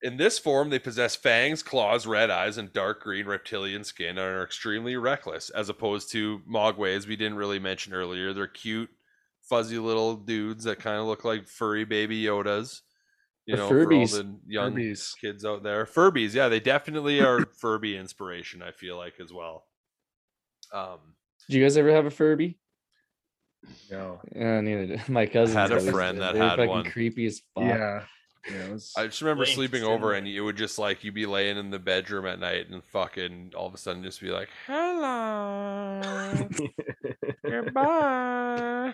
In 0.02 0.18
this 0.18 0.38
form, 0.38 0.70
they 0.70 0.80
possess 0.80 1.16
fangs, 1.16 1.64
claws, 1.64 2.06
red 2.06 2.30
eyes, 2.30 2.58
and 2.58 2.72
dark 2.72 3.02
green 3.02 3.26
reptilian 3.26 3.84
skin, 3.84 4.10
and 4.10 4.20
are 4.20 4.44
extremely 4.44 4.96
reckless, 4.96 5.50
as 5.50 5.70
opposed 5.70 6.12
to 6.12 6.42
Mogwais 6.48 7.08
we 7.08 7.16
didn't 7.16 7.38
really 7.38 7.60
mention 7.60 7.94
earlier. 7.94 8.34
They're 8.34 8.48
cute, 8.48 8.90
fuzzy 9.42 9.80
little 9.80 10.16
dudes 10.16 10.64
that 10.66 10.80
kind 10.80 11.00
of 11.00 11.08
look 11.08 11.24
like 11.24 11.48
furry 11.48 11.86
baby 11.86 12.24
Yodas. 12.24 12.82
You 13.46 13.54
Or 13.54 13.58
know, 13.58 13.68
for 13.70 13.80
all 13.82 13.86
Furbies. 13.88 14.12
the 14.14 14.36
young 14.48 14.74
Furbies. 14.74 15.14
kids 15.20 15.46
out 15.46 15.62
there. 15.64 15.86
Furbies, 15.86 16.34
yeah, 16.34 16.50
they 16.50 16.60
definitely 16.60 17.20
are 17.22 17.46
Furby 17.62 17.96
inspiration. 17.98 18.62
I 18.64 18.72
feel 18.72 18.98
like 18.98 19.20
as 19.20 19.32
well. 19.32 19.66
Um, 20.74 20.98
Did 21.48 21.58
you 21.58 21.64
guys 21.64 21.78
ever 21.78 21.92
have 21.92 22.06
a 22.08 22.10
Furby? 22.12 22.58
No. 23.92 24.20
Yeah, 24.36 24.62
neither 24.62 24.86
did 24.88 25.10
my 25.10 25.26
cousin. 25.28 25.56
had 25.58 25.72
a 25.72 25.80
friend 25.80 26.22
that 26.22 26.36
had 26.36 26.52
fucking 26.58 26.68
one. 26.70 26.86
Creepy 26.90 27.26
as 27.28 27.42
fuck. 27.54 27.64
Yeah. 27.66 28.04
Yeah. 28.50 28.56
It 28.66 28.72
was, 28.74 28.94
I 28.96 29.06
just 29.08 29.22
remember 29.24 29.46
sleeping 29.48 29.84
over 29.84 30.14
and 30.14 30.28
it 30.28 30.40
would 30.40 30.56
just 30.56 30.78
like 30.78 31.04
you'd 31.04 31.16
be 31.16 31.26
laying 31.26 31.58
in 31.58 31.72
the 31.72 31.80
bedroom 31.80 32.28
at 32.28 32.40
night 32.40 32.70
and 32.70 32.84
fucking 32.86 33.54
all 33.58 33.66
of 33.66 33.74
a 33.74 33.78
sudden 33.80 34.04
just 34.04 34.22
be 34.22 34.30
like, 34.30 34.50
"Hello, 34.68 36.48
goodbye." 37.44 38.94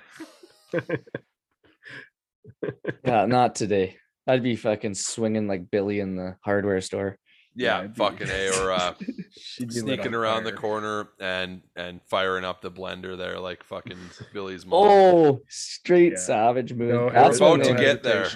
Yeah, 3.04 3.26
not 3.28 3.56
today. 3.56 3.98
I'd 4.32 4.44
be 4.44 4.56
fucking 4.56 4.96
swinging 4.96 5.48
like 5.48 5.70
Billy 5.72 6.00
in 6.00 6.16
the 6.16 6.38
hardware 6.42 6.82
store. 6.82 7.18
Yeah, 7.54 7.80
it'd 7.80 7.94
be- 7.96 7.98
fucking 8.00 8.30
a 8.30 8.50
or 8.62 8.72
uh, 8.72 8.94
She'd 9.38 9.68
be 9.70 9.76
lit 9.82 9.84
sneaking 9.84 10.08
on 10.08 10.16
around 10.16 10.44
the 10.46 10.54
corner 10.54 11.10
and 11.20 11.62
and 11.76 12.00
firing 12.10 12.46
up 12.46 12.62
the 12.62 12.72
blender 12.72 13.18
there 13.18 13.40
like 13.40 13.64
fucking 13.64 13.98
Billy's 14.34 14.66
mom. 14.66 14.88
Oh, 14.88 15.42
straight 15.50 16.14
Yeah. 16.14 16.20
savage 16.20 16.74
move. 16.74 16.94
No, 16.94 17.10
That's 17.10 17.38
about 17.38 17.60
when 17.60 17.68
to 17.68 17.74
they- 17.74 17.80
get 17.82 18.04
there. 18.04 18.28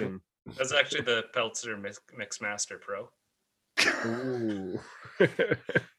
That's 0.58 0.74
actually 0.74 1.02
the 1.02 1.24
Peltzer 1.34 1.76
Mix, 1.78 2.00
Mixmaster 2.20 2.80
Pro. 2.80 3.10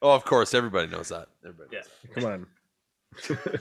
Oh, 0.03 0.15
of 0.15 0.25
course, 0.25 0.53
everybody 0.55 0.89
knows 0.89 1.09
that. 1.09 1.29
Everybody. 1.45 1.71
Yeah. 1.77 2.13
Come 2.15 2.25
on. 2.27 2.47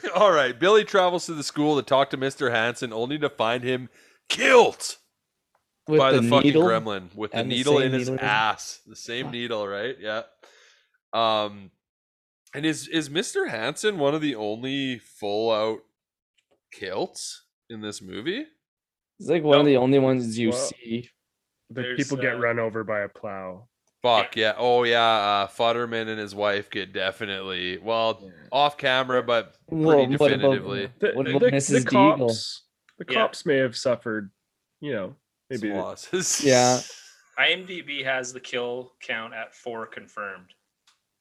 All 0.15 0.31
right, 0.31 0.57
Billy 0.59 0.83
travels 0.83 1.25
to 1.27 1.33
the 1.33 1.43
school 1.43 1.77
to 1.77 1.81
talk 1.81 2.09
to 2.09 2.17
Mr. 2.17 2.51
Hanson, 2.51 2.91
only 2.91 3.17
to 3.19 3.29
find 3.29 3.63
him 3.63 3.87
killed 4.27 4.97
with 5.87 5.99
by 5.99 6.11
the, 6.11 6.21
the, 6.21 6.29
fucking 6.29 6.53
gremlin 6.53 7.15
with 7.15 7.31
the 7.31 7.37
and 7.37 7.51
the 7.51 7.55
needle 7.55 7.79
in 7.79 7.91
his 7.93 8.09
needle 8.09 8.13
his- 8.13 8.23
ass. 8.23 8.79
The 8.87 8.95
same 8.95 9.31
needle, 9.31 9.67
right? 9.67 9.95
Yeah. 9.99 10.23
Um, 11.13 11.71
and 12.53 12.65
is 12.65 12.87
is 12.87 13.09
Mr. 13.09 13.49
Hanson 13.49 13.97
one 13.97 14.15
of 14.15 14.21
the 14.21 14.35
only 14.35 14.99
full 14.99 15.51
out 15.51 15.79
kilts 16.71 17.43
in 17.69 17.81
this 17.81 18.01
movie? 18.01 18.45
It's 19.19 19.29
like 19.29 19.43
one 19.43 19.59
of 19.59 19.65
the 19.65 19.77
only 19.77 19.99
ones 19.99 20.37
you 20.37 20.49
Well, 20.49 20.57
see. 20.59 21.09
The 21.69 21.81
There's, 21.81 21.97
people 21.97 22.17
get 22.17 22.35
uh, 22.35 22.39
run 22.39 22.59
over 22.59 22.83
by 22.83 23.01
a 23.01 23.09
plow. 23.09 23.67
Fuck 24.03 24.35
yeah! 24.35 24.53
Oh 24.57 24.83
yeah, 24.83 25.01
uh, 25.01 25.47
Futterman 25.47 26.07
and 26.09 26.19
his 26.19 26.35
wife 26.35 26.69
get 26.69 26.93
definitely 26.93 27.79
well 27.79 28.29
off 28.51 28.77
camera, 28.77 29.23
but 29.23 29.55
pretty 29.67 29.83
Well, 29.83 29.97
what 29.97 30.05
about- 30.13 30.27
definitively. 30.29 30.89
The, 30.99 31.11
What 31.13 31.25
the, 31.25 31.31
about 31.31 31.41
the 31.41 31.51
Mrs. 31.57 31.85
Deagle? 31.85 32.17
cops, 32.19 32.63
the 32.99 33.05
Yeah. 33.09 33.13
cops 33.15 33.45
may 33.47 33.57
have 33.57 33.75
suffered, 33.75 34.29
you 34.79 34.93
know, 34.93 35.15
maybe 35.49 35.69
some 35.69 35.77
losses. 35.77 36.43
Yeah. 36.43 36.79
IMDb 37.39 38.03
has 38.05 38.31
the 38.31 38.39
kill 38.39 38.93
count 39.01 39.33
at 39.33 39.53
four 39.53 39.85
confirmed. 39.85 40.53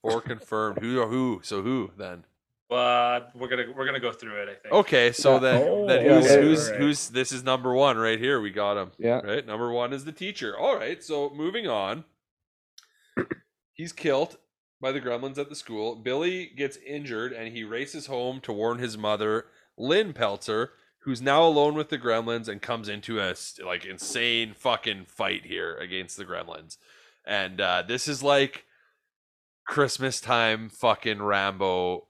Four 0.02 0.20
confirmed. 0.20 0.78
Who 0.80 1.00
or 1.00 1.08
who? 1.08 1.40
So 1.42 1.62
who 1.62 1.90
then? 1.98 2.24
But 2.68 3.30
we're 3.34 3.48
gonna 3.48 3.66
we're 3.76 3.84
gonna 3.86 4.00
go 4.00 4.12
through 4.12 4.42
it. 4.42 4.48
I 4.48 4.54
think. 4.54 4.74
Okay, 4.74 5.12
so 5.12 5.34
Yeah. 5.34 5.38
then, 5.40 5.62
Oh, 5.68 5.86
then 5.86 6.04
who's 6.08 6.24
yeah, 6.30 6.40
who's 6.40 6.64
alright. 6.66 6.80
who's 6.80 7.08
this 7.08 7.32
is 7.32 7.42
number 7.44 7.74
one 7.74 7.96
right 7.98 8.18
here. 8.18 8.40
We 8.40 8.50
got 8.50 8.76
him 8.76 8.90
Yeah. 8.98 9.20
right. 9.20 9.44
Number 9.46 9.70
one 9.72 9.92
is 9.92 10.04
the 10.04 10.12
teacher. 10.12 10.56
All 10.58 10.76
right, 10.76 11.02
so 11.02 11.30
moving 11.34 11.66
on. 11.68 12.04
He's 13.74 13.92
killed 13.92 14.36
by 14.80 14.92
the 14.92 15.00
gremlins 15.00 15.38
at 15.38 15.48
the 15.48 15.54
school. 15.56 15.96
Billy 15.96 16.46
gets 16.46 16.76
injured 16.78 17.32
and 17.32 17.52
he 17.54 17.64
races 17.64 18.06
home 18.06 18.40
to 18.42 18.52
warn 18.52 18.78
his 18.78 18.96
mother, 18.96 19.46
Lynn 19.76 20.12
Peltzer, 20.12 20.70
who's 21.04 21.20
now 21.20 21.44
alone 21.44 21.74
with 21.74 21.90
the 21.90 21.98
gremlins 21.98 22.48
and 22.48 22.62
comes 22.62 22.88
into 22.88 23.20
a 23.20 23.34
like 23.64 23.84
insane 23.84 24.54
fucking 24.54 25.04
fight 25.06 25.44
here 25.44 25.76
against 25.76 26.16
the 26.16 26.24
gremlins. 26.24 26.78
And 27.26 27.60
uh, 27.60 27.82
this 27.86 28.08
is 28.08 28.22
like 28.22 28.64
Christmas 29.66 30.20
time 30.20 30.70
fucking 30.70 31.22
Rambo 31.22 32.08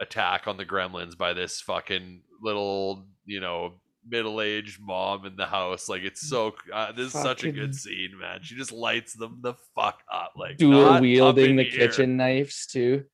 attack 0.00 0.48
on 0.48 0.56
the 0.56 0.66
gremlins 0.66 1.16
by 1.16 1.32
this 1.32 1.60
fucking 1.60 2.22
little, 2.42 3.06
you 3.24 3.40
know, 3.40 3.74
middle-aged 4.08 4.80
mom 4.80 5.24
in 5.24 5.36
the 5.36 5.46
house. 5.46 5.88
Like 5.88 6.02
it's 6.02 6.28
so 6.28 6.54
uh, 6.72 6.90
this 6.90 7.06
is 7.06 7.12
such 7.12 7.44
a 7.44 7.52
good 7.52 7.74
scene, 7.74 8.18
man. 8.20 8.40
She 8.42 8.56
just 8.56 8.72
lights 8.72 9.14
them 9.14 9.38
the 9.42 9.54
fuck 9.76 10.00
up 10.12 10.32
like 10.36 10.56
Dual 10.56 11.00
wielding 11.00 11.56
the 11.56 11.62
here. 11.62 11.88
kitchen 11.88 12.16
knives 12.16 12.66
too. 12.66 13.04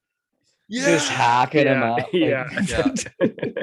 Just 0.71 1.09
hacking 1.09 1.67
him 1.67 1.81
Yeah, 1.81 1.91
up. 1.93 1.99
like- 1.99 2.13
yeah. 2.13 2.49
Yeah. 2.69 2.93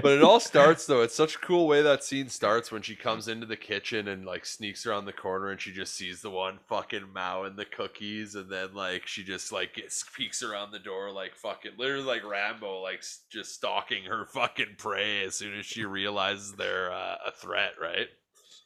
but 0.02 0.12
it 0.14 0.24
all 0.24 0.40
starts 0.40 0.86
though. 0.86 1.02
It's 1.02 1.14
such 1.16 1.36
a 1.36 1.40
cool 1.40 1.68
way 1.68 1.82
that 1.82 2.04
scene 2.04 2.30
starts 2.30 2.72
when 2.72 2.82
she 2.82 2.96
comes 2.96 3.28
into 3.28 3.46
the 3.46 3.56
kitchen 3.56 4.08
and 4.08 4.26
like 4.26 4.46
sneaks 4.46 4.86
around 4.86 5.06
the 5.06 5.14
corner 5.14 5.50
and 5.52 5.60
she 5.62 5.72
just 5.72 5.96
sees 5.96 6.22
the 6.22 6.30
one 6.30 6.60
fucking 6.68 7.06
mowing 7.14 7.56
the 7.56 7.66
cookies 7.66 8.36
and 8.36 8.50
then 8.50 8.74
like 8.74 9.06
she 9.08 9.24
just 9.24 9.52
like 9.52 9.74
gets 9.76 10.04
peeks 10.16 10.42
around 10.44 10.72
the 10.72 10.80
door 10.80 11.12
like 11.12 11.36
fucking 11.36 11.72
literally 11.78 12.04
like 12.06 12.26
Rambo 12.26 12.82
like 12.82 13.04
just 13.30 13.54
stalking 13.54 14.04
her 14.06 14.26
fucking 14.26 14.76
prey 14.78 15.24
as 15.24 15.36
soon 15.36 15.58
as 15.58 15.66
she 15.66 15.86
realizes 15.86 16.54
they're 16.54 16.92
uh, 16.92 17.18
a 17.28 17.32
threat, 17.32 17.72
right? 17.82 18.08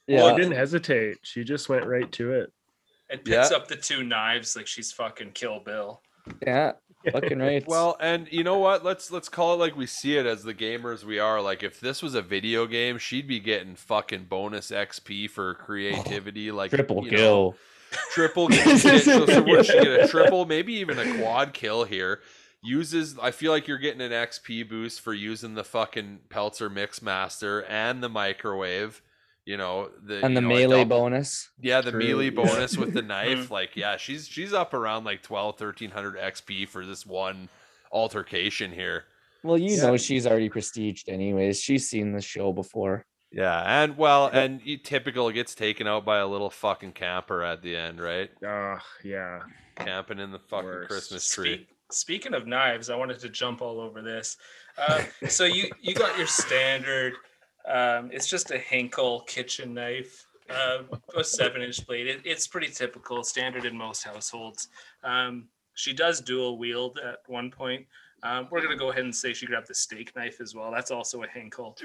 yeah. 0.07 0.23
Well, 0.23 0.33
I 0.33 0.37
didn't 0.37 0.53
hesitate. 0.53 1.17
She 1.23 1.43
just 1.43 1.69
went 1.69 1.85
right 1.85 2.11
to 2.13 2.31
it. 2.33 2.51
And 3.11 3.23
picks 3.23 3.51
Yeah. 3.51 3.57
up 3.57 3.67
the 3.67 3.75
two 3.75 4.03
knives 4.03 4.55
like 4.55 4.67
she's 4.67 4.91
fucking 4.91 5.31
Kill 5.31 5.59
Bill. 5.59 6.01
Yeah. 6.45 6.73
Fucking 7.11 7.39
right. 7.39 7.65
Well, 7.67 7.97
and 7.99 8.27
you 8.31 8.43
know 8.43 8.57
what? 8.57 8.83
Let's 8.83 9.11
let's 9.11 9.29
call 9.29 9.53
it 9.53 9.57
like 9.57 9.75
we 9.75 9.85
see 9.85 10.17
it 10.17 10.25
as 10.25 10.43
the 10.43 10.53
gamers 10.53 11.03
we 11.03 11.19
are. 11.19 11.41
Like 11.41 11.63
if 11.63 11.79
this 11.79 12.01
was 12.01 12.15
a 12.15 12.21
video 12.21 12.65
game, 12.65 12.97
she'd 12.97 13.27
be 13.27 13.39
getting 13.39 13.75
fucking 13.75 14.25
bonus 14.25 14.71
XP 14.71 15.29
for 15.29 15.55
creativity, 15.55 16.51
like 16.51 16.71
triple 16.71 17.05
you 17.05 17.11
know, 17.11 17.17
kill. 17.17 17.55
triple 18.11 18.47
kill. 18.49 18.77
So, 18.77 19.25
so 19.25 19.43
what 19.43 19.65
she 19.65 19.73
get 19.73 20.03
a 20.03 20.07
triple, 20.09 20.45
maybe 20.45 20.73
even 20.73 20.99
a 20.99 21.17
quad 21.17 21.53
kill 21.53 21.83
here. 21.85 22.19
Uses 22.61 23.17
I 23.17 23.31
feel 23.31 23.53
like 23.53 23.69
you're 23.69 23.77
getting 23.77 24.01
an 24.01 24.11
XP 24.11 24.67
boost 24.67 24.99
for 24.99 25.13
using 25.13 25.53
the 25.53 25.63
fucking 25.63 26.19
Peltzer 26.29 26.69
Mix 26.69 27.01
Master 27.01 27.63
and 27.63 28.03
the 28.03 28.09
microwave. 28.09 29.01
You 29.49 29.57
know 29.57 29.89
the 30.05 30.23
and 30.23 30.37
the 30.37 30.41
you 30.41 30.47
know, 30.47 30.55
melee 30.55 30.83
double- 30.83 30.99
bonus. 30.99 31.49
yeah, 31.59 31.81
the 31.81 31.89
True, 31.89 31.99
melee 31.99 32.29
bonus 32.41 32.77
with 32.77 32.93
the 32.93 33.01
knife. 33.01 33.47
Mhm. 33.47 33.49
Like, 33.49 33.75
yeah, 33.75 33.97
she's 33.97 34.27
she's 34.27 34.53
up 34.53 34.75
around 34.75 35.05
like 35.05 35.23
12, 35.23 35.59
1300 35.59 36.17
XP 36.19 36.67
for 36.67 36.85
this 36.85 37.03
one 37.03 37.49
altercation 37.91 38.71
here. 38.71 39.05
Well, 39.41 39.57
you 39.57 39.75
Yeah. 39.75 39.87
know 39.87 39.97
she's 39.97 40.27
already 40.27 40.51
prestiged 40.51 41.09
anyways. 41.09 41.59
She's 41.59 41.89
seen 41.89 42.11
the 42.11 42.21
show 42.21 42.53
before. 42.53 43.07
Yeah, 43.31 43.83
and 43.83 43.97
well, 43.97 44.27
and 44.27 44.61
you 44.63 44.77
typical 44.77 45.31
gets 45.31 45.55
taken 45.55 45.87
out 45.87 46.05
by 46.05 46.19
a 46.19 46.27
little 46.27 46.51
fucking 46.51 46.91
camper 46.91 47.43
at 47.43 47.63
the 47.63 47.75
end, 47.75 47.99
right? 47.99 48.29
Oh, 48.45 48.77
yeah. 49.03 49.39
Camping 49.77 50.19
in 50.19 50.31
the 50.31 50.39
fucking 50.39 50.65
Worst. 50.65 50.89
Christmas 50.89 51.27
tree. 51.33 51.53
Speak, 51.55 51.67
speaking 51.91 52.33
of 52.35 52.45
knives, 52.45 52.89
I 52.91 52.95
wanted 52.95 53.19
to 53.21 53.29
jump 53.29 53.61
all 53.63 53.79
over 53.79 54.01
this. 54.03 54.37
Uh, 54.77 55.03
so 55.27 55.45
you 55.45 55.69
you 55.81 55.95
got 55.95 56.17
your 56.19 56.27
standard. 56.27 57.13
Um, 57.67 58.09
it's 58.11 58.27
just 58.27 58.51
a 58.51 58.57
Henkel 58.57 59.21
kitchen 59.21 59.73
knife, 59.73 60.25
uh, 60.49 60.79
a 61.15 61.23
seven 61.23 61.61
inch 61.61 61.85
blade. 61.85 62.07
It, 62.07 62.21
it's 62.25 62.47
pretty 62.47 62.69
typical, 62.69 63.23
standard 63.23 63.65
in 63.65 63.77
most 63.77 64.03
households. 64.03 64.69
Um, 65.03 65.47
she 65.75 65.93
does 65.93 66.21
dual 66.21 66.57
wield 66.57 66.99
at 66.99 67.19
one 67.27 67.51
point. 67.51 67.85
Um, 68.23 68.47
we're 68.51 68.61
gonna 68.61 68.75
go 68.75 68.91
ahead 68.91 69.03
and 69.03 69.15
say 69.15 69.33
she 69.33 69.45
grabbed 69.45 69.67
the 69.67 69.75
steak 69.75 70.13
knife 70.15 70.41
as 70.41 70.53
well. 70.53 70.71
That's 70.71 70.91
also 70.91 71.23
a 71.23 71.27
Henkel. 71.27 71.77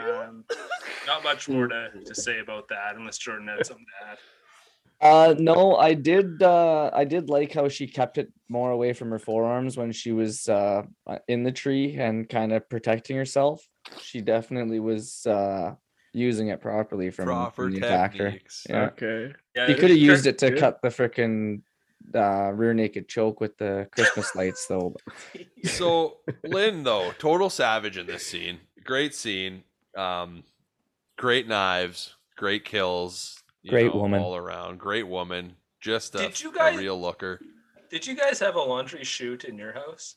Um, 0.00 0.44
not 1.06 1.22
much 1.22 1.48
more 1.48 1.68
to, 1.68 1.90
to 2.04 2.14
say 2.14 2.40
about 2.40 2.68
that, 2.68 2.96
unless 2.96 3.18
Jordan 3.18 3.48
had 3.48 3.64
something 3.64 3.86
to 4.00 4.08
add. 4.10 4.18
Uh 4.98 5.34
no, 5.38 5.76
I 5.76 5.92
did 5.92 6.42
uh 6.42 6.90
I 6.92 7.04
did 7.04 7.28
like 7.28 7.52
how 7.52 7.68
she 7.68 7.86
kept 7.86 8.16
it 8.16 8.32
more 8.48 8.70
away 8.70 8.94
from 8.94 9.10
her 9.10 9.18
forearms 9.18 9.76
when 9.76 9.92
she 9.92 10.10
was 10.12 10.48
uh 10.48 10.84
uh, 11.06 11.18
in 11.28 11.42
the 11.42 11.52
tree 11.52 11.96
and 11.96 12.26
kind 12.28 12.52
of 12.52 12.68
protecting 12.70 13.16
herself. 13.16 13.68
She 14.00 14.20
definitely 14.20 14.80
was 14.80 15.26
uh 15.26 15.74
using 16.12 16.48
it 16.48 16.60
properly 16.62 17.10
from, 17.10 17.26
Proper 17.26 17.64
from 17.64 17.72
the 17.72 17.78
attacker. 17.78 18.38
Yeah. 18.68 18.84
Okay. 18.86 19.32
Yeah, 19.54 19.68
You 19.68 19.74
could 19.74 19.90
have 19.90 19.98
used 19.98 20.26
it 20.26 20.38
to 20.38 20.50
good. 20.50 20.58
cut 20.58 20.80
the 20.82 20.88
freaking 20.88 21.62
uh 22.14 22.52
rear 22.52 22.72
naked 22.72 23.08
choke 23.08 23.40
with 23.40 23.56
the 23.58 23.88
Christmas 23.92 24.34
lights 24.34 24.66
though. 24.66 24.94
So 25.64 26.18
Lynn 26.44 26.84
though, 26.84 27.12
total 27.18 27.50
savage 27.50 27.98
in 27.98 28.06
this 28.06 28.26
scene. 28.26 28.60
Great 28.84 29.14
scene. 29.14 29.64
Um, 29.96 30.44
great 31.18 31.48
knives, 31.48 32.14
great 32.36 32.64
kills. 32.64 33.42
you 33.62 33.70
Great 33.70 33.92
know, 33.94 34.00
woman. 34.00 34.20
all 34.20 34.36
around. 34.36 34.78
Great 34.78 35.08
woman. 35.08 35.56
Just 35.80 36.14
a, 36.14 36.18
Did 36.18 36.40
you 36.40 36.52
a 36.58 36.76
real 36.76 37.00
looker. 37.00 37.40
Did 37.90 38.06
you 38.06 38.14
guys 38.14 38.38
have 38.40 38.54
a 38.56 38.60
laundry 38.60 39.04
chute 39.04 39.44
in 39.44 39.56
your 39.58 39.72
house? 39.72 40.16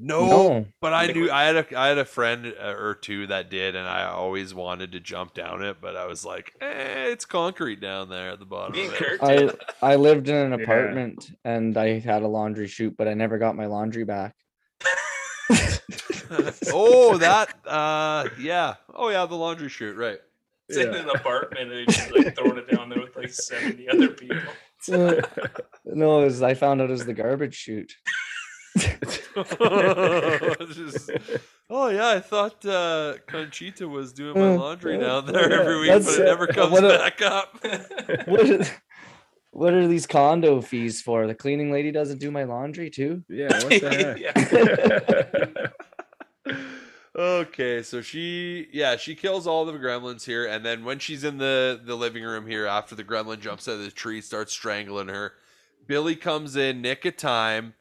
No, 0.00 0.26
No. 0.28 0.66
but 0.80 0.92
I 0.92 1.08
knew 1.08 1.28
I 1.30 1.44
had 1.44 1.56
a 1.56 1.78
I 1.78 1.88
had 1.88 1.98
a 1.98 2.04
friend 2.04 2.54
uh, 2.60 2.74
or 2.78 2.94
two 2.94 3.26
that 3.26 3.50
did, 3.50 3.74
and 3.74 3.86
I 3.88 4.04
always 4.04 4.54
wanted 4.54 4.92
to 4.92 5.00
jump 5.00 5.34
down 5.34 5.62
it, 5.64 5.78
but 5.80 5.96
I 5.96 6.06
was 6.06 6.24
like, 6.24 6.52
eh, 6.60 7.06
it's 7.10 7.24
concrete 7.24 7.80
down 7.80 8.08
there 8.08 8.30
at 8.30 8.38
the 8.38 8.44
bottom. 8.46 8.78
Of 8.78 8.94
it. 8.94 9.20
I. 9.20 9.50
I 9.92 9.96
lived 9.96 10.28
in 10.28 10.36
an 10.36 10.52
Yeah. 10.58 10.64
apartment 10.64 11.30
and 11.44 11.76
I 11.76 11.98
had 11.98 12.22
a 12.22 12.28
laundry 12.28 12.68
chute, 12.68 12.96
but 12.96 13.08
I 13.08 13.14
never 13.14 13.38
got 13.38 13.56
my 13.56 13.66
laundry 13.66 14.04
back. 14.04 14.34
oh, 16.72 17.16
that 17.18 17.54
uh, 17.66 18.28
yeah. 18.40 18.74
Oh 18.94 19.08
yeah, 19.08 19.26
the 19.26 19.34
laundry 19.34 19.68
chute, 19.68 19.96
right? 19.96 20.18
It's 20.68 20.76
in 20.78 20.94
an 20.94 21.08
apartment 21.08 21.72
and 21.72 21.88
he's 21.90 22.10
like 22.12 22.36
throwing 22.36 22.58
it 22.58 22.70
down 22.70 22.90
there 22.90 23.00
with 23.00 23.16
like 23.16 23.30
70 23.30 23.88
other 23.88 24.08
people. 24.10 24.36
Uh, 24.92 25.14
no, 25.86 26.20
it 26.20 26.24
was, 26.26 26.42
I 26.42 26.52
found 26.52 26.82
out 26.82 26.90
it 26.90 26.92
was 26.92 27.06
the 27.06 27.14
garbage 27.14 27.54
chute. 27.54 27.94
It's 29.00 30.74
just- 30.76 31.10
oh 31.70 31.88
yeah, 31.88 32.08
I 32.08 32.20
thought 32.20 32.64
uh, 32.66 33.14
Conchita 33.26 33.86
was 33.88 34.12
doing 34.12 34.38
my 34.38 34.54
Uh, 34.54 34.58
laundry 34.58 34.96
uh, 34.96 35.00
down 35.00 35.26
there 35.26 35.50
yeah, 35.50 35.60
every 35.60 35.80
week, 35.80 36.04
but 36.04 36.14
it 36.18 36.24
never 36.24 36.46
comes 36.46 36.72
what 36.72 36.84
a- 36.84 36.88
back 36.88 37.22
up. 37.22 37.58
What 38.26 38.50
are, 38.50 38.66
what 39.50 39.72
are 39.74 39.86
these 39.88 40.06
condo 40.06 40.60
fees 40.60 41.00
for? 41.02 41.26
The 41.26 41.34
cleaning 41.34 41.72
lady 41.72 41.90
doesn't 41.90 42.18
do 42.18 42.30
my 42.30 42.44
laundry 42.44 42.90
too. 42.90 43.24
Yeah, 43.28 43.48
what 43.64 43.80
the 43.80 45.72
heck? 46.44 46.58
okay, 47.18 47.82
so 47.82 48.00
she 48.00 48.68
yeah, 48.72 48.96
she 48.96 49.14
kills 49.14 49.46
all 49.46 49.64
the 49.64 49.72
gremlins 49.72 50.24
here 50.24 50.46
and 50.46 50.64
then 50.64 50.84
when 50.84 50.98
she's 50.98 51.24
in 51.24 51.38
the 51.38 51.80
the 51.82 51.96
living 51.96 52.22
room 52.22 52.46
here 52.46 52.66
after 52.66 52.94
the 52.94 53.04
gremlin 53.04 53.40
jumps 53.40 53.66
out 53.68 53.72
of 53.74 53.80
the 53.80 53.90
tree 53.90 54.20
starts 54.20 54.52
strangling 54.52 55.08
her, 55.08 55.32
Billy 55.86 56.14
comes 56.16 56.54
in 56.56 56.80
nick 56.82 57.04
of 57.04 57.16
time, 57.16 57.74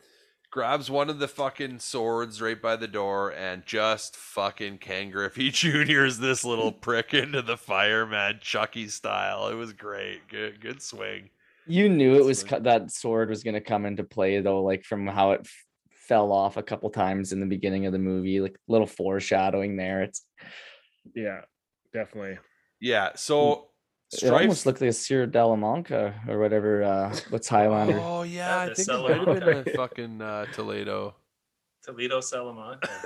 grabs 0.51 0.89
one 0.89 1.10
of 1.10 1.19
the 1.19 1.27
fucking 1.27 1.79
swords 1.79 2.41
right 2.41 2.62
by 2.62 2.75
the 2.75 2.88
door 2.88 3.31
and 3.33 3.65
just 3.65 4.15
fucking 4.15 4.77
Ken 4.79 5.10
Griffey 5.12 5.49
Jr.'s 5.51 6.19
this 6.19 6.43
little 6.43 6.71
prick 6.81 7.13
into 7.13 7.41
the 7.41 7.57
fire, 7.57 8.05
man, 8.05 8.39
Chucky 8.41 8.88
style. 8.88 9.47
It 9.49 9.55
was 9.55 9.73
great. 9.73 10.27
Good 10.29 10.62
good 10.62 10.81
swing. 10.81 11.29
You 11.65 11.89
knew 11.89 12.13
it 12.13 12.17
That's 12.17 12.27
was 12.27 12.41
fine. 12.43 12.49
co- 12.49 12.60
that 12.62 12.91
sword 12.91 13.29
was 13.29 13.43
going 13.43 13.55
to 13.55 13.62
come 13.62 13.86
into 13.86 14.03
play 14.03 14.39
though, 14.39 14.63
like 14.63 14.83
from 14.86 15.05
how 15.05 15.31
it 15.33 15.41
f- 15.43 15.65
fell 15.91 16.31
off 16.31 16.55
a 16.55 16.63
couple 16.63 16.89
times 16.89 17.33
in 17.33 17.41
the 17.41 17.45
beginning 17.45 17.86
of 17.86 17.91
the 17.91 17.99
movie, 17.99 18.39
like 18.39 18.57
little 18.67 18.88
foreshadowing 18.88 19.75
there. 19.75 20.03
It's 20.03 20.23
yeah, 21.13 21.41
definitely. 21.93 22.38
Yeah, 22.79 23.12
so 23.15 23.53
hmm. 23.55 23.62
It 24.13 24.30
almost 24.32 24.65
looked 24.65 24.82
like 24.82 24.89
a 24.89 24.93
Sierra 24.93 25.28
de 25.28 25.46
la 25.46 25.56
or 26.28 26.39
whatever. 26.39 26.84
Uh, 26.84 27.15
what's 27.30 27.48
Highlander? 27.48 28.00
Oh 28.00 28.24
yeah, 28.24 28.65
Yeah, 28.65 28.72
I 28.72 28.74
think 28.74 28.88
it 28.88 29.02
might 29.02 29.28
have 29.28 29.46
been 29.46 29.67
a 29.67 29.72
fucking 29.76 30.22
uh, 30.22 30.46
Toledo. 30.54 31.15
Toledo 31.88 32.19
Salamanca. 32.19 32.88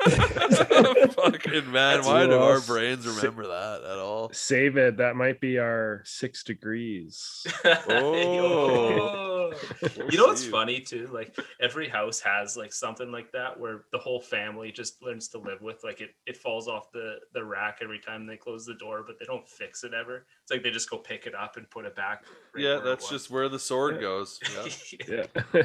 fucking 0.00 1.70
man, 1.70 1.96
That's 1.98 2.06
why 2.06 2.26
do 2.26 2.38
our 2.38 2.60
brains 2.62 3.06
remember 3.06 3.46
that 3.46 3.82
at 3.84 3.98
all? 3.98 4.30
Save 4.32 4.78
it. 4.78 4.96
That 4.96 5.14
might 5.14 5.40
be 5.40 5.58
our 5.58 6.00
six 6.04 6.42
degrees. 6.42 7.46
Oh. 7.92 9.52
you 10.10 10.16
know 10.16 10.26
what's 10.26 10.44
funny 10.46 10.80
too? 10.80 11.08
Like 11.12 11.36
every 11.60 11.88
house 11.88 12.20
has 12.20 12.56
like 12.56 12.72
something 12.72 13.10
like 13.10 13.32
that 13.32 13.58
where 13.58 13.82
the 13.90 13.98
whole 13.98 14.20
family 14.20 14.70
just 14.70 15.02
learns 15.02 15.26
to 15.28 15.38
live 15.38 15.60
with. 15.60 15.82
Like 15.82 16.00
it, 16.00 16.10
it 16.26 16.36
falls 16.36 16.68
off 16.68 16.92
the 16.92 17.16
the 17.34 17.44
rack 17.44 17.78
every 17.82 17.98
time 17.98 18.26
they 18.26 18.36
close 18.36 18.64
the 18.64 18.74
door, 18.74 19.02
but 19.04 19.18
they 19.18 19.24
don't 19.24 19.48
fix 19.48 19.82
it 19.82 19.92
ever. 19.92 20.24
It's 20.42 20.52
like 20.52 20.62
they 20.62 20.70
just 20.70 20.88
go 20.88 20.98
pick 20.98 21.26
it 21.26 21.34
up 21.34 21.56
and 21.56 21.68
put 21.68 21.84
it 21.84 21.96
back. 21.96 22.22
right 22.54 22.62
Yeah, 22.62 22.80
that's 22.84 23.08
just 23.10 23.28
where 23.30 23.48
the 23.48 23.58
sword 23.58 23.96
Yeah. 23.96 24.00
goes. 24.00 24.38
Yeah. 25.08 25.24
Yeah. 25.52 25.62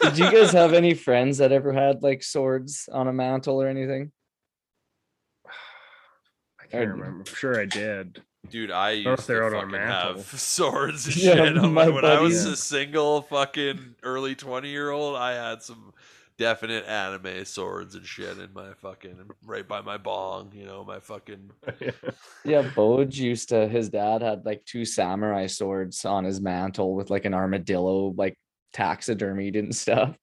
Did 0.00 0.18
you 0.18 0.30
guys 0.32 0.52
have 0.52 0.72
any 0.72 0.94
friends 0.94 1.36
that 1.38 1.52
ever 1.52 1.72
had 1.72 2.02
like 2.02 2.07
swords 2.22 2.88
on 2.92 3.08
a 3.08 3.12
mantle 3.12 3.60
or 3.62 3.66
anything? 3.68 4.10
I 6.60 6.66
can't 6.70 6.88
Or- 6.88 6.92
remember. 6.92 7.18
I'm 7.20 7.24
sure 7.24 7.60
I 7.60 7.64
did. 7.66 8.22
Dude, 8.50 8.70
I 8.70 9.02
know 9.02 9.12
if 9.12 9.18
used 9.18 9.28
they're 9.28 9.40
to 9.40 9.46
out 9.46 9.54
on 9.54 9.56
a 9.56 9.60
fucking 9.72 9.72
mantle. 9.72 10.14
have 10.22 10.26
swords 10.40 11.06
and 11.06 11.16
Yeah, 11.16 11.34
shit. 11.34 11.58
I'm 11.58 11.74
my 11.74 11.86
like, 11.86 11.94
when 11.94 12.04
I 12.04 12.20
was 12.20 12.44
buddies- 12.44 12.52
a 12.52 12.56
single 12.56 13.22
fucking 13.22 13.96
early 14.02 14.34
20 14.34 14.68
year 14.68 14.90
old, 14.90 15.16
I 15.16 15.32
had 15.34 15.62
some 15.62 15.92
definite 16.38 16.84
anime 16.86 17.44
swords 17.44 17.96
and 17.96 18.06
shit 18.06 18.38
in 18.38 18.52
my 18.54 18.72
fucking 18.74 19.16
right 19.44 19.66
by 19.66 19.80
my 19.80 19.96
bong, 19.98 20.52
you 20.54 20.64
know, 20.64 20.84
my 20.84 21.00
fucking 21.00 21.50
Yeah, 22.44 22.62
Boj 22.62 23.16
used 23.16 23.48
to. 23.48 23.66
His 23.66 23.88
dad 23.90 24.22
had 24.22 24.46
like 24.46 24.64
two 24.64 24.84
samurai 24.84 25.48
swords 25.48 26.04
on 26.04 26.22
his 26.24 26.40
mantle 26.40 26.94
with 26.94 27.10
like 27.10 27.24
an 27.24 27.34
armadillo, 27.34 28.14
like 28.16 28.38
taxidermied 28.72 29.58
and 29.58 29.74
stuff. 29.74 30.16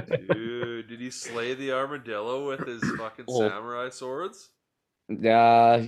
Dude. 0.00 0.88
Did 0.88 1.00
he 1.00 1.10
slay 1.10 1.54
the 1.54 1.72
armadillo 1.72 2.48
with 2.48 2.66
his 2.66 2.82
fucking 2.98 3.24
Oh. 3.28 3.40
samurai 3.48 3.88
swords? 3.90 4.48
Yeah, 5.08 5.84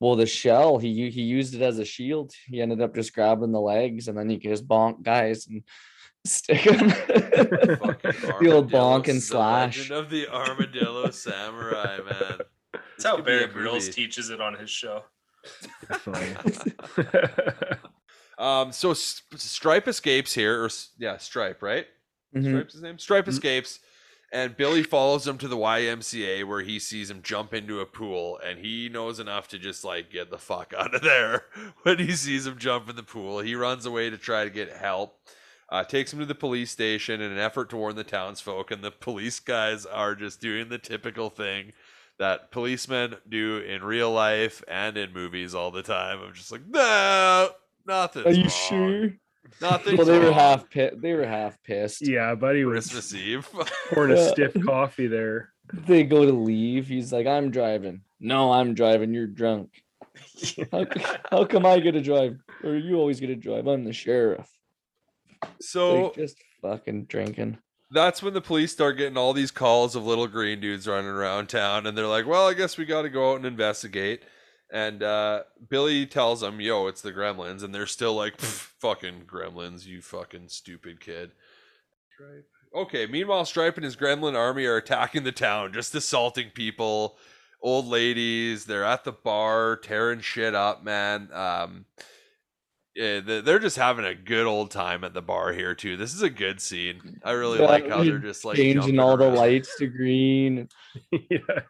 well, 0.00 0.16
the 0.16 0.26
shell 0.26 0.78
he 0.78 1.10
he 1.10 1.22
used 1.22 1.54
it 1.54 1.62
as 1.62 1.78
a 1.78 1.84
shield. 1.84 2.32
He 2.46 2.60
ended 2.60 2.80
up 2.82 2.94
just 2.94 3.14
grabbing 3.14 3.52
the 3.52 3.60
legs, 3.60 4.08
and 4.08 4.16
then 4.18 4.28
he 4.28 4.38
could 4.38 4.50
just 4.50 4.68
bonk 4.68 5.02
guys 5.02 5.46
and 5.46 5.62
Stick 6.26 6.58
him. 6.58 6.90
Fucking 6.90 8.12
the 8.40 8.50
old 8.52 8.70
bonk 8.70 9.08
and 9.08 9.18
the 9.18 9.22
slash. 9.22 9.78
Legend 9.90 9.98
of 10.04 10.10
the 10.10 10.28
Armadillo 10.28 11.10
Samurai, 11.12 11.98
man. 11.98 12.38
That's 12.74 13.04
how 13.04 13.16
could 13.16 13.24
be 13.24 13.30
Bear 13.38 13.46
Grylls 13.48 13.88
teaches 13.88 14.28
it 14.28 14.40
on 14.40 14.54
his 14.58 14.68
show. 14.68 15.04
Um, 18.38 18.70
so 18.72 18.92
S- 18.92 19.22
Stripe 19.36 19.88
escapes 19.88 20.32
here, 20.32 20.64
or 20.64 20.70
yeah, 20.98 21.16
Stripe, 21.16 21.60
right? 21.62 21.86
Mhm. 22.34 22.48
Stripe's 22.50 22.72
his 22.74 22.82
name. 22.82 22.98
Stripe 22.98 23.24
Mhm. 23.26 23.28
escapes, 23.28 23.80
and 24.32 24.56
Billy 24.56 24.82
follows 24.82 25.26
him 25.26 25.38
to 25.38 25.48
the 25.48 25.56
YMCA 25.56 26.44
where 26.44 26.60
he 26.62 26.78
sees 26.78 27.10
him 27.10 27.22
jump 27.22 27.54
into 27.54 27.80
a 27.80 27.86
pool, 27.86 28.38
and 28.44 28.58
he 28.58 28.88
knows 28.88 29.18
enough 29.18 29.48
to 29.48 29.58
just 29.58 29.84
like 29.84 30.10
get 30.10 30.30
the 30.30 30.38
fuck 30.38 30.72
out 30.76 30.94
of 30.94 31.02
there. 31.02 31.46
When 31.82 31.98
he 31.98 32.12
sees 32.12 32.46
him 32.46 32.58
jump 32.58 32.88
in 32.90 32.96
the 32.96 33.02
pool, 33.02 33.40
he 33.40 33.54
runs 33.54 33.86
away 33.86 34.10
to 34.10 34.18
try 34.18 34.44
to 34.44 34.50
get 34.50 34.70
help. 34.72 35.18
Uh, 35.70 35.84
takes 35.84 36.12
him 36.14 36.18
to 36.18 36.24
the 36.24 36.34
police 36.34 36.70
station 36.70 37.20
in 37.20 37.30
an 37.30 37.38
effort 37.38 37.68
to 37.70 37.76
warn 37.76 37.94
the 37.94 38.04
townsfolk, 38.04 38.70
and 38.70 38.82
the 38.82 38.90
police 38.90 39.38
guys 39.38 39.84
are 39.84 40.14
just 40.14 40.40
doing 40.40 40.70
the 40.70 40.78
typical 40.78 41.28
thing 41.28 41.74
that 42.18 42.50
policemen 42.50 43.16
do 43.28 43.58
in 43.58 43.84
real 43.84 44.10
life 44.10 44.62
and 44.66 44.96
in 44.96 45.12
movies 45.12 45.54
all 45.54 45.70
the 45.70 45.82
time. 45.82 46.20
I'm 46.22 46.32
just 46.32 46.50
like, 46.50 46.66
no, 46.66 47.50
nothing. 47.86 48.24
Are 48.26 48.32
you 48.32 48.48
sure? 48.48 49.10
Nothing. 49.60 49.96
Well, 49.96 50.06
they 50.06 50.18
were 50.18 50.32
half 50.32 50.68
pit. 50.70 51.00
They 51.00 51.14
were 51.14 51.26
half 51.26 51.62
pissed. 51.62 52.06
yeah, 52.06 52.34
buddy 52.34 52.64
was 52.64 52.86
Christmas 52.86 53.14
Eve. 53.14 53.48
pouring 53.90 54.12
a 54.16 54.28
stiff 54.28 54.54
coffee 54.64 55.06
there. 55.06 55.50
They 55.72 56.04
go 56.04 56.24
to 56.24 56.32
leave. 56.32 56.86
He's 56.88 57.12
like, 57.12 57.26
"I'm 57.26 57.50
driving." 57.50 58.02
No, 58.20 58.52
I'm 58.52 58.74
driving. 58.74 59.12
You're 59.14 59.26
drunk. 59.26 59.70
How, 60.72 60.84
how 61.30 61.44
come 61.44 61.64
I 61.64 61.78
get 61.78 61.92
to 61.92 62.00
drive? 62.02 62.38
Or 62.64 62.74
you 62.74 62.96
always 62.96 63.20
get 63.20 63.28
to 63.28 63.36
drive? 63.36 63.66
I'm 63.68 63.84
the 63.84 63.92
sheriff. 63.92 64.48
so 65.60 66.04
Like, 66.06 66.14
just 66.14 66.36
fucking 66.62 67.04
drinking. 67.04 67.58
that's 67.92 68.22
when 68.22 68.34
the 68.34 68.40
police 68.40 68.72
start 68.72 68.96
getting 68.98 69.16
all 69.16 69.32
these 69.32 69.52
calls 69.52 69.94
of 69.94 70.04
little 70.04 70.26
green 70.26 70.60
dudes 70.60 70.88
running 70.88 71.10
around 71.10 71.48
town 71.48 71.86
and 71.86 71.96
they're 71.96 72.06
like 72.08 72.26
well 72.26 72.48
i 72.48 72.52
guess 72.54 72.76
we 72.76 72.84
got 72.84 73.02
to 73.02 73.08
go 73.08 73.32
out 73.32 73.36
and 73.36 73.46
investigate 73.46 74.24
and 74.72 75.02
uh, 75.02 75.42
billy 75.68 76.04
tells 76.06 76.40
them 76.40 76.60
yo 76.60 76.86
it's 76.86 77.00
the 77.02 77.12
gremlins 77.12 77.62
and 77.62 77.74
they're 77.74 77.86
still 77.86 78.14
like 78.14 78.38
fucking 78.40 79.22
gremlins 79.26 79.86
you 79.86 80.00
fucking 80.02 80.48
stupid 80.48 81.00
kid 81.00 81.30
Stripe. 82.14 82.46
okay 82.74 83.06
meanwhile 83.06 83.44
stripe 83.44 83.76
and 83.76 83.84
his 83.84 83.96
gremlin 83.96 84.34
army 84.36 84.66
are 84.66 84.76
attacking 84.76 85.24
the 85.24 85.32
town 85.32 85.72
just 85.72 85.94
assaulting 85.94 86.50
people 86.50 87.16
old 87.62 87.86
ladies 87.86 88.66
they're 88.66 88.84
at 88.84 89.04
the 89.04 89.12
bar 89.12 89.76
tearing 89.76 90.20
shit 90.20 90.54
up 90.54 90.84
man 90.84 91.28
um 91.32 91.84
yeah, 92.94 93.20
they- 93.20 93.42
they're 93.42 93.60
just 93.60 93.76
having 93.76 94.04
a 94.04 94.14
good 94.14 94.44
old 94.46 94.72
time 94.72 95.04
at 95.04 95.14
the 95.14 95.22
bar 95.22 95.52
here 95.52 95.72
too. 95.72 95.96
This 95.96 96.14
is 96.14 96.22
a 96.22 96.30
good 96.30 96.60
scene. 96.60 97.20
I 97.22 97.30
really 97.32 97.60
Yeah, 97.60 97.66
like 97.66 97.88
how 97.88 98.02
they're 98.02 98.18
just 98.18 98.44
like 98.44 98.56
Changing 98.56 98.80
jumping 98.80 98.98
all 98.98 99.16
the 99.16 99.26
around. 99.26 99.36
lights 99.36 99.76
to 99.76 99.86
green. 99.86 100.68
yeah. 101.12 101.38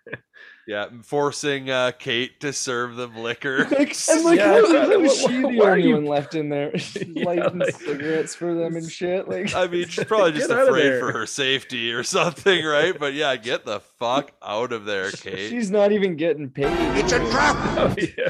Yeah, 0.68 0.88
forcing 1.02 1.70
uh, 1.70 1.92
Kate 1.98 2.40
to 2.40 2.52
serve 2.52 2.96
them 2.96 3.16
liquor. 3.16 3.64
Like, 3.70 3.96
and 4.10 4.22
like, 4.24 4.38
Yeah, 4.38 4.52
how, 4.52 4.62
why- 4.64 4.78
how 4.84 5.00
is 5.00 5.22
why- 5.22 5.30
she 5.30 5.40
the 5.40 5.60
are 5.64 5.70
only 5.70 5.82
you- 5.88 5.94
one 5.94 6.04
left 6.04 6.34
in 6.34 6.50
there 6.50 6.70
lighting 7.16 7.58
like- 7.58 7.74
cigarettes 7.74 8.34
for 8.34 8.52
them 8.54 8.76
and 8.76 8.90
shit? 8.92 9.26
Like, 9.28 9.54
I 9.54 9.66
mean, 9.66 9.88
she's 9.88 10.04
probably 10.04 10.32
just 10.32 10.50
afraid 10.50 11.00
for 11.00 11.10
her 11.10 11.24
safety 11.24 11.90
or 11.94 12.02
something, 12.02 12.62
right? 12.66 12.96
But 12.98 13.14
yeah, 13.14 13.34
get 13.36 13.64
the 13.64 13.80
fuck 13.80 14.32
out 14.42 14.72
of 14.72 14.84
there, 14.84 15.10
Kate. 15.10 15.48
she's 15.48 15.70
not 15.70 15.90
even 15.90 16.16
getting 16.16 16.50
paid. 16.50 16.66
It's 16.98 17.12
Oh, 17.14 17.94
yeah. 17.98 18.28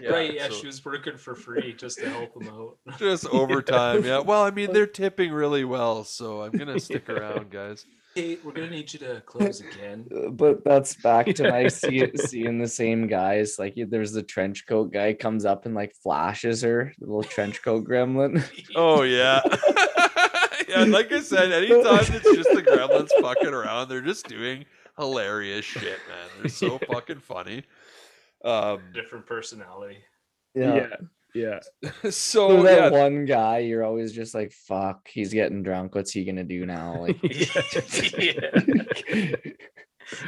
Yeah, 0.00 0.10
right, 0.10 0.34
yeah, 0.34 0.48
so- 0.48 0.54
she 0.54 0.66
was 0.66 0.84
working 0.84 1.16
for 1.16 1.36
free 1.36 1.72
just 1.74 1.98
to 2.00 2.08
help 2.10 2.34
them 2.34 2.48
out. 2.48 2.98
just 2.98 3.26
overtime. 3.28 4.04
Yeah. 4.04 4.18
Well, 4.18 4.42
I 4.42 4.50
mean, 4.50 4.72
they're 4.72 4.86
tipping 4.88 5.30
really 5.32 5.64
well, 5.64 6.02
so 6.02 6.42
I'm 6.42 6.50
gonna 6.50 6.80
stick 6.80 7.08
around, 7.08 7.50
guys. 7.50 7.86
Kate, 8.14 8.40
we're 8.44 8.52
gonna 8.52 8.70
need 8.70 8.92
you 8.92 8.98
to 9.00 9.20
close 9.26 9.60
again. 9.60 10.06
But 10.32 10.64
that's 10.64 10.94
back 10.96 11.26
to 11.34 11.42
nice 11.42 11.76
see, 11.80 12.08
seeing 12.16 12.58
the 12.58 12.68
same 12.68 13.06
guys. 13.06 13.58
Like 13.58 13.74
there's 13.76 14.12
the 14.12 14.22
trench 14.22 14.66
coat 14.66 14.92
guy 14.92 15.14
comes 15.14 15.44
up 15.44 15.66
and 15.66 15.74
like 15.74 15.94
flashes 16.02 16.62
her, 16.62 16.92
the 16.98 17.06
little 17.06 17.22
trench 17.24 17.62
coat 17.62 17.84
gremlin. 17.86 18.42
Oh 18.76 19.02
yeah. 19.02 19.40
yeah, 20.68 20.84
like 20.84 21.12
I 21.12 21.20
said, 21.20 21.52
anytime 21.52 22.00
it's 22.00 22.34
just 22.34 22.50
the 22.54 22.62
gremlins 22.62 23.10
fucking 23.20 23.52
around, 23.52 23.88
they're 23.88 24.00
just 24.00 24.26
doing 24.28 24.64
hilarious 24.98 25.64
shit, 25.64 25.98
man. 26.08 26.28
They're 26.40 26.48
so 26.48 26.78
fucking 26.78 27.20
funny. 27.20 27.64
Um 28.44 28.80
Different 28.92 29.26
personality. 29.26 29.98
yeah. 30.54 30.74
Yeah. 30.74 30.96
so 32.02 32.10
So 32.10 32.62
that 32.62 32.92
yeah, 32.92 33.00
one 33.00 33.24
guy, 33.24 33.58
you're 33.58 33.84
always 33.84 34.12
just 34.12 34.34
like, 34.34 34.52
"Fuck, 34.52 35.08
he's 35.08 35.32
getting 35.32 35.62
drunk. 35.62 35.94
What's 35.94 36.12
he 36.12 36.24
gonna 36.24 36.44
do 36.44 36.66
now?" 36.66 36.94
Like, 37.00 37.18
yeah. 38.18 39.36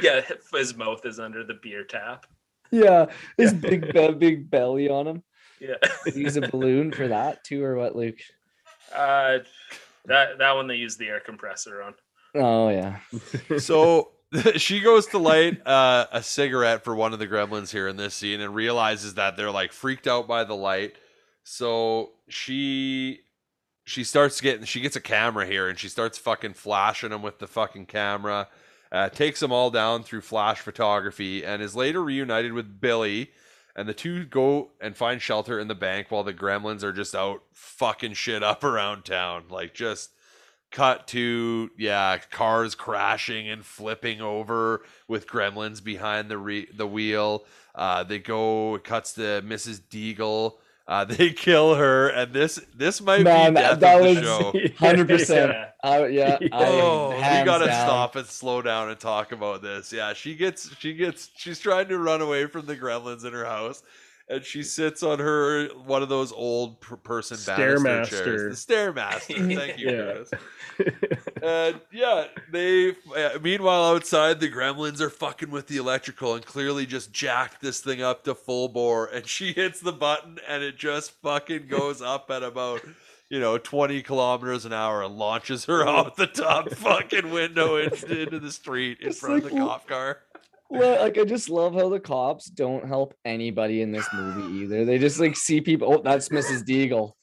yeah, 0.01 0.21
his 0.53 0.75
mouth 0.75 1.05
is 1.05 1.19
under 1.19 1.43
the 1.43 1.55
beer 1.61 1.83
tap. 1.83 2.25
yeah, 2.71 3.07
his 3.37 3.53
big 3.53 3.93
be- 3.93 4.11
big 4.13 4.49
belly 4.49 4.89
on 4.89 5.07
him. 5.07 5.23
Yeah. 5.59 5.75
Use 6.13 6.37
a 6.37 6.41
balloon 6.41 6.91
for 6.91 7.07
that 7.07 7.43
too, 7.43 7.63
or 7.63 7.75
what, 7.75 7.95
Luke? 7.95 8.19
Uh, 8.93 9.39
that 10.05 10.37
that 10.37 10.55
one 10.55 10.67
they 10.67 10.75
used 10.75 10.99
the 10.99 11.07
air 11.07 11.19
compressor 11.19 11.81
on. 11.81 11.93
Oh 12.35 12.69
yeah, 12.69 12.99
so 13.57 14.11
she 14.55 14.79
goes 14.79 15.07
to 15.07 15.17
light 15.17 15.65
uh, 15.65 16.05
a 16.11 16.21
cigarette 16.21 16.83
for 16.83 16.95
one 16.95 17.13
of 17.13 17.19
the 17.19 17.27
gremlins 17.27 17.71
here 17.71 17.87
in 17.87 17.95
this 17.95 18.13
scene 18.13 18.41
and 18.41 18.53
realizes 18.53 19.13
that 19.13 19.37
they're 19.37 19.51
like 19.51 19.71
freaked 19.71 20.07
out 20.07 20.27
by 20.27 20.43
the 20.43 20.55
light. 20.55 20.95
So 21.43 22.11
she 22.27 23.21
she 23.85 24.03
starts 24.03 24.41
getting 24.41 24.65
she 24.65 24.81
gets 24.81 24.97
a 24.97 25.01
camera 25.01 25.45
here 25.45 25.69
and 25.69 25.79
she 25.79 25.87
starts 25.87 26.17
fucking 26.17 26.55
flashing 26.55 27.11
them 27.11 27.21
with 27.21 27.39
the 27.39 27.47
fucking 27.47 27.85
camera. 27.85 28.49
Uh, 28.91 29.09
takes 29.09 29.39
them 29.39 29.51
all 29.51 29.69
down 29.69 30.03
through 30.03 30.21
flash 30.21 30.59
photography 30.59 31.43
and 31.43 31.61
is 31.61 31.75
later 31.75 32.03
reunited 32.03 32.53
with 32.53 32.79
Billy. 32.79 33.31
And 33.75 33.87
the 33.87 33.93
two 33.93 34.25
go 34.25 34.71
and 34.81 34.97
find 34.97 35.21
shelter 35.21 35.59
in 35.59 35.67
the 35.67 35.75
bank 35.75 36.07
while 36.09 36.23
the 36.23 36.33
gremlins 36.33 36.83
are 36.83 36.93
just 36.93 37.13
out 37.13 37.43
fucking 37.53 38.13
shit 38.13 38.43
up 38.43 38.63
around 38.63 39.05
town. 39.05 39.45
Like 39.49 39.73
just 39.73 40.11
cut 40.71 41.07
to 41.07 41.71
yeah 41.77 42.17
cars 42.31 42.75
crashing 42.75 43.47
and 43.49 43.65
flipping 43.65 44.21
over 44.21 44.81
with 45.07 45.25
gremlins 45.27 45.83
behind 45.83 46.29
the 46.29 46.37
re- 46.37 46.67
the 46.75 46.85
wheel 46.85 47.45
uh 47.75 48.03
they 48.03 48.19
go 48.19 48.75
it 48.75 48.83
cuts 48.83 49.13
to 49.13 49.41
mrs 49.45 49.79
deagle 49.89 50.55
uh 50.87 51.05
they 51.05 51.29
kill 51.31 51.75
her 51.75 52.09
and 52.09 52.33
this 52.33 52.59
this 52.75 52.99
might 53.01 53.21
Man, 53.23 53.53
be 53.53 53.61
death 53.61 53.79
that 53.79 53.95
of 53.97 54.03
the 54.03 54.09
was- 54.09 54.19
show 54.23 54.53
hundred 54.85 55.07
percent. 55.07 55.51
Yeah. 55.83 55.89
Uh, 55.89 56.05
yeah, 56.05 56.37
I, 56.51 56.65
oh 56.81 57.11
we 57.15 57.45
gotta 57.45 57.67
down. 57.67 57.85
stop 57.87 58.15
and 58.17 58.25
slow 58.27 58.61
down 58.61 58.89
and 58.89 58.99
talk 58.99 59.31
about 59.31 59.61
this 59.61 59.93
yeah 59.93 60.11
she 60.13 60.35
gets 60.35 60.75
she 60.79 60.93
gets 60.95 61.29
she's 61.37 61.59
trying 61.59 61.87
to 61.87 61.97
run 61.97 62.19
away 62.21 62.45
from 62.47 62.65
the 62.65 62.75
gremlins 62.75 63.23
in 63.25 63.31
her 63.31 63.45
house 63.45 63.83
and 64.29 64.43
she 64.43 64.63
sits 64.63 65.03
on 65.03 65.19
her 65.19 65.67
one 65.85 66.03
of 66.03 66.09
those 66.09 66.31
old 66.31 66.79
person 66.81 67.37
banister 67.45 68.05
chairs. 68.05 68.67
the 68.67 68.73
stairmaster 68.73 69.55
thank 69.55 69.77
you 69.79 69.89
Yeah. 69.89 70.13
Chris. 70.13 70.31
And 71.41 71.79
yeah, 71.93 72.25
they. 72.51 72.89
Uh, 73.15 73.37
meanwhile, 73.41 73.85
outside, 73.95 74.39
the 74.39 74.49
gremlins 74.49 74.99
are 74.99 75.09
fucking 75.09 75.51
with 75.51 75.67
the 75.67 75.77
electrical 75.77 76.33
and 76.33 76.43
clearly 76.45 76.85
just 76.87 77.11
jacked 77.11 77.61
this 77.61 77.79
thing 77.79 78.01
up 78.01 78.23
to 78.23 78.33
full 78.33 78.69
bore. 78.69 79.05
And 79.05 79.25
she 79.27 79.53
hits 79.53 79.79
the 79.79 79.91
button, 79.93 80.39
and 80.47 80.63
it 80.63 80.77
just 80.77 81.11
fucking 81.21 81.67
goes 81.67 82.01
up 82.01 82.31
at 82.31 82.41
about, 82.41 82.81
you 83.29 83.39
know, 83.39 83.57
twenty 83.59 84.01
kilometers 84.01 84.65
an 84.65 84.73
hour 84.73 85.03
and 85.03 85.15
launches 85.15 85.65
her 85.65 85.87
off 85.87 86.15
the 86.15 86.27
top 86.27 86.71
fucking 86.73 87.29
window 87.29 87.75
into, 87.77 88.21
into 88.23 88.39
the 88.39 88.51
street 88.51 88.97
in 89.01 89.09
It's 89.09 89.19
front 89.19 89.37
of 89.37 89.43
the 89.43 89.49
w- 89.51 89.67
cop 89.67 89.87
car. 89.87 90.17
Well, 90.69 91.01
like 91.01 91.17
I 91.17 91.23
just 91.23 91.49
love 91.49 91.73
how 91.73 91.89
the 91.89 91.99
cops 91.99 92.45
don't 92.45 92.87
help 92.87 93.13
anybody 93.25 93.81
in 93.81 93.91
this 93.91 94.07
movie 94.13 94.63
either. 94.63 94.85
They 94.85 94.97
just 94.97 95.19
like 95.19 95.35
see 95.35 95.61
people. 95.61 95.93
Oh, 95.93 96.01
that's 96.03 96.29
Mrs. 96.29 96.63
Deagle. 96.63 97.13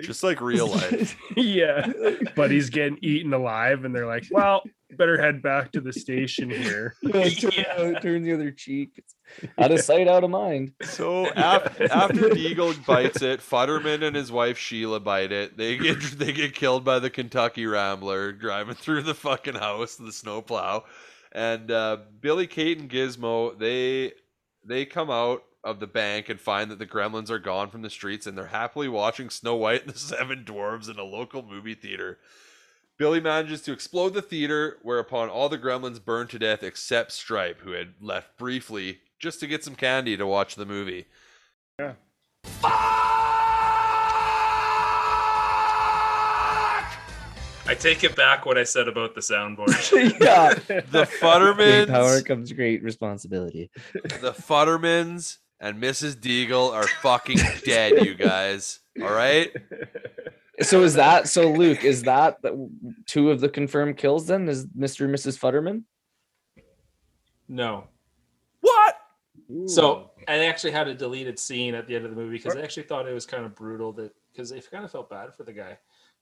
Just 0.00 0.22
like 0.22 0.40
real 0.40 0.68
life. 0.68 1.16
yeah. 1.36 1.92
But 2.34 2.50
he's 2.50 2.70
getting 2.70 2.98
eaten 3.02 3.32
alive, 3.32 3.84
and 3.84 3.94
they're 3.94 4.06
like, 4.06 4.24
well, 4.30 4.62
better 4.96 5.20
head 5.20 5.42
back 5.42 5.70
to 5.72 5.80
the 5.80 5.92
station 5.92 6.50
here. 6.50 6.94
Yeah, 7.02 7.28
turn, 7.28 7.50
Yeah. 7.56 7.98
turn 8.00 8.22
the 8.22 8.32
other 8.32 8.50
cheek. 8.50 8.90
It's 8.96 9.14
out 9.58 9.70
of 9.70 9.80
sight, 9.80 10.08
out 10.08 10.24
of 10.24 10.30
mind. 10.30 10.72
So 10.82 11.26
after, 11.36 11.84
after 11.92 12.28
Deagle 12.30 12.84
bites 12.86 13.22
it, 13.22 13.40
Futterman 13.40 14.02
and 14.02 14.16
his 14.16 14.32
wife 14.32 14.58
Sheila 14.58 15.00
bite 15.00 15.30
it. 15.32 15.56
They 15.56 15.76
get 15.76 16.00
they 16.18 16.32
get 16.32 16.54
killed 16.54 16.84
by 16.84 16.98
the 16.98 17.10
Kentucky 17.10 17.66
Rambler 17.66 18.32
driving 18.32 18.74
through 18.74 19.02
the 19.02 19.14
fucking 19.14 19.54
house, 19.54 19.96
the 19.96 20.12
snowplow, 20.12 20.84
and 21.32 21.70
uh, 21.70 21.98
Billy, 22.20 22.46
Kate, 22.46 22.78
and 22.78 22.90
Gizmo 22.90 23.58
they 23.58 24.12
they 24.64 24.84
come 24.84 25.10
out 25.10 25.42
of 25.64 25.80
the 25.80 25.86
bank 25.86 26.28
and 26.28 26.40
find 26.40 26.70
that 26.70 26.78
the 26.78 26.86
gremlins 26.86 27.30
are 27.30 27.38
gone 27.38 27.70
from 27.70 27.82
the 27.82 27.90
streets, 27.90 28.26
and 28.26 28.36
they're 28.36 28.46
happily 28.46 28.88
watching 28.88 29.30
Snow 29.30 29.56
White 29.56 29.82
and 29.84 29.94
the 29.94 29.98
Seven 29.98 30.44
Dwarves 30.44 30.90
in 30.90 30.98
a 30.98 31.04
local 31.04 31.42
movie 31.42 31.74
theater. 31.74 32.18
Billy 32.98 33.20
manages 33.20 33.62
to 33.62 33.72
explode 33.72 34.14
the 34.14 34.22
theater, 34.22 34.78
whereupon 34.82 35.28
all 35.28 35.48
the 35.48 35.58
gremlins 35.58 36.04
burn 36.04 36.28
to 36.28 36.38
death 36.38 36.62
except 36.62 37.12
Stripe, 37.12 37.60
who 37.60 37.72
had 37.72 37.94
left 38.00 38.36
briefly 38.36 39.00
just 39.18 39.40
to 39.40 39.46
get 39.46 39.64
some 39.64 39.74
candy 39.74 40.16
to 40.16 40.26
watch 40.26 40.54
the 40.56 40.66
movie. 40.66 41.06
I 47.72 47.74
take 47.74 48.04
it 48.04 48.14
back 48.14 48.44
what 48.44 48.58
I 48.58 48.64
said 48.64 48.86
about 48.86 49.14
the 49.14 49.22
soundboard. 49.22 49.70
yeah. 50.20 50.52
The 50.52 50.82
Great 50.90 51.08
Futtermans, 51.08 51.88
power 51.88 52.20
comes 52.20 52.52
great 52.52 52.82
responsibility. 52.82 53.70
the 53.94 54.32
Futtermans, 54.32 55.38
and 55.58 55.82
Mrs. 55.82 56.16
Deagle 56.16 56.70
are 56.70 56.86
fucking 56.86 57.38
dead, 57.64 58.04
you 58.04 58.14
guys. 58.14 58.80
All 59.00 59.10
right. 59.10 59.50
So 60.60 60.82
is 60.82 60.92
that 60.94 61.28
so, 61.28 61.50
Luke? 61.50 61.82
Is 61.82 62.02
that 62.02 62.42
the, 62.42 62.70
two 63.06 63.30
of 63.30 63.40
the 63.40 63.48
confirmed 63.48 63.96
kills? 63.96 64.26
Then 64.26 64.50
is 64.50 64.66
Mr. 64.66 65.06
and 65.06 65.14
Mrs. 65.14 65.38
Futterman? 65.38 65.84
no. 67.48 67.84
What? 68.60 68.96
So 69.64 70.10
I 70.28 70.44
actually 70.44 70.72
had 70.72 70.88
a 70.88 70.94
deleted 70.94 71.38
scene 71.38 71.74
at 71.74 71.86
the 71.86 71.96
end 71.96 72.04
of 72.04 72.10
the 72.10 72.20
movie 72.20 72.36
because 72.36 72.54
I 72.54 72.60
actually 72.60 72.82
thought 72.82 73.08
it 73.08 73.14
was 73.14 73.24
kind 73.24 73.46
of 73.46 73.54
brutal 73.54 73.94
that 73.94 74.12
because 74.30 74.52
I 74.52 74.60
kind 74.60 74.84
of 74.84 74.90
felt 74.90 75.08
bad 75.08 75.34
for 75.34 75.44
the 75.44 75.54
guy. 75.54 75.78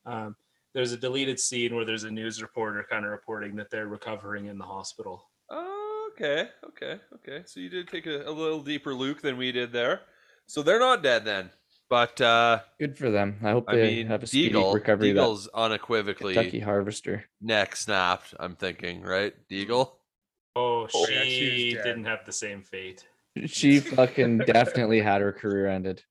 Um, 0.06 0.36
there's 0.74 0.92
a 0.92 0.96
deleted 0.96 1.38
scene 1.40 1.74
where 1.74 1.84
there's 1.84 2.04
a 2.04 2.10
news 2.10 2.40
reporter 2.42 2.84
kind 2.88 3.04
of 3.04 3.10
reporting 3.10 3.56
that 3.56 3.70
they're 3.70 3.88
recovering 3.88 4.46
in 4.46 4.58
the 4.58 4.64
hospital. 4.64 5.28
Oh, 5.50 6.10
okay, 6.14 6.48
okay, 6.68 7.00
okay. 7.16 7.42
So 7.46 7.60
you 7.60 7.68
did 7.68 7.88
take 7.88 8.06
a, 8.06 8.22
a 8.28 8.30
little 8.30 8.60
deeper 8.62 8.94
look 8.94 9.20
than 9.22 9.36
we 9.36 9.52
did 9.52 9.72
there. 9.72 10.02
So 10.46 10.62
they're 10.62 10.78
not 10.80 11.02
dead 11.02 11.24
then. 11.24 11.50
But 11.88 12.20
uh 12.20 12.60
Good 12.78 12.96
for 12.96 13.10
them. 13.10 13.38
I 13.42 13.50
hope 13.50 13.64
I 13.68 13.74
they 13.76 13.96
mean, 13.96 14.06
have 14.06 14.22
a 14.22 14.26
speedy 14.28 14.54
Deagle, 14.54 14.74
recovery. 14.74 15.12
Deagle's 15.12 15.48
unequivocally 15.52 16.34
Kentucky 16.34 16.60
Harvester. 16.60 17.24
neck 17.40 17.74
snapped. 17.74 18.32
I'm 18.38 18.54
thinking, 18.54 19.02
right? 19.02 19.34
Deagle. 19.50 19.90
Oh, 20.54 20.86
Oh, 20.94 21.06
she, 21.06 21.14
yeah, 21.14 21.22
she's 21.24 21.74
didn't 21.74 22.04
have 22.04 22.24
the 22.26 22.32
same 22.32 22.62
fate. 22.62 23.06
She 23.46 23.78
fucking 23.80 24.38
definitely 24.38 25.00
had 25.00 25.20
her 25.20 25.32
career 25.32 25.66
ended. 25.68 26.02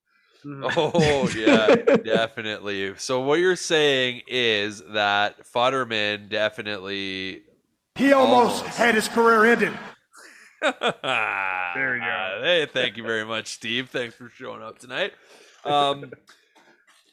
Mhm. 0.46 0.72
Oh 0.78 1.30
yeah, 1.38 1.76
definitely. 1.98 2.94
So 2.98 3.22
what 3.22 3.40
you're 3.40 3.56
saying 3.56 4.22
is 4.28 4.82
that 4.94 5.46
Futterman 5.52 6.30
definitely. 6.30 7.42
He 7.96 8.14
almost 8.14 8.62
Almost. 8.64 8.78
had 8.78 8.96
his 8.96 9.08
career 9.10 9.44
ended. 9.46 9.74
there 10.62 11.96
you 11.96 12.02
go. 12.02 12.40
Hey, 12.42 12.66
thank 12.72 12.96
you 12.98 13.04
very 13.04 13.26
much, 13.26 13.48
Steve. 13.48 13.90
Thanks 13.90 14.16
for 14.16 14.30
showing 14.30 14.62
up 14.62 14.80
tonight. 14.80 15.14
Um, 15.66 16.12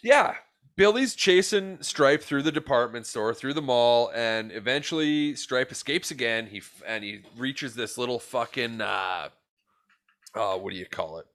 yeah, 0.03 0.35
Billy's 0.77 1.15
chasing 1.17 1.79
Stripe 1.83 2.23
through 2.23 2.43
the 2.43 2.53
department 2.53 3.07
store, 3.07 3.35
through 3.35 3.55
the 3.55 3.63
mall, 3.63 4.11
and 4.15 4.53
eventually 4.53 5.35
Stripe 5.35 5.73
escapes 5.73 6.11
again. 6.13 6.47
He 6.47 6.59
f- 6.59 6.83
and 6.87 7.03
he 7.03 7.23
reaches 7.37 7.75
this 7.75 7.99
little 7.99 8.19
fucking 8.21 8.81
uh, 8.81 9.29
uh, 10.35 10.57
what 10.59 10.73
do 10.73 10.79
you 10.79 10.87
call 10.87 11.19
it? 11.19 11.27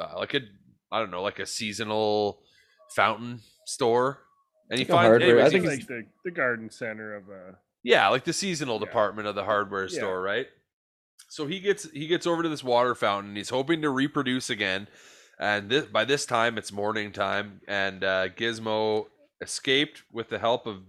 Uh, 0.00 0.18
like 0.18 0.34
a 0.34 0.40
I 0.94 1.00
don't 1.00 1.10
know, 1.10 1.22
like 1.22 1.38
a 1.40 1.46
seasonal 1.46 2.40
fountain 2.94 3.40
store. 3.66 4.20
And 4.70 4.78
he 4.78 4.84
Like 4.84 4.90
a 4.90 4.96
hardware- 4.96 5.20
I 5.40 5.44
anyways, 5.46 5.52
he 5.52 5.58
think 5.58 5.66
finds- 5.70 5.80
like 5.80 5.88
the, 5.88 6.06
the 6.24 6.30
garden 6.30 6.70
center 6.70 7.16
of 7.16 7.28
uh 7.28 7.52
yeah, 7.82 8.08
like 8.08 8.24
the 8.24 8.32
seasonal 8.32 8.76
Yeah. 8.78 8.86
department 8.86 9.28
of 9.28 9.34
the 9.34 9.44
hardware 9.44 9.84
Yeah. 9.88 9.98
store, 9.98 10.22
right? 10.22 10.46
So 11.28 11.46
he 11.46 11.60
gets 11.60 11.90
he 11.90 12.06
gets 12.06 12.26
over 12.26 12.42
to 12.42 12.48
this 12.48 12.64
water 12.64 12.94
fountain. 12.94 13.36
He's 13.36 13.50
hoping 13.50 13.82
to 13.82 13.90
reproduce 13.90 14.48
again, 14.50 14.88
and 15.38 15.68
this, 15.68 15.84
by 15.86 16.04
this 16.04 16.24
time 16.26 16.56
it's 16.58 16.70
morning 16.72 17.12
time, 17.12 17.60
and 17.68 18.02
uh, 18.04 18.28
Gizmo 18.30 19.06
escaped 19.40 20.02
with 20.12 20.28
the 20.28 20.38
help 20.38 20.66
of 20.66 20.82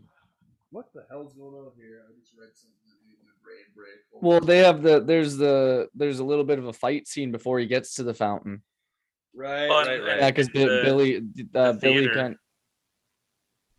what 0.69 0.85
the 0.93 1.03
hell's 1.09 1.33
going 1.33 1.53
on 1.55 1.71
here? 1.77 2.03
I 2.07 2.11
just 2.19 2.33
read 2.39 2.49
something 2.53 2.79
that 2.87 2.99
made 3.07 3.17
my 3.25 3.31
brain 3.43 3.65
break. 3.75 4.21
Well, 4.21 4.39
they 4.39 4.59
have 4.59 4.81
the 4.83 4.99
there's 5.01 5.35
the 5.37 5.89
there's 5.95 6.19
a 6.19 6.23
little 6.23 6.43
bit 6.45 6.59
of 6.59 6.67
a 6.67 6.73
fight 6.73 7.07
scene 7.07 7.31
before 7.31 7.59
he 7.59 7.65
gets 7.65 7.95
to 7.95 8.03
the 8.03 8.13
fountain. 8.13 8.61
Right, 9.35 9.67
Fun, 9.67 9.87
right, 9.87 10.01
right. 10.03 10.17
Yeah, 10.19 10.29
because 10.31 10.47
The- 10.49 10.81
Billy 10.83 11.17
uh, 11.17 11.71
the 11.73 11.79
Billy 11.81 11.97
theater. 11.99 12.13
kind. 12.13 12.35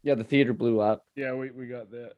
Yeah, 0.02 0.14
the 0.14 0.24
theater 0.24 0.52
blew 0.52 0.80
up. 0.80 1.04
yeah 1.16 1.32
we, 1.34 1.50
we 1.50 1.66
got 1.66 1.90
that 1.90 2.12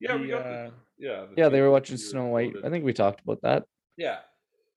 yeah, 0.00 0.14
we 0.16 0.24
He, 0.24 0.28
got 0.30 0.44
the, 0.44 0.50
uh, 0.50 0.70
yeah, 0.98 1.20
the 1.26 1.34
Yeah, 1.36 1.48
they 1.50 1.60
were 1.60 1.70
watching 1.70 1.96
theater 1.96 2.10
Snow 2.10 2.26
White. 2.26 2.54
loaded. 2.54 2.64
I 2.64 2.70
think 2.70 2.84
we 2.86 2.92
talked 2.94 3.20
about 3.22 3.42
that. 3.42 3.64
Yeah. 3.98 4.18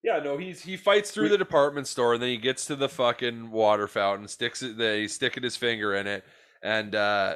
Yeah, 0.03 0.19
no, 0.19 0.35
he's 0.37 0.61
he 0.61 0.75
fights 0.75 1.11
through 1.11 1.25
We- 1.25 1.29
the 1.29 1.37
department 1.37 1.87
store 1.87 2.13
and 2.15 2.21
then 2.23 2.29
he 2.29 2.37
gets 2.37 2.65
to 2.65 2.75
the 2.75 2.89
fucking 2.89 3.51
water 3.51 3.87
fountain, 3.87 4.27
sticks 4.27 4.61
it 4.63 4.77
there, 4.77 4.97
he's 4.97 5.13
sticking 5.13 5.43
his 5.43 5.55
finger 5.55 5.93
in 5.95 6.07
it, 6.07 6.23
and 6.61 6.93
uh 6.95 7.35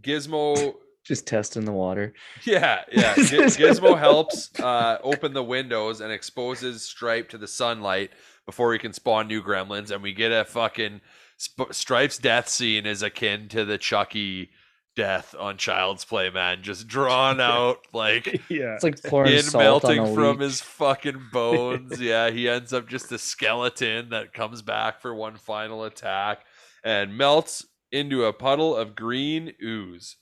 Gizmo 0.00 0.74
Just 1.04 1.26
testing 1.26 1.64
the 1.64 1.72
water. 1.72 2.12
Yeah, 2.44 2.82
yeah. 2.92 3.14
Gi- 3.14 3.22
Gizmo 3.62 3.96
helps 3.98 4.50
uh 4.60 4.98
open 5.02 5.32
the 5.32 5.44
windows 5.44 6.00
and 6.00 6.10
exposes 6.12 6.82
Stripe 6.82 7.28
to 7.30 7.38
the 7.38 7.46
sunlight 7.48 8.10
before 8.48 8.72
he 8.72 8.78
can 8.78 8.94
spawn 8.94 9.28
new 9.28 9.42
gremlins, 9.42 9.90
and 9.90 10.02
we 10.02 10.14
get 10.14 10.32
a 10.32 10.42
fucking 10.42 11.02
Sp- 11.36 11.68
Stripe's 11.70 12.16
death 12.16 12.48
scene 12.48 12.86
is 12.86 13.02
akin 13.02 13.46
to 13.50 13.66
the 13.66 13.76
Chucky 13.76 14.48
death 14.96 15.34
on 15.38 15.58
Child's 15.58 16.06
Play, 16.06 16.30
man. 16.30 16.62
Just 16.62 16.88
drawn 16.88 17.40
out 17.42 17.80
like 17.92 18.40
yeah 18.48 18.74
It's 18.74 18.82
like 18.84 19.02
pouring 19.02 19.32
skin 19.32 19.42
salt 19.50 19.84
on 19.84 19.96
melting 19.96 19.98
a 19.98 20.14
from 20.14 20.38
leech. 20.38 20.40
his 20.48 20.60
fucking 20.62 21.26
bones. 21.32 22.00
yeah, 22.00 22.30
he 22.30 22.48
ends 22.48 22.72
up 22.72 22.88
just 22.88 23.12
a 23.12 23.18
skeleton 23.18 24.08
that 24.08 24.32
comes 24.32 24.62
back 24.62 25.02
for 25.02 25.14
one 25.14 25.36
final 25.36 25.84
attack 25.84 26.40
and 26.82 27.18
melts 27.18 27.66
into 27.92 28.24
a 28.24 28.32
puddle 28.32 28.74
of 28.74 28.96
green 28.96 29.52
ooze. 29.62 30.16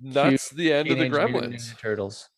That's 0.00 0.50
the 0.50 0.72
end 0.72 0.90
of 0.90 0.98
the 0.98 1.08
Gremlins. 1.08 1.78
Turtles. 1.78 2.28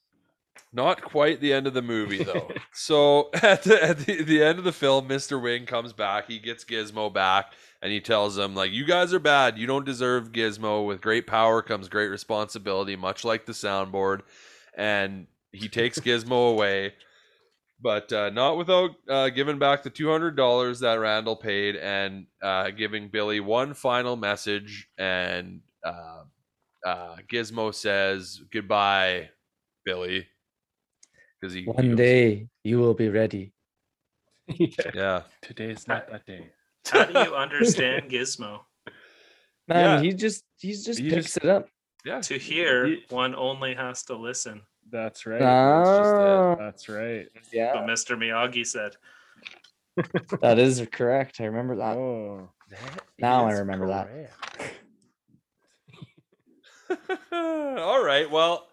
Not 0.73 1.01
quite 1.01 1.41
the 1.41 1.53
end 1.53 1.67
of 1.67 1.73
the 1.75 1.83
movie 1.83 2.23
though. 2.23 2.51
so 2.75 3.31
at 3.35 3.63
the 3.63 3.83
at 3.83 3.99
the, 4.01 4.23
the 4.23 4.43
end 4.43 4.59
of 4.59 4.65
the 4.65 4.73
film, 4.73 5.09
Mr. 5.09 5.41
Wing 5.41 5.65
comes 5.65 5.93
back. 5.93 6.27
He 6.27 6.39
gets 6.39 6.65
Gizmo 6.65 7.13
back, 7.13 7.53
and 7.81 7.91
he 7.91 8.01
tells 8.01 8.37
them 8.37 8.55
like, 8.55 8.71
"You 8.71 8.85
guys 8.85 9.15
are 9.15 9.19
bad. 9.19 9.57
You 9.57 9.67
don't 9.67 9.87
deserve 9.87 10.31
Gizmo. 10.33 10.87
With 10.87 11.01
great 11.01 11.27
power 11.27 11.63
comes 11.63 11.89
great 11.89 12.09
responsibility, 12.09 12.97
much 12.97 13.25
like 13.25 13.47
the 13.47 13.53
soundboard." 13.53 14.21
And 14.77 15.27
he 15.53 15.69
takes 15.69 15.99
Gizmo 15.99 16.51
away, 16.53 16.93
but 17.81 18.13
uh, 18.13 18.29
not 18.29 18.59
without 18.59 18.91
uh, 19.09 19.31
giving 19.31 19.59
back 19.59 19.83
the 19.83 19.91
two 19.91 20.11
hundred 20.11 20.37
dollars 20.37 20.81
that 20.81 21.01
Randall 21.01 21.37
paid, 21.37 21.77
and 21.77 22.27
uh, 22.43 22.71
giving 22.71 23.09
Billy 23.09 23.41
one 23.41 23.73
final 23.73 24.17
message. 24.17 24.87
And 24.99 25.63
uh, 25.83 26.25
uh, 26.85 27.17
Gizmo 27.27 27.75
says, 27.75 28.43
"Goodbye, 28.53 29.31
Billy." 29.87 30.27
Because 31.41 31.55
he 31.55 31.61
he 31.63 31.67
One 31.67 31.89
goes- 31.91 31.97
day 31.97 32.49
you 32.65 32.79
will 32.79 32.95
be 32.95 33.09
ready. 33.09 33.53
yeah. 34.49 35.23
today's 35.43 35.87
not 35.87 36.11
that 36.11 36.25
day 36.27 36.51
How 36.91 37.05
do 37.05 37.13
you 37.19 37.35
understand 37.45 38.11
Gizmo? 38.11 38.61
Man, 39.69 39.85
Yeah. 39.99 40.01
he 40.01 40.13
just 40.15 40.45
he's 40.59 40.85
just 40.85 40.99
He 41.01 41.11
picks 41.11 41.25
just- 41.35 41.37
it 41.39 41.47
up. 41.47 41.69
Yeah. 42.05 42.21
To 42.23 42.39
hear, 42.39 42.87
Ye- 42.87 43.05
one 43.11 43.35
only 43.35 43.75
has 43.75 44.03
to 44.05 44.17
listen. 44.17 44.63
that's 44.91 45.27
right 45.27 45.41
that's, 45.41 45.89
just 45.89 46.15
Ah. 46.15 46.55
that's 46.55 46.89
right 46.89 47.29
What 47.53 47.85
Mr. 47.87 48.17
Miyagi 48.17 48.67
said. 48.67 48.97
that 50.41 50.59
is 50.59 50.87
correct. 50.93 51.41
I 51.41 51.45
remember 51.45 51.77
that. 51.77 51.97
oh 51.97 52.49
Now 53.19 53.47
I 53.47 53.53
is 53.53 53.59
remember 53.61 53.89
that. 53.89 54.09
All 57.33 58.03
right. 58.05 58.31
Well, 58.31 58.68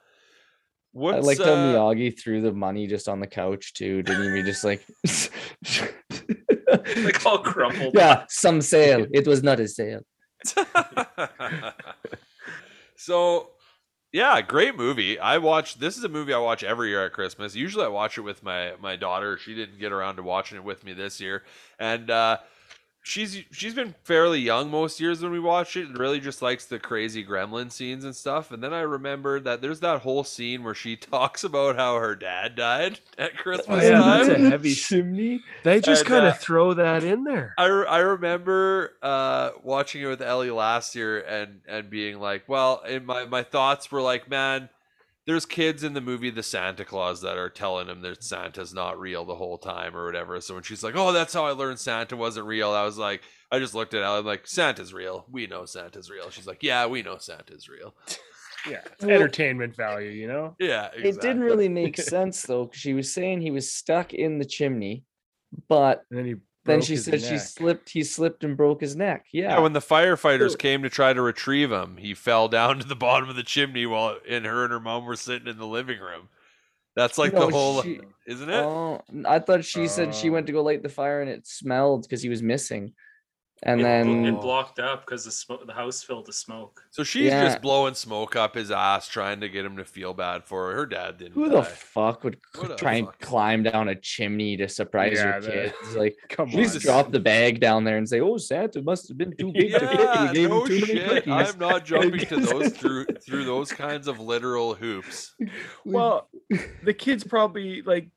what's 0.95 1.17
I 1.17 1.19
liked 1.19 1.41
how 1.41 1.53
uh, 1.53 1.73
Miyagi 1.73 2.17
threw 2.17 2.41
the 2.41 2.53
money 2.53 2.87
just 2.87 3.09
on 3.09 3.19
the 3.19 3.27
couch 3.27 3.73
too. 3.73 4.01
Didn't 4.01 4.35
he 4.35 4.43
just 4.43 4.63
like 4.63 4.85
Like 6.97 7.25
all 7.25 7.39
crumpled. 7.39 7.93
Yeah, 7.95 8.25
some 8.29 8.61
sale. 8.61 9.05
It 9.13 9.27
was 9.27 9.43
not 9.43 9.59
a 9.59 9.67
sale. 9.67 10.01
so 12.97 13.49
yeah 14.11 14.39
great 14.41 14.77
movie 14.77 15.17
i 15.17 15.39
watch 15.39 15.79
this 15.79 15.97
is 15.97 16.03
a 16.03 16.09
movie 16.09 16.33
i 16.33 16.37
watch 16.37 16.63
every 16.63 16.89
year 16.89 17.05
at 17.05 17.13
christmas 17.13 17.55
usually 17.55 17.83
i 17.83 17.87
watch 17.87 18.17
it 18.17 18.21
with 18.21 18.43
my 18.43 18.73
my 18.79 18.95
daughter 18.95 19.39
she 19.39 19.55
didn't 19.55 19.79
get 19.79 19.91
around 19.91 20.17
to 20.17 20.23
watching 20.23 20.57
it 20.57 20.63
with 20.63 20.83
me 20.83 20.93
this 20.93 21.19
year 21.19 21.41
and 21.79 22.11
uh 22.11 22.37
she's 23.07 23.43
she's 23.51 23.75
been 23.75 23.93
fairly 24.03 24.39
young 24.39 24.71
most 24.71 24.99
years 24.99 25.21
when 25.21 25.31
we 25.31 25.39
watch 25.39 25.77
it 25.77 25.87
and 25.87 25.97
really 25.99 26.19
just 26.19 26.41
likes 26.41 26.65
the 26.65 26.79
crazy 26.79 27.23
gremlin 27.23 27.71
scenes 27.71 28.03
and 28.03 28.15
stuff. 28.15 28.49
And 28.51 28.63
then 28.63 28.73
i 28.73 28.79
remember 28.81 29.39
that 29.41 29.61
there's 29.61 29.79
that 29.81 30.01
whole 30.01 30.23
scene 30.23 30.63
where 30.63 30.73
she 30.73 30.95
talks 31.13 31.43
about 31.43 31.75
how 31.75 31.97
her 31.99 32.15
dad 32.15 32.55
died 32.55 32.99
at 33.19 33.37
christmas 33.37 33.83
yeah, 33.83 33.91
time. 33.99 34.27
that's 34.27 34.39
a 34.39 34.49
heavy- 34.49 34.73
chimney. 34.73 35.41
they 35.63 35.79
just 35.79 36.01
And, 36.01 36.09
kind 36.09 36.25
uh, 36.25 36.29
of 36.29 36.39
throw 36.39 36.73
that 36.73 37.03
in 37.03 37.23
there. 37.25 37.53
I, 37.59 37.65
I 37.65 37.99
remember 37.99 38.93
uh, 39.03 39.51
watching 39.61 40.01
it 40.01 40.07
with 40.07 40.21
Ellie 40.23 40.49
last 40.51 40.95
year 40.95 41.19
and 41.19 41.61
and 41.67 41.89
being 41.91 42.19
like, 42.19 42.49
well, 42.49 42.81
in 42.87 43.05
my 43.05 43.25
my 43.25 43.43
thoughts 43.43 43.91
were 43.91 44.01
like, 44.01 44.27
man, 44.29 44.69
there's 45.27 45.45
kids 45.45 45.83
in 45.83 45.93
the 45.93 46.01
movie 46.01 46.29
The 46.29 46.43
Santa 46.43 46.85
Claus 46.85 47.21
that 47.21 47.37
are 47.37 47.49
telling 47.49 47.87
him 47.87 48.01
that 48.01 48.23
Santa's 48.23 48.73
not 48.73 48.99
real 48.99 49.25
the 49.25 49.35
whole 49.35 49.57
time 49.57 49.95
or 49.95 50.05
whatever. 50.05 50.39
So 50.41 50.53
when 50.53 50.63
she's 50.63 50.83
like, 50.83 50.95
oh, 50.95 51.11
that's 51.11 51.33
how 51.33 51.45
I 51.45 51.51
learned 51.51 51.79
Santa 51.79 52.15
wasn't 52.15 52.45
real, 52.47 52.71
I 52.71 52.83
was 52.83 52.97
like, 52.97 53.21
I 53.51 53.59
just 53.59 53.73
looked 53.73 53.93
at 53.93 54.03
Ellie 54.03 54.19
I'm 54.19 54.25
like, 54.25 54.45
Santa's 54.47 54.93
real. 54.93 55.25
We 55.31 55.47
know 55.47 55.65
Santa's 55.65 56.09
real. 56.11 56.29
She's 56.29 56.47
like, 56.47 56.61
yeah, 56.63 56.85
we 56.85 57.01
know 57.01 57.17
Santa's 57.17 57.67
real. 57.69 57.95
yeah 58.69 58.79
it's 58.85 59.05
Well- 59.05 59.15
entertainment 59.15 59.75
value 59.75 60.09
you 60.09 60.27
know 60.27 60.55
Yeah, 60.59 60.89
It 60.95 61.21
didn't 61.21 61.41
really 61.41 61.69
make 61.69 61.97
sense 62.01 62.41
though, 62.41 62.65
because 62.65 62.81
she 62.81 62.93
was 62.93 63.13
saying 63.13 63.41
he 63.41 63.51
was 63.51 63.71
stuck 63.71 64.13
in 64.13 64.39
the 64.39 64.45
chimney, 64.45 65.03
but 65.69 66.01
and 66.09 66.17
then 66.19 66.25
he 66.25 66.35
Then 66.65 66.81
she 66.81 66.97
said 66.97 67.21
she 67.21 67.37
slipped. 67.37 67.89
He 67.89 68.03
slipped 68.03 68.43
and 68.43 68.57
broke 68.57 68.81
his 68.81 68.95
neck. 68.95 69.27
Yeah. 69.31 69.51
Yeah, 69.51 69.59
when 69.59 69.73
the 69.73 69.79
firefighters 69.81 70.57
came 70.57 70.81
to 70.81 70.89
try 70.89 71.13
to 71.13 71.21
retrieve 71.21 71.71
him, 71.71 71.97
he 71.97 72.13
fell 72.13 72.47
down 72.47 72.79
to 72.79 72.87
the 72.87 72.95
bottom 72.95 73.29
of 73.29 73.35
the 73.35 73.43
chimney 73.43 73.85
while 73.85 74.17
and 74.27 74.45
her 74.45 74.63
and 74.63 74.71
her 74.73 74.79
mom 74.79 75.05
were 75.05 75.15
sitting 75.15 75.47
in 75.47 75.57
the 75.57 75.67
living 75.67 75.99
room. 75.99 76.27
That's 76.95 77.17
like 77.17 77.33
No, 77.33 77.45
the 77.47 77.51
whole, 77.51 77.81
she- 77.83 77.99
isn't 78.25 78.49
it? 78.49 78.55
Oh, 78.63 79.01
I 79.25 79.39
thought 79.39 79.65
she 79.65 79.87
said 79.87 80.15
she 80.15 80.29
went 80.29 80.43
um. 80.43 80.47
to 80.47 80.53
go 80.53 80.63
light 80.63 80.81
the 80.81 80.89
fire 80.89 81.21
and 81.21 81.29
it 81.29 81.45
smelled 81.45 82.03
because 82.03 82.21
he 82.21 82.29
was 82.29 82.41
missing, 82.41 82.93
and 83.63 83.79
it, 83.79 83.83
then 83.83 84.25
it 84.25 84.41
blocked 84.41 84.79
up 84.79 85.05
because 85.05 85.25
the 85.25 85.31
smoke, 85.31 85.65
the 85.65 85.73
house 85.73 86.03
filled 86.03 86.27
with 86.27 86.35
smoke. 86.35 86.81
so 86.91 87.03
she's 87.03 87.25
Yeah. 87.27 87.43
just 87.45 87.61
blowing 87.61 87.93
smoke 87.93 88.35
up 88.35 88.55
his 88.55 88.69
ass, 88.69 89.07
trying 89.07 89.39
to 89.41 89.49
get 89.49 89.65
him 89.65 89.77
to 89.77 89.85
feel 89.85 90.13
bad 90.13 90.43
for 90.43 90.69
her. 90.71 90.75
Her 90.77 90.85
dad 90.85 91.17
didn't. 91.17 91.33
who 91.33 91.49
the 91.49 91.63
fuck 91.63 92.23
would 92.23 92.35
c- 92.53 92.61
What 92.61 92.71
a 92.71 92.75
try 92.75 92.93
and 92.95 93.07
climb 93.19 93.63
down 93.63 93.87
a 93.87 93.95
chimney 93.95 94.57
to 94.57 94.67
surprise 94.67 95.13
Yeah, 95.15 95.23
your 95.39 95.41
that- 95.41 95.51
kids? 95.81 95.95
Like, 95.95 96.15
Come 96.29 96.49
please 96.49 96.75
on. 96.75 96.81
drop 96.81 97.11
the 97.11 97.19
bag 97.19 97.59
down 97.59 97.83
there 97.85 97.97
and 97.97 98.07
say, 98.07 98.19
"Oh, 98.19 98.37
Santa 98.37 98.79
it 98.79 98.85
must 98.85 99.07
have 99.07 99.17
been 99.17 99.35
too 99.37 99.51
big 99.53 99.71
to 99.71 99.79
fit. 99.79 99.99
Yeah, 99.99 100.19
and 100.27 100.29
he 100.29 100.35
gave 100.43 100.49
no 100.49 100.65
too 100.67 100.79
shit. 100.79 101.07
cookies." 101.25 101.33
I'm 101.53 101.59
not 101.59 101.85
jumping 101.85 102.19
to 102.27 102.35
those 102.41 102.69
through 102.73 103.05
through 103.25 103.45
those 103.45 103.71
kinds 103.71 104.07
of 104.07 104.19
literal 104.19 104.73
hoops. 104.75 105.33
Well, 105.85 106.29
the 106.83 106.93
kids 106.93 107.23
probably 107.23 107.81
like 107.83 108.09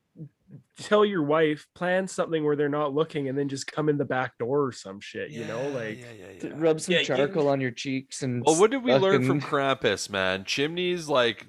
tell 0.78 1.04
your 1.04 1.22
wife 1.22 1.66
plan 1.74 2.06
something 2.08 2.44
where 2.44 2.56
they're 2.56 2.68
not 2.68 2.94
looking 2.94 3.28
and 3.28 3.36
then 3.36 3.48
just 3.48 3.70
come 3.70 3.88
in 3.88 3.98
the 3.98 4.04
back 4.04 4.36
door 4.38 4.64
or 4.66 4.72
some 4.72 5.00
shit. 5.00 5.30
You 5.30 5.44
know, 5.44 5.68
like 5.70 5.98
yeah, 5.98 6.06
yeah, 6.18 6.48
yeah. 6.48 6.52
Rub 6.56 6.80
some 6.80 6.94
Yeah, 6.94 7.00
you- 7.00 7.06
charcoal 7.06 7.48
on 7.48 7.60
your 7.60 7.70
cheeks 7.70 8.22
and. 8.22 8.42
Well, 8.44 8.58
what 8.58 8.70
did 8.70 8.82
we 8.82 8.94
learn 8.94 9.26
from 9.26 9.40
fucking- 9.40 9.58
Krampus, 9.58 10.08
man? 10.10 10.44
Chimneys 10.44 11.08
like 11.08 11.46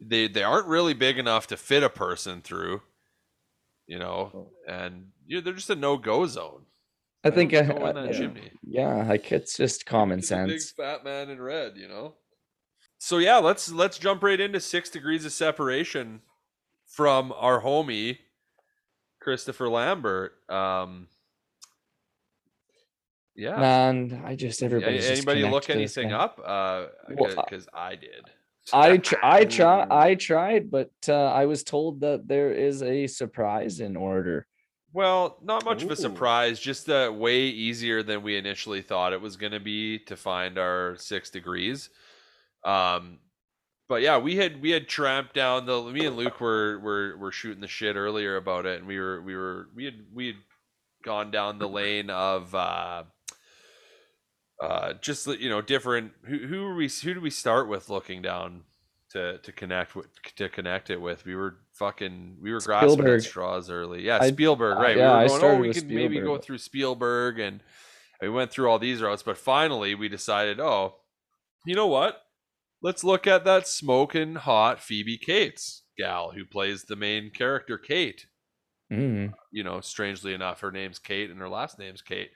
they 0.00 0.28
they 0.28 0.42
aren't 0.42 0.66
really 0.66 0.94
big 0.94 1.18
enough 1.18 1.46
to 1.48 1.56
fit 1.56 1.82
a 1.82 1.90
person 1.90 2.40
through, 2.42 2.82
you 3.86 3.98
know, 3.98 4.50
and 4.68 5.08
you 5.26 5.36
know, 5.36 5.40
they're 5.42 5.52
just 5.54 5.70
a 5.70 5.74
no 5.76 5.96
go 5.96 6.26
zone. 6.26 6.62
I 7.24 7.30
think. 7.30 7.50
don't 7.52 7.70
I, 7.82 7.88
I- 7.88 7.92
that 7.92 8.06
yeah. 8.12 8.18
chimney. 8.18 8.50
Yeah, 8.62 9.06
like 9.08 9.32
it's 9.32 9.56
just 9.56 9.86
common 9.86 10.18
He's 10.20 10.30
a 10.30 10.36
big 10.46 10.50
sense. 10.60 10.70
fat 10.70 11.02
man 11.04 11.30
in 11.30 11.40
red, 11.40 11.72
you 11.76 11.88
know. 11.88 12.14
So 12.98 13.18
yeah, 13.18 13.38
let's 13.38 13.70
let's 13.72 13.98
jump 13.98 14.22
right 14.22 14.38
into 14.40 14.60
six 14.60 14.88
degrees 14.90 15.24
of 15.24 15.32
separation 15.32 16.20
from 16.86 17.32
our 17.36 17.60
homie 17.62 18.18
Christopher 19.30 19.68
Lambert. 19.68 20.34
Um, 20.48 21.08
yeah. 23.34 23.56
Man, 23.56 24.22
I 24.24 24.36
just 24.36 24.62
everybody. 24.62 25.04
Anybody 25.04 25.42
look 25.42 25.68
anything 25.68 26.12
up? 26.12 26.38
Uh, 26.38 26.86
Well, 27.10 27.32
I- 27.36 27.42
because 27.42 27.66
I 27.74 27.96
did. 27.96 28.24
I 28.72 28.96
tr- 29.08 29.16
I 29.24 29.44
try 29.44 29.84
I 29.90 30.14
tried, 30.14 30.70
but 30.70 30.92
uh, 31.08 31.12
I 31.12 31.46
was 31.46 31.64
told 31.64 32.00
that 32.02 32.28
there 32.28 32.52
is 32.52 32.84
a 32.84 33.08
surprise 33.08 33.80
in 33.80 33.96
order. 33.96 34.46
Well, 34.92 35.38
not 35.42 35.64
much 35.64 35.82
of 35.82 35.90
a 35.90 35.96
surprise. 35.96 36.60
Just 36.60 36.88
uh, 36.88 37.12
way 37.12 37.40
easier 37.46 38.04
than 38.04 38.22
we 38.22 38.36
initially 38.36 38.80
thought 38.80 39.12
it 39.12 39.20
was 39.20 39.36
going 39.36 39.52
to 39.52 39.60
be 39.60 39.98
to 40.06 40.16
find 40.16 40.56
our 40.56 40.94
six 40.98 41.30
degrees. 41.30 41.90
Um, 42.64 43.18
but 43.88 44.02
yeah, 44.02 44.18
we 44.18 44.36
had 44.36 44.60
we 44.60 44.70
had 44.70 44.88
tramped 44.88 45.34
down 45.34 45.66
the. 45.66 45.82
Me 45.82 46.06
and 46.06 46.16
Luke 46.16 46.40
were 46.40 46.78
were 46.80 47.16
were 47.16 47.32
shooting 47.32 47.60
the 47.60 47.68
shit 47.68 47.96
earlier 47.96 48.36
about 48.36 48.66
it, 48.66 48.78
and 48.78 48.86
we 48.86 48.98
were 48.98 49.22
we 49.22 49.36
were 49.36 49.68
we 49.74 49.84
had 49.84 49.94
we 50.12 50.26
had 50.28 50.36
gone 51.04 51.30
down 51.30 51.58
the 51.58 51.68
lane 51.68 52.10
of. 52.10 52.54
uh 52.54 53.04
uh 54.62 54.94
just 55.02 55.26
you 55.26 55.50
know 55.50 55.60
different 55.60 56.12
who 56.24 56.38
who 56.38 56.62
were 56.62 56.74
we 56.74 56.88
who 56.88 57.14
do 57.14 57.20
we 57.20 57.30
start 57.30 57.68
with 57.68 57.90
looking 57.90 58.22
down 58.22 58.62
to 59.10 59.38
to 59.38 59.52
connect 59.52 59.94
with 59.94 60.06
to 60.34 60.48
connect 60.48 60.90
it 60.90 61.00
with 61.00 61.24
we 61.24 61.34
were 61.34 61.56
fucking 61.74 62.36
we 62.40 62.52
were 62.52 62.60
grasping 62.60 63.06
at 63.06 63.22
straws 63.22 63.70
early 63.70 64.02
yeah 64.02 64.18
I- 64.20 64.30
spielberg 64.30 64.78
uh, 64.78 64.80
right 64.80 64.96
yeah, 64.96 65.18
we 65.18 65.24
were 65.24 65.38
going 65.40 65.44
oh 65.44 65.60
we 65.60 65.74
could 65.74 65.90
maybe 65.90 66.20
go 66.20 66.38
through 66.38 66.58
spielberg 66.58 67.38
and 67.38 67.60
we 68.22 68.30
went 68.30 68.50
through 68.50 68.70
all 68.70 68.78
these 68.78 69.02
routes 69.02 69.22
but 69.22 69.36
finally 69.36 69.94
we 69.94 70.08
decided 70.08 70.58
oh 70.58 70.94
you 71.66 71.74
know 71.74 71.86
what 71.86 72.22
let's 72.86 73.02
look 73.04 73.26
at 73.26 73.44
that 73.44 73.66
smoking 73.66 74.34
hot 74.36 74.80
phoebe 74.80 75.18
cates 75.18 75.82
gal 75.98 76.30
who 76.32 76.44
plays 76.44 76.84
the 76.84 76.96
main 76.96 77.30
character 77.30 77.76
kate 77.78 78.26
Mm. 78.92 79.32
you 79.50 79.64
know, 79.64 79.80
strangely 79.80 80.32
enough, 80.32 80.60
her 80.60 80.70
name's 80.70 81.00
Kate 81.00 81.28
and 81.28 81.40
her 81.40 81.48
last 81.48 81.76
name's 81.76 82.02
Kate. 82.02 82.30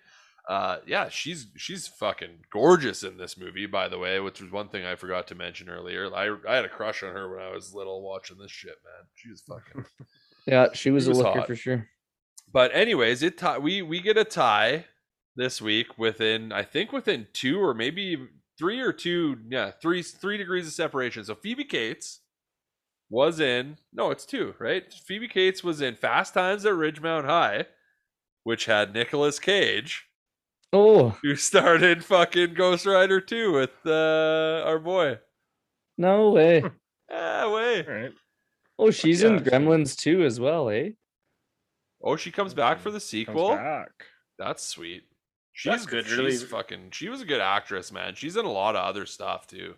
Uh, 0.49 0.79
yeah, 0.85 1.09
she's 1.09 1.47
she's 1.57 1.87
fucking 1.87 2.41
gorgeous 2.53 3.05
in 3.05 3.17
this 3.19 3.39
movie, 3.39 3.67
by 3.67 3.87
the 3.89 3.99
way, 3.99 4.19
which 4.19 4.41
was 4.43 4.51
one 4.51 4.69
thing 4.69 4.85
I 4.85 4.97
forgot 4.97 5.29
to 5.29 5.37
mention 5.37 5.69
earlier. 5.69 6.13
I 6.13 6.35
I 6.49 6.57
had 6.57 6.65
a 6.65 6.69
crush 6.69 7.05
on 7.05 7.13
her 7.15 7.31
when 7.33 7.41
I 7.47 7.53
was 7.55 7.73
little 7.73 8.03
watching 8.03 8.37
this 8.39 8.51
shit, 8.51 8.75
man. 8.85 9.07
She 9.15 9.31
was 9.31 9.43
fucking. 9.43 9.85
Yeah, 10.47 10.67
she 10.73 10.91
was 10.91 11.05
He 11.05 11.11
a 11.11 11.13
was 11.13 11.19
looker 11.19 11.39
hot. 11.39 11.47
for 11.47 11.55
sure. 11.55 11.87
but 12.53 12.75
anyways, 12.75 13.23
it 13.23 13.39
tie, 13.39 13.59
we 13.59 13.83
we 13.83 14.01
get 14.01 14.17
a 14.19 14.25
tie 14.25 14.87
this 15.37 15.63
week 15.63 15.99
within 15.99 16.51
I 16.51 16.65
think 16.65 16.91
within 16.91 17.29
two 17.33 17.61
or 17.63 17.75
maybe 17.75 18.17
three 18.61 18.81
or 18.81 18.93
two, 18.93 19.39
yeah, 19.49 19.71
three 19.81 20.03
three 20.03 20.37
degrees 20.37 20.67
of 20.67 20.75
separation. 20.75 21.25
So 21.25 21.35
Phoebe 21.35 21.65
Cates 21.65 22.21
was 23.09 23.41
in 23.41 23.79
no, 23.93 24.11
it's 24.11 24.27
two, 24.27 24.55
right? 24.61 24.85
Phoebe 24.93 25.27
Cates 25.29 25.65
was 25.65 25.81
in 25.81 25.97
Fast 25.97 26.35
Times 26.35 26.67
at 26.67 26.75
Ridgemont 26.75 27.25
High, 27.25 27.65
which 28.45 28.67
had 28.67 28.93
Nicolas 28.93 29.39
Cage, 29.39 30.07
Oh 30.75 31.17
who 31.23 31.35
started 31.37 32.05
fucking 32.05 32.53
Ghost 32.53 32.85
Rider 32.85 33.21
2 33.21 33.51
with 33.53 33.71
uh, 33.87 34.63
our 34.67 34.79
boy. 34.79 35.19
no 35.99 36.31
way! 36.31 36.63
Ah, 37.13 37.53
way. 37.53 37.85
all 37.85 37.93
right. 37.93 38.13
Oh, 38.79 38.93
she's 38.93 39.23
yeah. 39.23 39.31
in 39.31 39.41
Gremlins 39.41 39.97
too 39.97 40.23
as 40.23 40.39
well, 40.39 40.69
eh? 40.71 40.91
Oh, 42.01 42.15
she 42.15 42.31
comes 42.31 42.55
back 42.55 42.79
for 42.79 42.91
the 42.91 42.99
Comes 43.01 43.05
sequel. 43.05 43.49
back. 43.51 43.91
That's 44.39 44.65
sweet. 44.65 45.03
She's 45.61 45.73
That's 45.73 45.85
good, 45.85 46.07
She's 46.07 46.17
really. 46.17 46.37
fucking. 46.37 46.89
She 46.93 47.11
was 47.11 47.21
a 47.21 47.27
good 47.27 47.43
actress, 47.43 47.93
man. 47.93 48.15
She's 48.15 48.39
in 48.39 48.47
a 48.47 48.51
lot 48.51 48.77
of 48.77 48.83
other 48.83 49.05
stuff 49.05 49.47
too. 49.47 49.75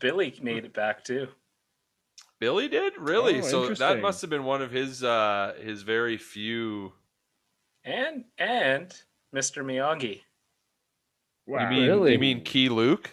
Billy 0.00 0.34
made 0.42 0.64
it 0.64 0.74
back 0.74 1.04
too. 1.04 1.28
Billy 2.40 2.66
did 2.66 2.94
really. 2.98 3.38
Oh, 3.38 3.42
so 3.42 3.68
that 3.74 4.00
must 4.00 4.20
have 4.22 4.30
been 4.30 4.42
one 4.42 4.62
of 4.62 4.72
his 4.72 5.04
uh 5.04 5.54
his 5.62 5.82
very 5.82 6.16
few. 6.16 6.92
And 7.84 8.24
and 8.36 8.92
Mr. 9.32 9.64
Miyagi. 9.64 10.22
Wow. 11.46 11.60
You 11.62 11.68
mean 11.68 11.86
Really? 11.88 12.12
you 12.14 12.18
mean 12.18 12.42
Keye 12.42 12.68
Luke? 12.68 13.08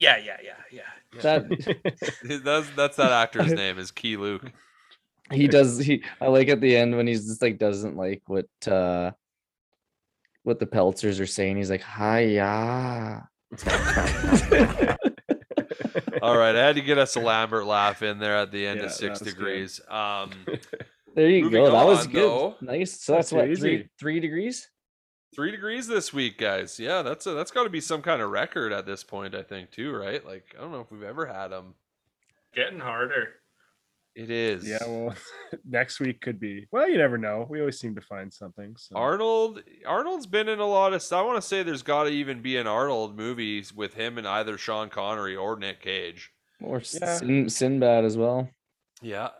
Yeah, 0.00 0.16
yeah, 0.16 0.38
yeah, 0.42 0.52
yeah. 0.70 1.20
That 1.20 2.00
that's 2.42 2.70
that's 2.70 2.96
that 2.96 3.12
actor's 3.12 3.52
name 3.62 3.78
is 3.78 3.90
Keye 3.90 4.16
Luke. 4.16 4.50
he 5.30 5.46
does. 5.46 5.76
He 5.76 6.02
I 6.22 6.28
like 6.28 6.48
at 6.48 6.62
the 6.62 6.74
end 6.74 6.96
when 6.96 7.06
he's 7.06 7.26
just 7.26 7.42
like 7.42 7.58
doesn't 7.58 7.98
like 7.98 8.22
what 8.28 8.48
uh 8.66 9.10
what 10.44 10.58
the 10.58 10.66
Peltzers 10.66 11.20
are 11.20 11.26
saying. 11.26 11.56
He's 11.56 11.70
like, 11.70 11.82
"Hiya." 11.84 13.28
All 16.22 16.36
right, 16.38 16.54
I 16.54 16.66
had 16.66 16.76
to 16.76 16.82
get 16.82 16.98
us 16.98 17.16
a 17.16 17.20
Lambert 17.20 17.66
laugh 17.66 18.02
in 18.02 18.18
there 18.18 18.36
at 18.36 18.52
the 18.52 18.66
end 18.66 18.80
Yeah, 18.80 18.86
of 18.86 18.92
six 18.92 19.18
that 19.18 19.24
good. 19.24 19.30
degrees. 19.34 19.80
Um, 19.88 20.30
There 21.14 21.28
you 21.28 21.50
go. 21.50 21.70
That 21.70 21.84
was 21.86 22.06
good. 22.06 22.22
though. 22.22 22.54
Nice. 22.62 22.98
So 23.02 23.12
that's, 23.12 23.28
That's 23.28 23.32
what 23.32 23.44
too 23.44 23.56
three 23.56 23.74
easy. 23.74 23.88
three 24.00 24.18
degrees. 24.20 24.70
three 25.34 25.50
degrees 25.50 25.86
this 25.86 26.10
week, 26.10 26.38
guys. 26.38 26.80
Yeah, 26.80 27.02
that's 27.02 27.26
a, 27.26 27.32
that's 27.32 27.50
got 27.50 27.64
to 27.64 27.68
be 27.68 27.82
some 27.82 28.00
kind 28.00 28.22
of 28.22 28.30
record 28.30 28.72
at 28.72 28.86
this 28.86 29.04
point. 29.04 29.34
I 29.34 29.42
think 29.42 29.70
too, 29.72 29.92
right? 29.94 30.24
Like 30.24 30.54
I 30.58 30.62
don't 30.62 30.72
know 30.72 30.80
if 30.80 30.90
we've 30.90 31.02
ever 31.02 31.26
had 31.26 31.48
them. 31.48 31.74
Getting 32.54 32.80
harder. 32.80 33.28
It 34.14 34.30
is. 34.30 34.68
yeah, 34.68 34.78
well, 34.86 35.14
next 35.64 35.98
week 35.98 36.20
could 36.20 36.38
be. 36.38 36.66
Well, 36.70 36.88
you 36.88 36.98
never 36.98 37.16
know. 37.16 37.46
We 37.48 37.60
always 37.60 37.80
seem 37.80 37.94
to 37.94 38.02
find 38.02 38.32
something. 38.32 38.76
So. 38.76 38.94
Arnold 38.96 39.62
Arnold's 39.86 40.26
been 40.26 40.48
in 40.48 40.58
a 40.58 40.66
lot 40.66 40.92
of. 40.92 41.02
I 41.12 41.22
want 41.22 41.40
to 41.40 41.46
say 41.46 41.62
there's 41.62 41.82
got 41.82 42.04
to 42.04 42.10
even 42.10 42.42
be 42.42 42.56
an 42.58 42.66
Arnold 42.66 43.16
movie 43.16 43.64
with 43.74 43.94
him 43.94 44.18
and 44.18 44.28
either 44.28 44.58
Sean 44.58 44.90
Connery 44.90 45.34
or 45.34 45.56
Nick 45.56 45.80
Cage. 45.80 46.30
Or 46.60 46.78
Yeah. 46.78 47.16
Sin, 47.16 47.48
Sinbad 47.48 48.04
as 48.04 48.16
well. 48.16 48.50
Yeah, 49.00 49.30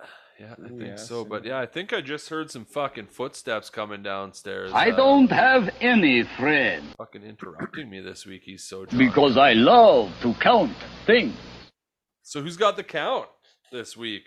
yeah, 0.40 0.54
I 0.64 0.68
think 0.68 0.80
yeah, 0.80 0.96
so. 0.96 1.24
But 1.24 1.44
yeah, 1.44 1.58
I 1.58 1.66
think 1.66 1.92
I 1.92 2.00
just 2.00 2.28
heard 2.28 2.50
some 2.50 2.64
fucking 2.64 3.06
footsteps 3.06 3.70
coming 3.70 4.02
downstairs. 4.02 4.72
I 4.72 4.90
uh, 4.90 4.96
don't 4.96 5.30
have 5.30 5.70
any 5.80 6.24
friend 6.24 6.84
fucking 6.98 7.22
interrupting 7.22 7.88
me 7.88 8.00
this 8.00 8.26
week. 8.26 8.42
He's 8.44 8.64
so 8.64 8.84
drunk. 8.84 8.98
because 8.98 9.36
I 9.36 9.52
love 9.52 10.10
to 10.22 10.34
count 10.34 10.72
things. 11.06 11.36
So 12.22 12.40
who's 12.42 12.56
got 12.56 12.76
the 12.76 12.82
count 12.82 13.28
this 13.70 13.96
week? 13.96 14.24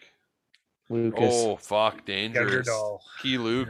Lucas. 0.89 1.21
Oh 1.33 1.55
fuck, 1.57 2.05
dangerous. 2.05 2.67
Keye 3.21 3.38
Luke. 3.38 3.69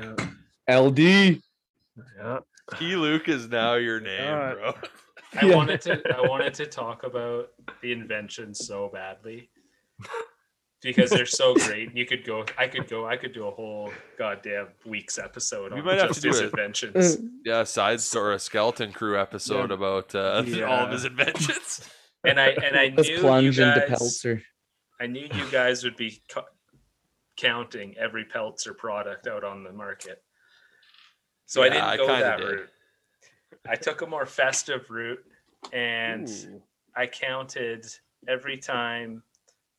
Yeah. 0.67 0.77
LD. 0.79 0.99
yeah. 0.99 2.39
Keye 2.73 2.95
Luke 2.95 3.29
is 3.29 3.47
now 3.47 3.75
your 3.75 3.99
name, 3.99 4.33
Uh, 4.33 4.53
bro. 4.53 4.73
I 5.41 5.45
Yeah. 5.47 5.55
wanted 5.55 5.81
to 5.81 6.01
I 6.17 6.27
wanted 6.27 6.53
to 6.55 6.65
talk 6.65 7.03
about 7.03 7.49
the 7.81 7.91
inventions 7.91 8.65
so 8.65 8.89
badly. 8.93 9.49
Because 10.81 11.09
they're 11.09 11.25
so 11.25 11.55
great. 11.55 11.95
You 11.95 12.05
could 12.05 12.23
go 12.25 12.45
I 12.57 12.67
could 12.67 12.87
go 12.87 13.07
I 13.07 13.17
could 13.17 13.33
do 13.33 13.47
a 13.47 13.51
whole 13.51 13.91
goddamn 14.19 14.67
week's 14.85 15.17
episode 15.17 15.73
We 15.73 15.79
on 15.79 15.85
might 15.85 15.99
have 15.99 16.11
to 16.11 16.21
do 16.21 16.27
his 16.29 16.41
it. 16.41 16.45
inventions. 16.51 17.17
Yeah, 17.45 17.63
side 17.63 18.01
story, 18.01 18.35
a 18.35 18.39
skeleton 18.39 18.91
crew 18.91 19.19
episode 19.19 19.71
about 19.71 20.13
uh, 20.15 20.43
all 20.67 20.85
of 20.85 20.91
his 20.91 21.05
inventions. 21.05 21.87
And 22.23 22.39
I 22.39 22.47
and 22.49 22.75
I 22.75 22.93
Let's 22.95 23.07
knew 23.09 23.19
plunge 23.19 23.57
you 23.59 23.63
into 23.65 23.79
guys, 23.87 23.89
Peltzer. 23.99 24.41
I 24.99 25.07
knew 25.07 25.27
you 25.31 25.45
guys 25.51 25.83
would 25.83 25.95
be 25.95 26.21
co- 26.29 26.45
counting 27.37 27.95
every 27.97 28.25
Peltzer 28.25 28.73
product 28.73 29.27
out 29.27 29.43
on 29.43 29.63
the 29.63 29.71
market. 29.71 30.23
So 31.45 31.61
I 31.61 31.69
didn't 31.69 31.97
go 31.97 32.07
kinda 32.07 32.21
that 32.21 32.37
did. 32.37 32.45
route. 32.45 32.69
I 33.67 33.75
took 33.75 34.01
a 34.01 34.07
more 34.07 34.25
festive 34.25 34.89
route 34.89 35.23
and 35.71 36.27
Ooh. 36.27 36.61
I 36.95 37.07
counted 37.07 37.85
every 38.27 38.57
time 38.57 39.23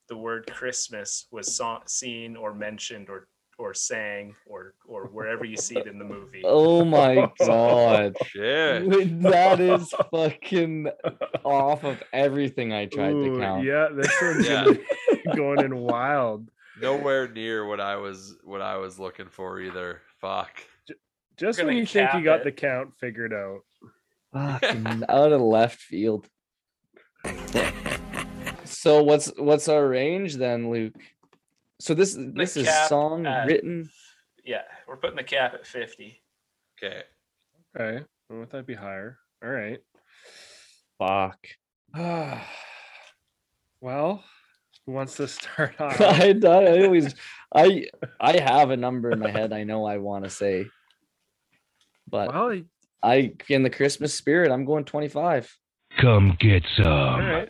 the 0.08 0.16
word 0.16 0.46
Christmas 0.52 1.26
was 1.30 1.54
saw, 1.54 1.80
seen 1.86 2.36
or 2.36 2.54
mentioned 2.54 3.08
or 3.08 3.28
or 3.58 3.72
sang 3.72 4.34
or 4.46 4.74
or 4.86 5.06
wherever 5.06 5.44
you 5.44 5.56
see 5.56 5.78
it 5.78 5.86
in 5.86 5.98
the 5.98 6.04
movie. 6.04 6.42
Oh 6.44 6.84
my 6.84 7.28
god. 7.38 8.16
Shit. 8.26 9.22
that 9.22 9.60
is 9.60 9.92
fucking 10.12 10.88
off 11.44 11.84
of 11.84 12.02
everything 12.12 12.72
I 12.72 12.86
tried 12.86 13.14
to 13.14 13.36
count. 13.40 13.64
Yeah, 13.64 13.88
this 13.92 14.14
one's 14.20 14.46
Yeah. 14.46 14.74
going 15.34 15.60
in 15.62 15.76
wild. 15.78 16.48
Nowhere 16.80 17.28
near 17.28 17.66
what 17.66 17.80
I 17.80 17.96
was 17.96 18.36
what 18.44 18.60
I 18.60 18.76
was 18.76 18.98
looking 18.98 19.28
for 19.28 19.60
either. 19.60 20.02
Fuck. 20.20 20.50
Just 21.36 21.58
gonna 21.58 21.68
when 21.68 21.76
you 21.76 21.86
think 21.86 22.12
you 22.14 22.22
got 22.22 22.40
it. 22.40 22.44
the 22.44 22.52
count 22.52 22.94
figured 22.98 23.32
out. 23.32 23.60
Fucking 24.32 25.04
out 25.08 25.32
of 25.32 25.40
left 25.40 25.80
field. 25.80 26.28
so 28.64 29.02
what's 29.02 29.32
what's 29.36 29.68
our 29.68 29.86
range 29.86 30.36
then, 30.36 30.70
Luke? 30.70 30.94
So 31.80 31.94
this 31.94 32.16
this 32.18 32.56
is 32.56 32.68
song 32.88 33.26
at- 33.26 33.46
written. 33.46 33.90
Yeah, 34.44 34.62
we're 34.86 34.96
putting 34.96 35.16
the 35.16 35.24
cap 35.24 35.54
at 35.54 35.66
50. 35.66 36.22
Okay. 36.82 37.02
Okay. 37.78 38.04
Well, 38.28 38.38
would 38.40 38.50
that 38.50 38.64
be 38.66 38.74
higher? 38.74 39.18
All 39.42 39.50
right. 39.50 39.80
Fuck. 40.98 41.48
well, 43.80 44.22
who 44.86 44.92
wants 44.92 45.16
to 45.16 45.28
start 45.28 45.74
off? 45.80 46.00
I, 46.00 46.34
I 46.44 46.84
always 46.84 47.14
I 47.54 47.86
I 48.20 48.38
have 48.40 48.70
a 48.70 48.76
number 48.76 49.10
in 49.10 49.18
my 49.18 49.30
head 49.30 49.52
I 49.52 49.64
know 49.64 49.84
I 49.84 49.98
want 49.98 50.24
to 50.24 50.30
say. 50.30 50.66
But 52.08 52.32
well, 52.32 52.60
I 53.02 53.32
in 53.48 53.62
the 53.62 53.70
Christmas 53.70 54.14
spirit, 54.14 54.50
I'm 54.52 54.64
going 54.64 54.84
25. 54.84 55.54
Come 56.00 56.36
get 56.38 56.62
some. 56.76 56.86
right. 57.20 57.48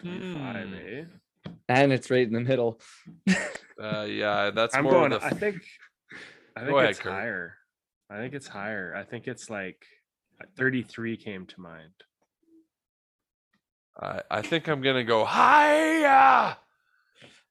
Hmm. 0.00 0.34
Five, 0.34 0.68
eh? 0.74 1.04
And 1.68 1.92
it's 1.92 2.10
right 2.10 2.26
in 2.26 2.32
the 2.32 2.40
middle. 2.40 2.80
Uh, 3.82 4.02
yeah, 4.02 4.50
that's 4.50 4.74
I'm 4.76 4.84
more 4.84 4.92
going. 4.92 5.12
of 5.12 5.20
the 5.20 5.26
I 5.26 5.30
think. 5.30 5.62
I 6.56 6.60
think 6.60 6.76
ahead, 6.76 6.90
it's 6.90 6.98
Kurt. 7.00 7.12
higher. 7.12 7.56
I 8.10 8.16
think 8.18 8.34
it's 8.34 8.46
higher. 8.48 8.94
I 8.96 9.02
think 9.04 9.26
it's 9.26 9.50
like 9.50 9.84
33 10.56 11.16
came 11.16 11.46
to 11.46 11.60
mind. 11.60 11.92
I, 14.00 14.22
I 14.30 14.42
think 14.42 14.68
I'm 14.68 14.82
gonna 14.82 15.04
go 15.04 15.24
higher 15.24 16.56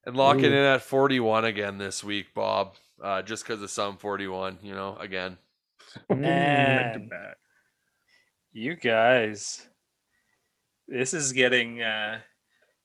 and 0.06 0.16
lock 0.16 0.38
it 0.38 0.46
in 0.46 0.54
at 0.54 0.82
41 0.82 1.46
again 1.46 1.78
this 1.78 2.04
week, 2.04 2.34
Bob. 2.34 2.76
Uh, 3.02 3.22
just 3.22 3.46
because 3.46 3.62
of 3.62 3.70
some 3.70 3.98
41, 3.98 4.60
you 4.62 4.74
know, 4.74 4.96
again. 4.98 5.38
Back 6.08 6.08
to 6.08 6.16
Man, 6.16 7.10
you 8.54 8.76
guys, 8.76 9.68
this 10.88 11.14
is 11.14 11.34
getting. 11.34 11.82
uh 11.82 12.20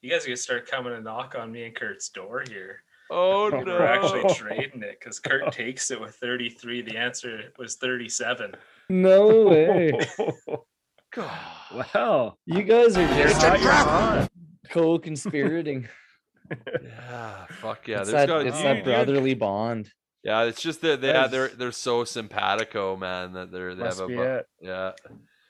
You 0.02 0.10
guys 0.10 0.24
are 0.24 0.28
gonna 0.28 0.36
start 0.36 0.70
coming 0.70 0.94
and 0.94 1.04
knock 1.04 1.34
on 1.38 1.52
me 1.52 1.64
and 1.64 1.74
Kurt's 1.74 2.08
door 2.08 2.42
here. 2.48 2.82
Oh 3.10 3.48
no. 3.52 3.60
no! 3.62 3.72
We're 3.72 3.86
actually 3.86 4.34
trading 4.34 4.82
it 4.82 4.98
because 4.98 5.18
Kurt 5.18 5.52
takes 5.52 5.90
it 5.90 6.00
with 6.00 6.14
33. 6.14 6.82
The 6.82 6.96
answer 6.96 7.52
was 7.58 7.76
37. 7.76 8.52
No 8.88 9.44
way. 9.44 9.92
well, 11.16 12.38
You 12.46 12.62
guys 12.62 12.96
are 12.96 13.06
just 13.08 13.42
hot, 13.42 13.60
you're 13.60 14.28
co-conspirating. 14.70 15.88
yeah, 16.50 17.46
fuck 17.60 17.86
yeah. 17.88 18.00
it's 18.00 18.10
There's 18.10 18.12
that, 18.12 18.28
got 18.28 18.46
it's 18.46 18.56
you- 18.58 18.62
that 18.64 18.84
brotherly 18.84 19.34
bond. 19.34 19.90
Yeah, 20.22 20.42
it's 20.42 20.60
just 20.60 20.82
that 20.82 21.00
they 21.00 21.08
yeah, 21.08 21.28
they're 21.28 21.48
they're 21.48 21.72
so 21.72 22.04
simpatico, 22.04 22.94
man. 22.96 23.32
That 23.32 23.50
they're 23.50 23.74
they 23.74 23.84
Must 23.84 24.00
have 24.00 24.10
a 24.10 24.22
it. 24.38 24.46
yeah. 24.60 24.92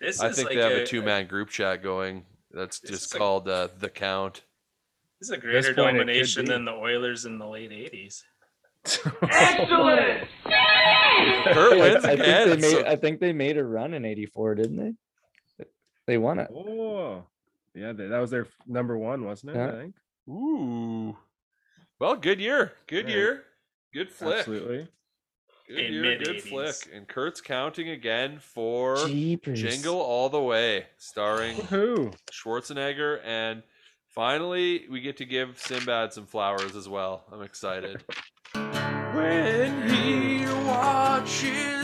This 0.01 0.21
I 0.21 0.29
is 0.29 0.37
think 0.37 0.51
like 0.51 0.59
they 0.59 0.63
have 0.63 0.73
a, 0.73 0.87
two 0.87 1.03
man 1.03 1.27
group 1.27 1.49
chat 1.51 1.83
going. 1.83 2.25
That's 2.53 2.81
just 2.81 2.93
is 3.07 3.13
like- 3.15 3.19
called 3.19 3.49
uh, 3.49 3.69
the 3.79 3.89
count. 3.89 4.43
This 5.21 5.29
is 5.31 5.37
a 5.37 5.39
greater 5.39 5.75
point, 5.75 5.97
domination 5.97 6.45
than 6.47 6.65
the 6.65 6.73
Oilers 6.73 7.25
in 7.27 7.39
the 7.39 7.47
late 7.47 7.71
80s. 7.71 8.23
Kurt 8.85 9.23
I, 11.73 11.79
wins 11.79 12.05
I 12.05 12.17
think 12.17 12.25
they 12.25 12.57
made 12.57 12.63
so- 12.71 12.87
I 12.87 12.97
think 12.97 13.21
they 13.21 13.33
made 13.33 13.57
a 13.59 13.65
run 13.65 13.93
in 13.95 14.05
84, 14.05 14.55
didn't 14.55 14.77
they? 14.77 14.93
They 16.11 16.19
won 16.19 16.41
it. 16.41 16.51
oh, 16.53 17.23
yeah, 17.73 17.93
that 17.93 18.19
was 18.19 18.31
their 18.33 18.49
number 18.67 18.99
one, 18.99 19.25
wasn't 19.25 19.55
it? 19.55 19.61
I 19.61 19.71
think. 19.71 19.95
Ooh. 20.29 21.17
Well, 22.01 22.17
good 22.17 22.41
year. 22.41 22.73
Good 22.89 23.09
Yeah. 23.09 23.15
year. 23.15 23.45
Good 23.95 24.11
flick. 24.11 24.39
Absolutely. 24.39 24.89
Good 25.69 25.79
In 25.79 25.93
year. 25.93 26.03
Good 26.03 26.19
mid-eighties. 26.27 26.49
flick. 26.51 26.75
And 26.93 27.07
Kurt's 27.07 27.41
counting 27.41 27.91
again 27.91 28.41
for 28.41 28.97
Jeepers. 29.07 29.61
Jingle 29.63 30.01
All 30.01 30.29
the 30.29 30.43
Way, 30.43 30.87
starring 30.99 31.57
Woohoo! 31.59 32.13
Schwarzenegger. 32.33 33.21
And 33.25 33.63
finally, 34.09 34.87
we 34.91 35.01
get 35.03 35.17
to 35.19 35.25
give 35.25 35.61
Sinbad 35.61 36.13
some 36.13 36.27
flowers 36.27 36.75
as 36.75 36.89
well. 36.89 37.23
I'm 37.31 37.43
excited. 37.43 38.03
when 38.53 39.89
he 39.89 40.45
watches 40.67 41.80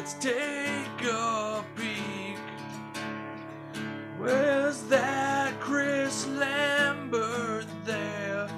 Let's 0.00 0.14
take 0.14 1.12
a 1.12 1.62
peek. 1.76 2.38
Where's 4.16 4.80
that 4.84 5.60
Chris 5.60 6.26
Lambert 6.26 7.66
there? 7.84 8.48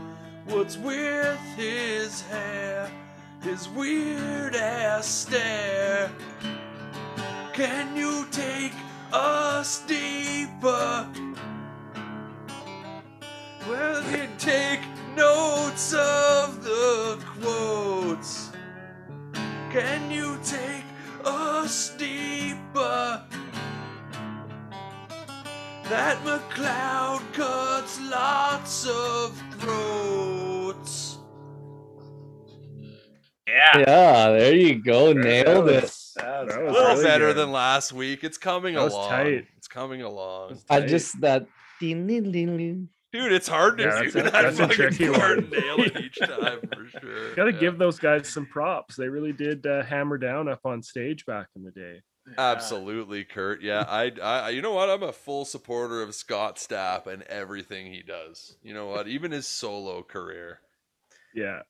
What's 0.45 0.79
with 0.79 1.41
his 1.57 2.21
hair? 2.21 2.89
His 3.43 3.69
weird 3.71 4.55
ass 4.55 5.09
stare. 5.09 6.13
Can 7.53 7.97
you 7.97 8.25
take 8.31 8.75
us 9.13 9.81
deeper? 9.81 11.09
Well, 13.69 14.01
you 14.13 14.29
take 14.39 14.83
notes 15.17 15.93
of 15.93 16.63
the 16.63 17.19
quotes. 17.41 18.51
Can 19.73 20.09
you 20.13 20.39
take 20.45 20.82
us 21.63 21.91
deeper? 21.97 23.23
That 25.89 26.25
MacLeod 26.25 27.23
cuts 27.35 28.01
lots 28.01 28.87
of 28.89 29.37
throats. 29.59 31.19
Yeah. 33.47 33.79
Yeah, 33.79 34.31
there 34.31 34.55
you 34.57 34.83
go. 34.83 35.13
Nailed 35.13 35.69
That 35.69 35.85
it. 35.85 35.93
That 36.17 36.43
A 36.43 36.47
was 36.47 36.55
That 36.55 36.63
was 36.65 36.73
little 36.75 36.89
really 36.95 37.05
better 37.05 37.27
good. 37.29 37.37
than 37.37 37.53
last 37.53 37.93
week. 37.93 38.25
It's 38.25 38.39
coming 38.39 38.75
That 38.75 38.85
was 38.85 38.95
along. 38.95 39.11
tight. 39.11 39.47
It's 39.57 39.69
coming 39.69 40.03
along. 40.03 40.59
I 40.71 40.81
just 40.81 41.21
that 41.21 41.47
ding, 41.79 42.07
ding, 42.07 42.33
ding, 42.33 42.57
ding. 42.57 42.89
Dude, 43.13 43.31
it's 43.33 43.49
hard 43.49 43.77
to 43.79 43.85
Yeah, 43.85 44.03
do 44.03 44.11
that's 44.11 44.33
that 44.33 44.33
that's 44.33 44.59
a 44.59 44.63
fucking 44.69 44.77
tricky 44.77 45.11
one. 45.11 45.51
nail 45.51 45.81
it 45.81 45.97
each 46.01 46.19
time 46.19 46.61
for 46.73 46.87
sure. 46.99 47.35
Gotta 47.37 47.53
Yeah. 47.53 47.59
give 47.61 47.79
those 47.79 47.99
guys 47.99 48.29
some 48.29 48.47
props. 48.47 48.97
They 48.97 49.09
really 49.09 49.33
did 49.35 49.67
uh, 49.67 49.83
hammer 49.83 50.17
down 50.19 50.49
up 50.49 50.61
on 50.65 50.83
stage 50.83 51.27
back 51.27 51.49
in 51.55 51.63
the 51.63 51.71
day. 51.73 52.01
Absolutely, 52.39 53.25
Kurt. 53.25 53.63
Yeah, 53.63 53.85
I, 53.89 54.13
I, 54.23 54.49
you 54.51 54.63
know 54.63 54.73
what? 54.73 54.89
I'm 54.89 55.03
a 55.03 55.13
full 55.13 55.45
supporter 55.45 56.03
of 56.03 56.15
Scott 56.15 56.57
Stapp 56.57 57.07
and 57.09 57.23
everything 57.25 57.93
he 57.93 58.03
does. 58.03 58.57
You 58.63 58.73
know 58.75 58.87
what? 58.87 59.09
Even 59.09 59.33
his 59.33 59.47
solo 59.47 60.03
career. 60.03 60.61
Yeah, 61.35 61.63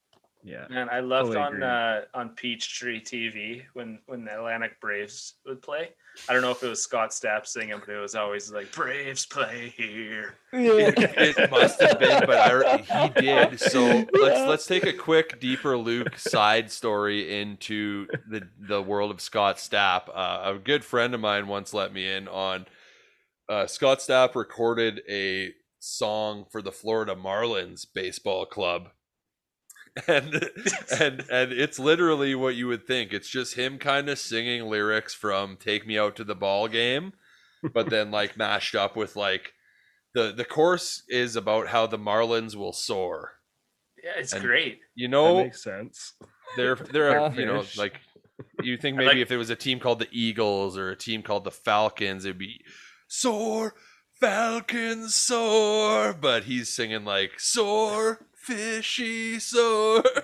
yeah. 0.42 0.66
Man, 0.68 0.88
I 0.90 1.00
loved 1.00 1.28
Fully 1.28 1.38
on 1.38 1.52
agree. 1.54 1.64
uh, 1.64 2.00
on 2.14 2.30
Peachtree 2.30 3.00
TV 3.00 3.62
when 3.74 3.98
when 4.06 4.24
the 4.24 4.32
Atlanta 4.32 4.68
Braves 4.80 5.34
would 5.46 5.62
play. 5.62 5.90
I 6.28 6.32
don't 6.34 6.42
know 6.42 6.50
if 6.50 6.62
it 6.62 6.68
was 6.68 6.82
Scott 6.82 7.10
Stapp 7.10 7.46
singing, 7.46 7.80
but 7.80 7.88
it 7.88 7.98
was 7.98 8.14
always 8.14 8.50
like 8.52 8.70
Braves 8.72 9.24
play 9.24 9.72
here. 9.76 10.34
It, 10.52 11.38
it 11.38 11.50
must 11.50 11.80
have 11.80 11.98
been, 11.98 12.24
but 12.26 12.36
I, 12.38 12.76
he 12.78 13.20
did. 13.20 13.58
So 13.58 13.80
let's 14.12 14.48
let's 14.48 14.66
take 14.66 14.84
a 14.84 14.92
quick, 14.92 15.40
deeper 15.40 15.76
Luke 15.78 16.18
side 16.18 16.70
story 16.70 17.40
into 17.40 18.06
the 18.28 18.42
the 18.58 18.82
world 18.82 19.10
of 19.10 19.20
Scott 19.20 19.56
Stapp. 19.56 20.08
Uh, 20.14 20.54
a 20.54 20.58
good 20.58 20.84
friend 20.84 21.14
of 21.14 21.20
mine 21.20 21.46
once 21.48 21.72
let 21.72 21.92
me 21.94 22.10
in 22.10 22.28
on. 22.28 22.66
Uh, 23.48 23.66
Scott 23.66 23.98
Stapp 23.98 24.34
recorded 24.34 25.02
a 25.08 25.52
song 25.78 26.46
for 26.50 26.62
the 26.62 26.72
Florida 26.72 27.14
Marlins 27.14 27.86
baseball 27.92 28.46
club, 28.46 28.90
and 30.06 30.34
and 31.00 31.24
and 31.30 31.52
it's 31.52 31.78
literally 31.78 32.34
what 32.34 32.54
you 32.54 32.66
would 32.68 32.86
think. 32.86 33.12
It's 33.12 33.28
just 33.28 33.54
him 33.54 33.78
kind 33.78 34.08
of 34.08 34.18
singing 34.18 34.64
lyrics 34.66 35.14
from 35.14 35.56
"Take 35.56 35.86
Me 35.86 35.98
Out 35.98 36.16
to 36.16 36.24
the 36.24 36.34
Ball 36.34 36.68
Game," 36.68 37.12
but 37.74 37.90
then 37.90 38.10
like 38.18 38.36
mashed 38.36 38.74
up 38.74 38.96
with 38.96 39.16
like 39.16 39.52
the 40.14 40.32
the 40.32 40.44
course 40.44 41.02
is 41.08 41.36
about 41.36 41.68
how 41.68 41.86
the 41.86 41.98
Marlins 41.98 42.54
will 42.56 42.72
soar. 42.72 43.32
Yeah, 44.02 44.12
it's 44.16 44.32
And- 44.32 44.42
great. 44.42 44.80
You 44.94 45.08
That 45.08 45.12
know, 45.12 45.42
makes 45.44 45.62
sense. 45.62 46.14
they're 46.56 46.74
they're 46.76 47.32
you 47.38 47.46
know 47.46 47.64
like 47.76 48.00
you 48.62 48.76
think 48.76 48.96
maybe 48.96 49.08
like- 49.08 49.16
if 49.18 49.30
it 49.30 49.36
was 49.36 49.50
a 49.50 49.56
team 49.56 49.78
called 49.78 49.98
the 50.00 50.08
Eagles 50.10 50.76
or 50.76 50.90
a 50.90 50.96
team 50.96 51.22
called 51.22 51.44
the 51.44 51.50
Falcons, 51.50 52.24
it'd 52.24 52.38
be 52.38 52.60
soar 53.08 53.74
Falcons 54.20 55.14
soar, 55.14 56.12
but 56.14 56.44
he's 56.44 56.68
singing 56.74 57.04
like 57.04 57.38
soar 57.38 58.26
fishy 58.42 59.38
sword. 59.38 60.06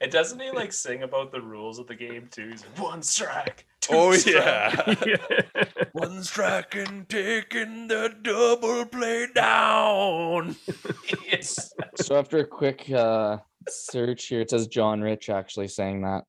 And 0.00 0.12
doesn't 0.12 0.38
he 0.40 0.52
like 0.52 0.72
sing 0.72 1.02
about 1.02 1.32
the 1.32 1.40
rules 1.40 1.80
of 1.80 1.88
the 1.88 1.94
game 1.96 2.28
too? 2.30 2.50
He's 2.50 2.62
like, 2.64 2.78
one 2.78 3.02
strike. 3.02 3.66
Two 3.80 3.94
Oh 3.96 4.12
strike." 4.12 5.04
yeah. 5.04 5.64
One 5.92 6.22
strike 6.22 6.76
and 6.76 7.08
taking 7.08 7.88
the 7.88 8.14
double 8.22 8.86
play 8.86 9.26
down. 9.34 10.54
Yes. 11.26 11.72
So 11.96 12.16
after 12.16 12.38
a 12.38 12.46
quick 12.46 12.88
uh, 12.92 13.38
search 13.68 14.26
here, 14.26 14.40
it 14.42 14.50
says 14.50 14.68
John 14.68 15.00
Rich 15.00 15.30
actually 15.30 15.66
saying 15.66 16.02
that. 16.02 16.22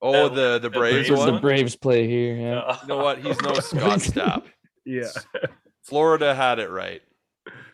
Oh, 0.00 0.26
Uh, 0.26 0.28
the 0.28 0.34
the 0.34 0.58
the 0.60 0.70
Braves 0.70 1.08
Braves 1.08 1.24
This 1.24 1.24
the. 1.34 1.40
Braves 1.40 1.74
play 1.76 2.06
here. 2.06 2.36
Yeah. 2.36 2.58
Uh, 2.60 2.78
You 2.82 2.88
know 2.88 2.98
what? 2.98 3.18
He's 3.18 3.40
no 3.42 3.54
Scott 3.54 3.98
Stapp. 3.98 4.44
yeah. 4.84 5.10
Florida 5.82 6.36
had 6.36 6.60
it 6.60 6.70
right. 6.70 7.02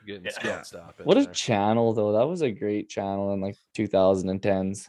Getting 0.08 0.24
Yeah. 0.24 0.30
Scott 0.62 0.62
Stapp. 0.64 1.00
in 1.00 1.04
What 1.04 1.18
a 1.18 1.24
there. 1.24 1.32
channel 1.34 1.92
though. 1.92 2.12
That 2.12 2.26
was 2.26 2.40
a 2.40 2.50
great 2.50 2.88
channel 2.88 3.34
in 3.34 3.42
like 3.42 3.56
2010s. 3.76 4.88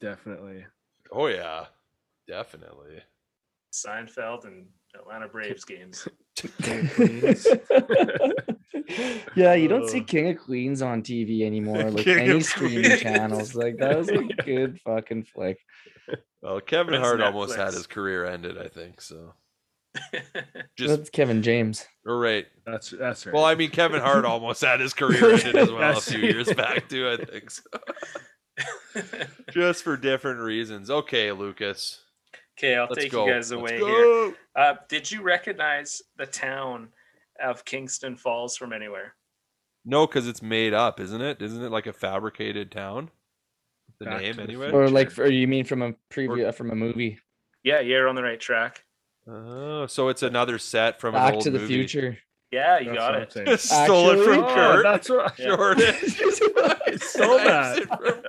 Definitely. 0.00 0.64
Oh 1.10 1.26
yeah, 1.26 1.66
definitely. 2.28 3.00
Seinfeld 3.72 4.44
and 4.46 4.66
Atlanta 4.94 5.26
Braves 5.26 5.64
games. 5.64 6.06
yeah, 9.34 9.54
you 9.54 9.68
don't 9.68 9.88
see 9.88 10.00
King 10.02 10.28
of 10.30 10.38
Queens 10.38 10.82
on 10.82 11.02
TV 11.02 11.42
anymore. 11.42 11.82
Like 11.90 12.04
King 12.04 12.18
any 12.30 12.40
streaming 12.40 12.84
Queens. 12.84 13.00
channels. 13.00 13.54
Like 13.56 13.76
that 13.78 13.98
was 13.98 14.08
a 14.08 14.22
good 14.44 14.80
fucking 14.82 15.24
flick. 15.24 15.58
Well, 16.42 16.60
Kevin 16.60 16.92
That's 16.94 17.04
Hart 17.04 17.20
almost 17.20 17.56
had 17.56 17.74
his 17.74 17.86
career 17.88 18.24
ended. 18.24 18.56
I 18.56 18.68
think 18.68 19.00
so. 19.00 19.34
Just 20.76 20.96
That's 20.96 21.10
Kevin 21.10 21.42
James. 21.42 21.86
or 22.06 22.18
right. 22.18 22.46
That's 22.64 22.90
that's 22.90 23.26
right. 23.26 23.34
Well, 23.34 23.44
I 23.44 23.54
mean, 23.54 23.70
Kevin 23.70 24.00
Hart 24.00 24.24
almost 24.24 24.60
had 24.62 24.80
his 24.80 24.94
career 24.94 25.30
ended 25.34 25.56
as 25.56 25.70
well 25.70 25.98
a 25.98 26.00
few 26.00 26.18
years 26.20 26.52
back 26.52 26.88
too. 26.88 27.08
I 27.08 27.24
think 27.24 27.50
so. 27.50 27.62
Just 29.50 29.82
for 29.82 29.96
different 29.96 30.40
reasons. 30.40 30.90
Okay, 30.90 31.32
Lucas. 31.32 32.00
okay, 32.58 32.76
I'll 32.76 32.86
Let's 32.88 33.02
take 33.02 33.12
go. 33.12 33.26
you 33.26 33.32
guys 33.32 33.50
away 33.50 33.78
here. 33.78 34.34
Uh, 34.54 34.74
did 34.88 35.10
you 35.10 35.22
recognize 35.22 36.02
the 36.16 36.26
town 36.26 36.88
of 37.42 37.64
Kingston 37.64 38.16
Falls 38.16 38.56
from 38.56 38.72
anywhere? 38.72 39.14
No, 39.84 40.06
because 40.06 40.28
it's 40.28 40.42
made 40.42 40.74
up, 40.74 41.00
isn't 41.00 41.20
it? 41.22 41.40
Isn't 41.40 41.64
it 41.64 41.70
like 41.70 41.86
a 41.86 41.92
fabricated 41.92 42.70
town? 42.70 43.10
The 43.98 44.04
Back 44.06 44.20
name, 44.22 44.34
to 44.36 44.42
anyway. 44.42 44.70
Or 44.70 44.88
like 44.88 45.08
Future. 45.08 45.26
for 45.26 45.30
you 45.32 45.48
mean 45.48 45.64
from 45.64 45.82
a 45.82 45.94
preview 46.10 46.52
from 46.54 46.70
a 46.70 46.74
movie? 46.74 47.18
Yeah, 47.64 47.80
you're 47.80 48.08
on 48.08 48.14
the 48.14 48.22
right 48.22 48.40
track. 48.40 48.84
Oh, 49.30 49.86
so 49.86 50.08
it's 50.08 50.22
another 50.22 50.58
set 50.58 51.00
from 51.00 51.14
an 51.14 51.20
Back 51.20 51.34
old 51.34 51.44
to 51.44 51.50
the 51.50 51.58
movie. 51.60 51.74
future. 51.74 52.18
Yeah, 52.50 52.80
you 52.80 52.86
That's 52.86 52.98
got 52.98 53.12
what 53.12 53.22
it. 53.22 53.48
I'm 53.50 53.58
saying. 53.58 53.58
Stole 53.86 54.10
it 54.10 54.24
from 54.24 54.40
Actually? 54.44 54.50
Oh, 54.50 54.54
Kurt. 54.54 54.82
that's 54.82 55.08
what 55.08 55.38
Yeah. 55.38 55.46
Jordan. 55.56 55.94
I 56.86 56.96
stole 56.96 57.38
that. 57.38 57.78
It 57.78 57.88
from 57.88 58.22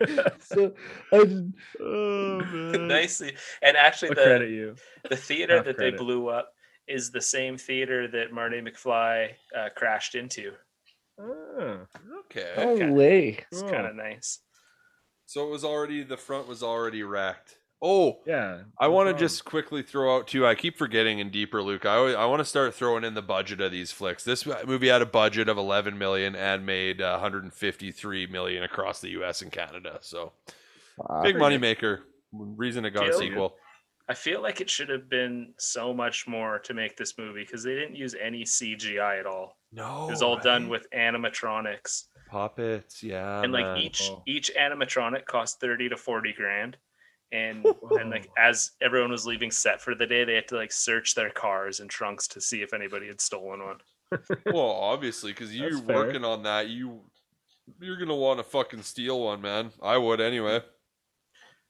Kurt. 0.00 0.42
so 0.42 0.74
I 1.12 1.18
did- 1.24 1.54
Oh 1.80 2.38
man. 2.40 2.88
Nicely. 2.88 3.34
And 3.62 3.76
actually, 3.76 4.10
I'll 4.10 4.14
the, 4.16 4.22
credit 4.22 4.50
you. 4.50 4.76
the 5.08 5.16
theater 5.16 5.56
Half 5.56 5.64
that 5.66 5.76
credit. 5.76 5.92
they 5.92 5.96
blew 5.96 6.28
up 6.28 6.52
is 6.86 7.10
the 7.10 7.20
same 7.20 7.56
theater 7.56 8.08
that 8.08 8.32
Marty 8.32 8.60
McFly 8.60 9.30
uh, 9.56 9.68
crashed 9.76 10.14
into. 10.14 10.52
Ah, 11.20 11.86
Okay. 12.26 12.52
no 12.78 12.92
way. 12.92 13.44
It's 13.50 13.62
Oh. 13.62 13.70
kind 13.70 13.86
of 13.86 13.94
nice. 13.96 14.40
So 15.26 15.46
it 15.46 15.50
was 15.50 15.64
already 15.64 16.02
the 16.04 16.16
front 16.16 16.46
was 16.48 16.62
already 16.62 17.02
wrecked. 17.02 17.56
Oh, 17.80 18.18
yeah. 18.26 18.62
I 18.80 18.88
want 18.88 19.08
to 19.08 19.14
just 19.14 19.44
quickly 19.44 19.82
throw 19.82 20.16
out 20.16 20.26
too. 20.26 20.44
I 20.46 20.54
keep 20.56 20.76
forgetting 20.76 21.20
in 21.20 21.30
deeper, 21.30 21.62
Luke. 21.62 21.86
I 21.86 21.94
always, 21.96 22.14
I 22.16 22.24
want 22.26 22.40
to 22.40 22.44
start 22.44 22.74
throwing 22.74 23.04
in 23.04 23.14
the 23.14 23.22
budget 23.22 23.60
of 23.60 23.70
these 23.70 23.92
flicks. 23.92 24.24
This 24.24 24.44
movie 24.66 24.88
had 24.88 25.00
a 25.00 25.06
budget 25.06 25.48
of 25.48 25.58
11 25.58 25.96
million 25.96 26.34
and 26.34 26.66
made 26.66 27.00
uh, 27.00 27.12
153 27.12 28.26
million 28.26 28.64
across 28.64 29.00
the 29.00 29.10
U.S. 29.10 29.42
and 29.42 29.52
Canada. 29.52 29.98
So 30.00 30.32
Fuck. 30.96 31.22
big 31.22 31.38
money 31.38 31.56
maker. 31.58 32.02
Reason 32.32 32.84
it 32.84 32.90
got 32.90 33.08
a 33.08 33.14
sequel. 33.14 33.54
I 34.08 34.14
feel 34.14 34.42
like 34.42 34.60
it 34.60 34.68
should 34.70 34.88
have 34.88 35.08
been 35.08 35.52
so 35.58 35.92
much 35.94 36.26
more 36.26 36.58
to 36.60 36.74
make 36.74 36.96
this 36.96 37.16
movie 37.18 37.42
because 37.44 37.62
they 37.62 37.74
didn't 37.74 37.94
use 37.94 38.14
any 38.20 38.42
CGI 38.42 39.20
at 39.20 39.26
all. 39.26 39.56
No, 39.70 40.06
It 40.08 40.10
was 40.12 40.22
all 40.22 40.38
done 40.38 40.68
with 40.68 40.86
animatronics. 40.96 42.04
puppets. 42.30 43.02
Yeah, 43.02 43.42
and 43.42 43.52
like 43.52 43.64
man. 43.66 43.76
each 43.78 44.08
Oh. 44.10 44.22
each 44.26 44.50
animatronic 44.58 45.26
cost 45.26 45.60
30 45.60 45.90
to 45.90 45.96
40 45.96 46.32
grand 46.32 46.76
and 47.32 47.66
and 47.90 48.10
like 48.10 48.30
as 48.38 48.70
everyone 48.80 49.10
was 49.10 49.26
leaving 49.26 49.50
set 49.50 49.82
for 49.82 49.94
the 49.94 50.06
day 50.06 50.24
they 50.24 50.34
had 50.34 50.48
to 50.48 50.56
like 50.56 50.72
search 50.72 51.14
their 51.14 51.30
cars 51.30 51.80
and 51.80 51.90
trunks 51.90 52.26
to 52.26 52.40
see 52.40 52.62
if 52.62 52.72
anybody 52.72 53.06
had 53.06 53.20
stolen 53.20 53.62
one 53.62 53.76
well, 54.46 54.70
obviously, 54.70 55.32
because 55.32 55.54
you're 55.54 55.80
working 55.82 56.24
on 56.24 56.42
that, 56.44 56.68
you 56.68 57.00
you're 57.80 57.98
gonna 57.98 58.16
want 58.16 58.38
to 58.38 58.44
fucking 58.44 58.82
steal 58.82 59.20
one, 59.20 59.40
man. 59.42 59.70
I 59.82 59.98
would 59.98 60.20
anyway. 60.20 60.60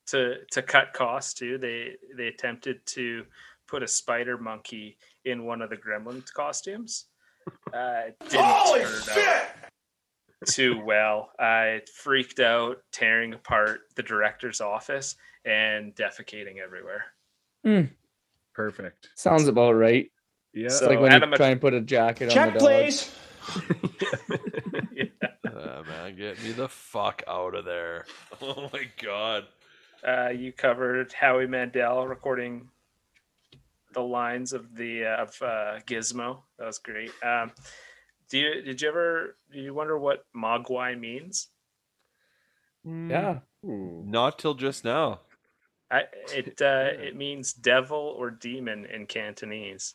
to 0.06 0.36
to 0.52 0.62
cut 0.62 0.92
costs 0.92 1.34
too 1.34 1.58
they 1.58 1.94
they 2.16 2.28
attempted 2.28 2.84
to 2.86 3.24
put 3.66 3.82
a 3.82 3.88
spider 3.88 4.38
monkey 4.38 4.96
in 5.24 5.44
one 5.44 5.60
of 5.60 5.68
the 5.70 5.76
gremlin 5.76 6.24
costumes 6.32 7.06
uh 7.74 8.02
it 8.08 8.16
didn't 8.30 8.44
Holy 8.44 8.80
turn 8.80 9.02
shit! 9.02 9.28
out 9.28 9.46
too 10.46 10.80
well 10.84 11.30
i 11.40 11.80
freaked 11.94 12.38
out 12.40 12.78
tearing 12.92 13.32
apart 13.34 13.80
the 13.96 14.02
director's 14.02 14.60
office 14.60 15.16
and 15.44 15.94
defecating 15.94 16.58
everywhere 16.58 17.04
Perfect. 18.54 19.10
Sounds 19.14 19.46
about 19.46 19.72
right. 19.72 20.10
Yeah. 20.52 20.66
It's 20.66 20.78
So 20.80 20.88
like 20.88 20.98
when 21.00 21.12
you 21.12 21.18
animat- 21.20 21.36
try 21.36 21.48
and 21.50 21.60
put 21.60 21.74
a 21.74 21.80
jacket 21.80 22.24
on 22.24 22.30
Check, 22.30 22.52
the 22.54 22.58
dog. 22.58 22.68
please. 22.68 23.14
Yeah. 24.92 25.04
Uh, 25.46 25.82
man, 25.86 26.16
get 26.16 26.42
me 26.42 26.50
the 26.52 26.68
fuck 26.68 27.22
out 27.28 27.54
of 27.54 27.64
there. 27.64 28.04
Oh 28.42 28.68
my 28.72 28.88
god. 29.02 29.44
Uh, 30.06 30.30
you 30.30 30.52
covered 30.52 31.12
Howie 31.12 31.46
Mandel 31.46 32.06
recording 32.08 32.68
the 33.94 34.00
lines 34.00 34.52
of 34.52 34.74
the 34.74 35.04
uh, 35.04 35.22
of 35.22 35.42
uh, 35.42 35.78
Gizmo. 35.86 36.38
That 36.58 36.66
was 36.66 36.78
great. 36.78 37.10
Um, 37.22 37.52
do 38.28 38.38
you 38.38 38.62
did 38.62 38.80
you 38.82 38.88
ever 38.88 39.36
do 39.52 39.60
you 39.60 39.74
wonder 39.74 39.98
what 39.98 40.24
Mogwai 40.36 40.98
means? 40.98 41.48
Yeah. 42.84 43.40
Ooh. 43.64 44.02
Not 44.06 44.38
till 44.38 44.54
just 44.54 44.84
now. 44.84 45.20
I, 45.90 46.04
it 46.34 46.60
uh, 46.60 46.90
it 46.92 47.16
means 47.16 47.52
devil 47.52 48.14
or 48.18 48.30
demon 48.30 48.86
in 48.86 49.06
Cantonese. 49.06 49.94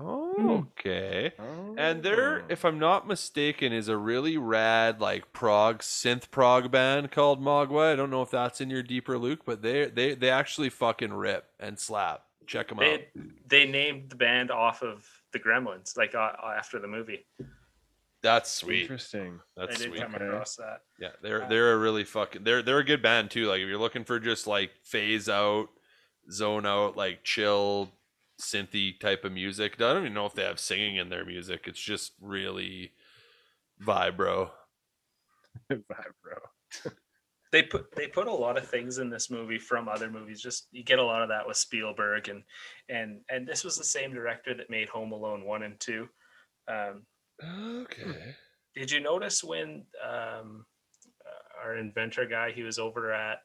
Oh, 0.00 0.68
okay. 0.78 1.32
And 1.76 2.04
there, 2.04 2.44
if 2.48 2.64
I'm 2.64 2.78
not 2.78 3.08
mistaken, 3.08 3.72
is 3.72 3.88
a 3.88 3.96
really 3.96 4.36
rad 4.36 5.00
like 5.00 5.32
prog 5.32 5.80
synth 5.80 6.30
prog 6.30 6.70
band 6.70 7.10
called 7.10 7.42
Mogwai. 7.42 7.92
I 7.92 7.96
don't 7.96 8.10
know 8.10 8.22
if 8.22 8.30
that's 8.30 8.60
in 8.60 8.70
your 8.70 8.84
deeper 8.84 9.18
Luke, 9.18 9.40
but 9.44 9.62
they 9.62 9.86
they 9.86 10.14
they 10.14 10.30
actually 10.30 10.70
fucking 10.70 11.12
rip 11.12 11.46
and 11.58 11.78
slap. 11.80 12.22
Check 12.46 12.68
them 12.68 12.78
out. 12.78 12.84
They 12.84 13.08
they 13.46 13.66
named 13.66 14.10
the 14.10 14.16
band 14.16 14.52
off 14.52 14.82
of 14.82 15.04
the 15.32 15.38
Gremlins, 15.38 15.96
like 15.96 16.14
uh, 16.14 16.32
after 16.56 16.78
the 16.78 16.88
movie. 16.88 17.26
That's 18.22 18.50
sweet. 18.50 18.82
Interesting. 18.82 19.38
That's 19.56 19.68
I 19.68 19.70
That's 19.70 19.80
did 19.80 19.88
sweet. 19.90 20.02
come 20.02 20.14
Okay. 20.14 20.26
across 20.26 20.56
that. 20.56 20.82
Yeah, 20.98 21.10
they're 21.22 21.46
they're 21.48 21.72
a 21.72 21.78
really 21.78 22.04
fucking 22.04 22.42
they're 22.44 22.62
they're 22.62 22.78
a 22.78 22.84
good 22.84 23.02
band 23.02 23.30
too. 23.30 23.46
Like 23.46 23.60
if 23.60 23.68
you're 23.68 23.78
looking 23.78 24.04
for 24.04 24.18
just 24.18 24.46
like 24.46 24.72
phase 24.82 25.28
out, 25.28 25.68
zone 26.30 26.66
out, 26.66 26.96
like 26.96 27.22
chill, 27.22 27.92
synthy 28.40 28.98
type 28.98 29.24
of 29.24 29.32
music. 29.32 29.74
I 29.76 29.92
don't 29.92 30.02
even 30.02 30.14
know 30.14 30.26
if 30.26 30.34
they 30.34 30.44
have 30.44 30.58
singing 30.58 30.96
in 30.96 31.10
their 31.10 31.24
music. 31.24 31.64
It's 31.66 31.80
just 31.80 32.12
really 32.20 32.92
vibro. 33.84 34.50
Vibro. 35.70 36.40
they 37.52 37.62
put 37.62 37.86
they 37.96 38.06
put 38.06 38.26
a 38.26 38.32
lot 38.32 38.56
of 38.58 38.66
things 38.68 38.98
in 38.98 39.08
this 39.10 39.30
movie 39.30 39.58
from 39.58 39.88
other 39.88 40.10
movies 40.10 40.40
just 40.42 40.68
you 40.70 40.82
get 40.84 40.98
a 40.98 41.04
lot 41.04 41.22
of 41.22 41.28
that 41.28 41.46
with 41.46 41.56
spielberg 41.56 42.28
and 42.28 42.42
and 42.88 43.20
and 43.30 43.46
this 43.46 43.64
was 43.64 43.76
the 43.76 43.84
same 43.84 44.12
director 44.12 44.54
that 44.54 44.68
made 44.70 44.88
home 44.88 45.12
alone 45.12 45.44
one 45.44 45.62
and 45.62 45.78
two 45.80 46.08
um, 46.68 47.02
Okay. 47.82 48.34
did 48.74 48.90
you 48.90 49.00
notice 49.00 49.42
when 49.44 49.84
um, 50.06 50.64
uh, 51.24 51.62
our 51.64 51.76
inventor 51.76 52.26
guy 52.26 52.50
he 52.52 52.62
was 52.62 52.78
over 52.78 53.12
at 53.12 53.38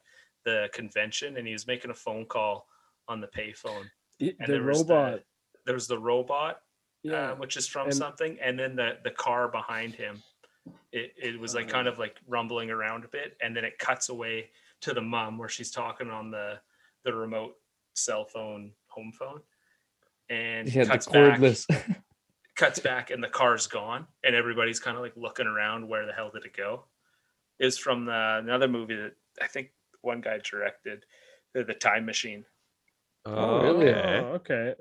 the 0.45 0.68
convention 0.74 1.38
and 1.38 1.45
he 1.47 1.54
was 1.54 1.68
making 1.68 1.91
a 1.91 1.95
phone 1.95 2.26
call 2.26 2.68
on 3.08 3.22
the 3.22 3.28
payphone 3.28 3.86
Y- 4.20 4.34
and 4.39 4.47
The 4.47 4.54
there 4.54 4.62
robot. 4.62 5.14
the, 5.14 5.24
there 5.66 5.76
was 5.76 5.88
the 5.88 5.97
robot 5.99 6.58
yeah. 7.04 7.32
uh, 7.32 7.36
which 7.36 7.56
is 7.58 7.68
from 7.68 7.88
and- 7.88 7.95
something, 7.95 8.38
and 8.41 8.58
then 8.60 8.76
the 8.76 8.97
the 9.04 9.12
car 9.12 9.47
behind 9.47 9.93
him, 9.93 10.22
it, 10.91 11.14
it 11.18 11.39
was 11.39 11.55
like 11.55 11.68
Oh. 11.68 11.72
kind 11.72 11.88
of 11.88 11.99
like 11.99 12.18
rumbling 12.28 12.70
around 12.70 13.03
a 13.05 13.07
bit, 13.07 13.38
and 13.41 13.55
then 13.55 13.66
it 13.66 13.78
cuts 13.80 14.09
away 14.09 14.51
to 14.82 14.93
the 14.93 15.01
mom 15.01 15.38
where 15.38 15.49
she's 15.49 15.72
talking 15.72 16.09
on 16.09 16.32
the 16.32 16.59
the 17.03 17.14
remote 17.14 17.55
cell 17.95 18.26
phone 18.26 18.72
home 18.88 19.11
phone, 19.11 19.41
and 20.30 20.74
Yeah, 20.74 20.84
the 20.84 20.89
cuts 20.91 21.07
back, 21.07 21.39
cordless. 21.39 21.66
cuts 22.55 22.80
back, 22.80 23.09
and 23.11 23.24
the 23.24 23.30
car's 23.30 23.68
gone, 23.68 24.07
and 24.24 24.36
everybody's 24.36 24.80
kind 24.80 24.95
of 24.95 25.03
like 25.03 25.18
looking 25.18 25.47
around, 25.47 25.88
where 25.88 26.05
the 26.05 26.14
hell 26.14 26.30
did 26.34 26.45
it 26.45 26.55
go? 26.55 26.86
is 27.59 27.78
from 27.78 28.05
the, 28.05 28.39
another 28.43 28.68
movie 28.68 28.95
that 28.95 29.14
I 29.41 29.47
think 29.47 29.70
one 30.01 30.22
guy 30.22 30.39
directed, 30.39 31.05
the, 31.53 31.64
the 31.64 31.76
Time 31.76 32.03
Machine. 32.05 32.45
Oh, 33.26 33.61
really? 33.61 33.93
Oh, 33.93 34.34
okay. 34.41 34.74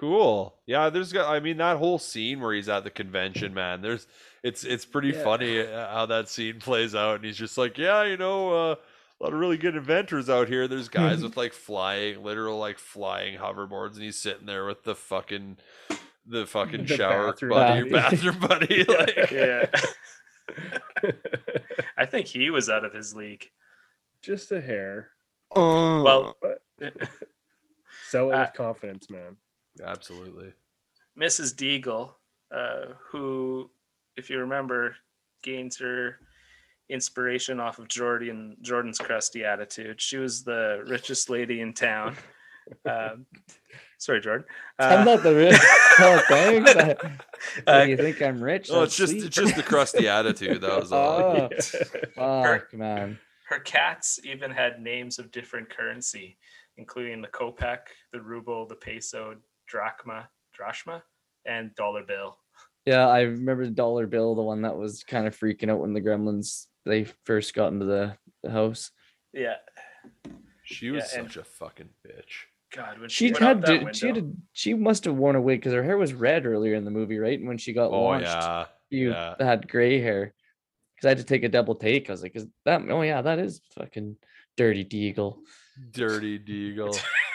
Oh, 0.00 0.06
okay. 0.06 0.10
Cool. 0.14 0.54
Yeah, 0.66 0.90
there's 0.90 1.12
got 1.12 1.32
I 1.32 1.40
mean 1.40 1.56
that 1.58 1.76
whole 1.78 1.98
scene 1.98 2.40
where 2.40 2.54
he's 2.54 2.68
at 2.68 2.84
the 2.84 2.90
convention, 2.90 3.52
man. 3.54 3.80
There's 3.82 4.06
it's 4.42 4.64
it's 4.64 4.84
pretty 4.84 5.08
Yeah. 5.08 5.24
funny 5.24 5.60
uh, 5.60 5.90
how 5.92 6.06
that 6.06 6.28
scene 6.28 6.60
plays 6.60 6.94
out 6.94 7.16
and 7.16 7.24
he's 7.24 7.36
just 7.36 7.58
like, 7.58 7.76
"Yeah, 7.78 8.04
you 8.04 8.16
know, 8.16 8.52
uh, 8.52 8.74
a 8.74 9.18
lot 9.24 9.32
of 9.32 9.40
really 9.40 9.56
good 9.56 9.74
inventors 9.76 10.30
out 10.30 10.46
here. 10.48 10.68
There's 10.68 10.88
guys 10.88 11.22
with 11.24 11.36
like 11.36 11.52
flying, 11.52 12.22
literal 12.22 12.58
like 12.58 12.78
flying 12.78 13.38
hoverboards 13.38 13.94
and 13.94 14.02
he's 14.02 14.16
sitting 14.18 14.46
there 14.46 14.64
with 14.66 14.84
the 14.84 14.94
fucking 14.94 15.56
the 16.26 16.46
fucking 16.46 16.86
The 16.86 16.96
shower 16.96 17.32
bathroom 17.32 17.50
buddy, 17.50 17.80
buddy. 17.90 17.90
bathroom 17.92 18.38
buddy. 18.40 18.84
like, 18.84 19.30
yeah. 19.30 19.66
I 21.96 22.06
think 22.06 22.26
he 22.26 22.50
was 22.50 22.68
out 22.70 22.84
of 22.84 22.92
his 22.94 23.14
league. 23.14 23.46
Just 24.22 24.52
a 24.52 24.60
hair. 24.60 25.10
Well, 25.54 26.36
Sell 28.08 28.30
it 28.30 28.34
Uh, 28.34 28.40
with 28.40 28.52
confidence, 28.54 29.10
man. 29.10 29.36
Absolutely. 29.84 30.52
Mrs. 31.18 31.54
Deagle, 31.54 32.12
uh, 32.54 32.92
who, 33.10 33.70
if 34.16 34.30
you 34.30 34.38
remember, 34.38 34.96
gains 35.42 35.76
her 35.78 36.16
inspiration 36.88 37.60
off 37.60 37.78
of 37.78 37.88
Jordan 37.88 38.56
Jordan's 38.62 38.98
crusty 38.98 39.44
attitude. 39.44 40.00
She 40.00 40.16
was 40.16 40.42
the 40.44 40.82
richest 40.86 41.28
lady 41.30 41.60
in 41.60 41.72
town. 41.74 42.16
Um, 42.84 43.24
sorry, 43.96 44.20
Jordan. 44.20 44.44
I'm 44.78 45.00
Uh, 45.00 45.04
not 45.04 45.22
the 45.22 45.34
rich. 45.34 45.56
Oh, 46.00 46.22
thanks. 46.28 46.74
I, 47.66 47.80
uh, 47.80 47.82
you 47.84 47.96
think 47.96 48.20
I'm 48.20 48.44
rich? 48.44 48.68
Oh, 48.70 48.82
it's 48.82 48.94
just 48.94 49.12
sweet. 49.12 49.24
it's 49.24 49.34
just 49.34 49.56
the 49.56 49.62
crusty 49.62 50.06
attitude. 50.18 50.60
That 50.60 50.78
was 50.78 50.92
all. 50.92 51.48
Oh, 52.18 52.42
fuck, 52.42 52.74
man. 52.74 53.18
her 53.48 53.60
cats 53.60 54.20
even 54.22 54.50
had 54.50 54.82
names 54.82 55.18
of 55.18 55.30
different 55.30 55.70
currency, 55.70 56.36
including 56.76 57.22
the 57.22 57.28
kopeck, 57.28 57.78
the 58.12 58.20
ruble, 58.20 58.66
the 58.66 58.76
peso, 58.76 59.36
drachma, 59.68 60.28
drachma, 60.56 61.02
and 61.46 61.74
dollar 61.74 62.02
bill. 62.02 62.36
Yeah, 62.86 63.06
I 63.06 63.22
remember 63.22 63.66
the 63.66 63.72
dollar 63.72 64.06
bill, 64.06 64.34
the 64.34 64.42
one 64.42 64.62
that 64.62 64.76
was 64.76 65.04
kind 65.04 65.26
of 65.26 65.38
freaking 65.38 65.70
out 65.70 65.80
when 65.80 65.92
the 65.92 66.00
gremlins 66.00 66.66
they 66.86 67.04
first 67.24 67.54
got 67.54 67.72
into 67.72 67.84
the, 67.84 68.16
the 68.42 68.50
house. 68.50 68.90
Yeah. 69.32 69.56
She 70.62 70.90
was 70.90 71.04
Yeah, 71.12 71.22
such 71.22 71.36
a 71.36 71.44
fucking 71.44 71.90
bitch. 72.06 72.46
God, 72.74 72.98
when 72.98 73.08
she, 73.08 73.28
She 73.28 73.34
had 73.38 73.62
that 73.62 73.86
to, 73.86 73.94
she 73.94 74.06
had 74.06 74.14
to, 74.16 74.32
she 74.52 74.74
must 74.74 75.04
have 75.04 75.14
worn 75.16 75.36
a 75.36 75.40
wig 75.40 75.60
because 75.60 75.72
her 75.74 75.82
hair 75.82 75.98
was 75.98 76.14
red 76.14 76.46
earlier 76.46 76.74
in 76.74 76.84
the 76.84 76.90
movie, 76.90 77.18
right? 77.18 77.38
And 77.38 77.48
when 77.48 77.58
she 77.58 77.72
got 77.72 77.90
Oh 77.90 78.02
launched, 78.02 78.26
yeah. 78.26 78.66
you 78.90 79.10
yeah. 79.10 79.34
had 79.38 79.68
gray 79.68 80.00
hair. 80.00 80.34
Because 80.96 81.06
I 81.06 81.08
had 81.10 81.18
to 81.18 81.24
take 81.24 81.44
a 81.44 81.48
double 81.48 81.74
take. 81.76 82.10
I 82.10 82.12
was 82.12 82.22
like, 82.22 82.34
"Is 82.34 82.46
that? 82.64 82.82
Oh 82.90 83.02
yeah, 83.02 83.22
that 83.22 83.38
is 83.38 83.60
fucking 83.78 84.16
dirty 84.56 84.84
Deagle." 84.84 85.38
Dirty 85.92 86.40
Deagle. 86.40 86.98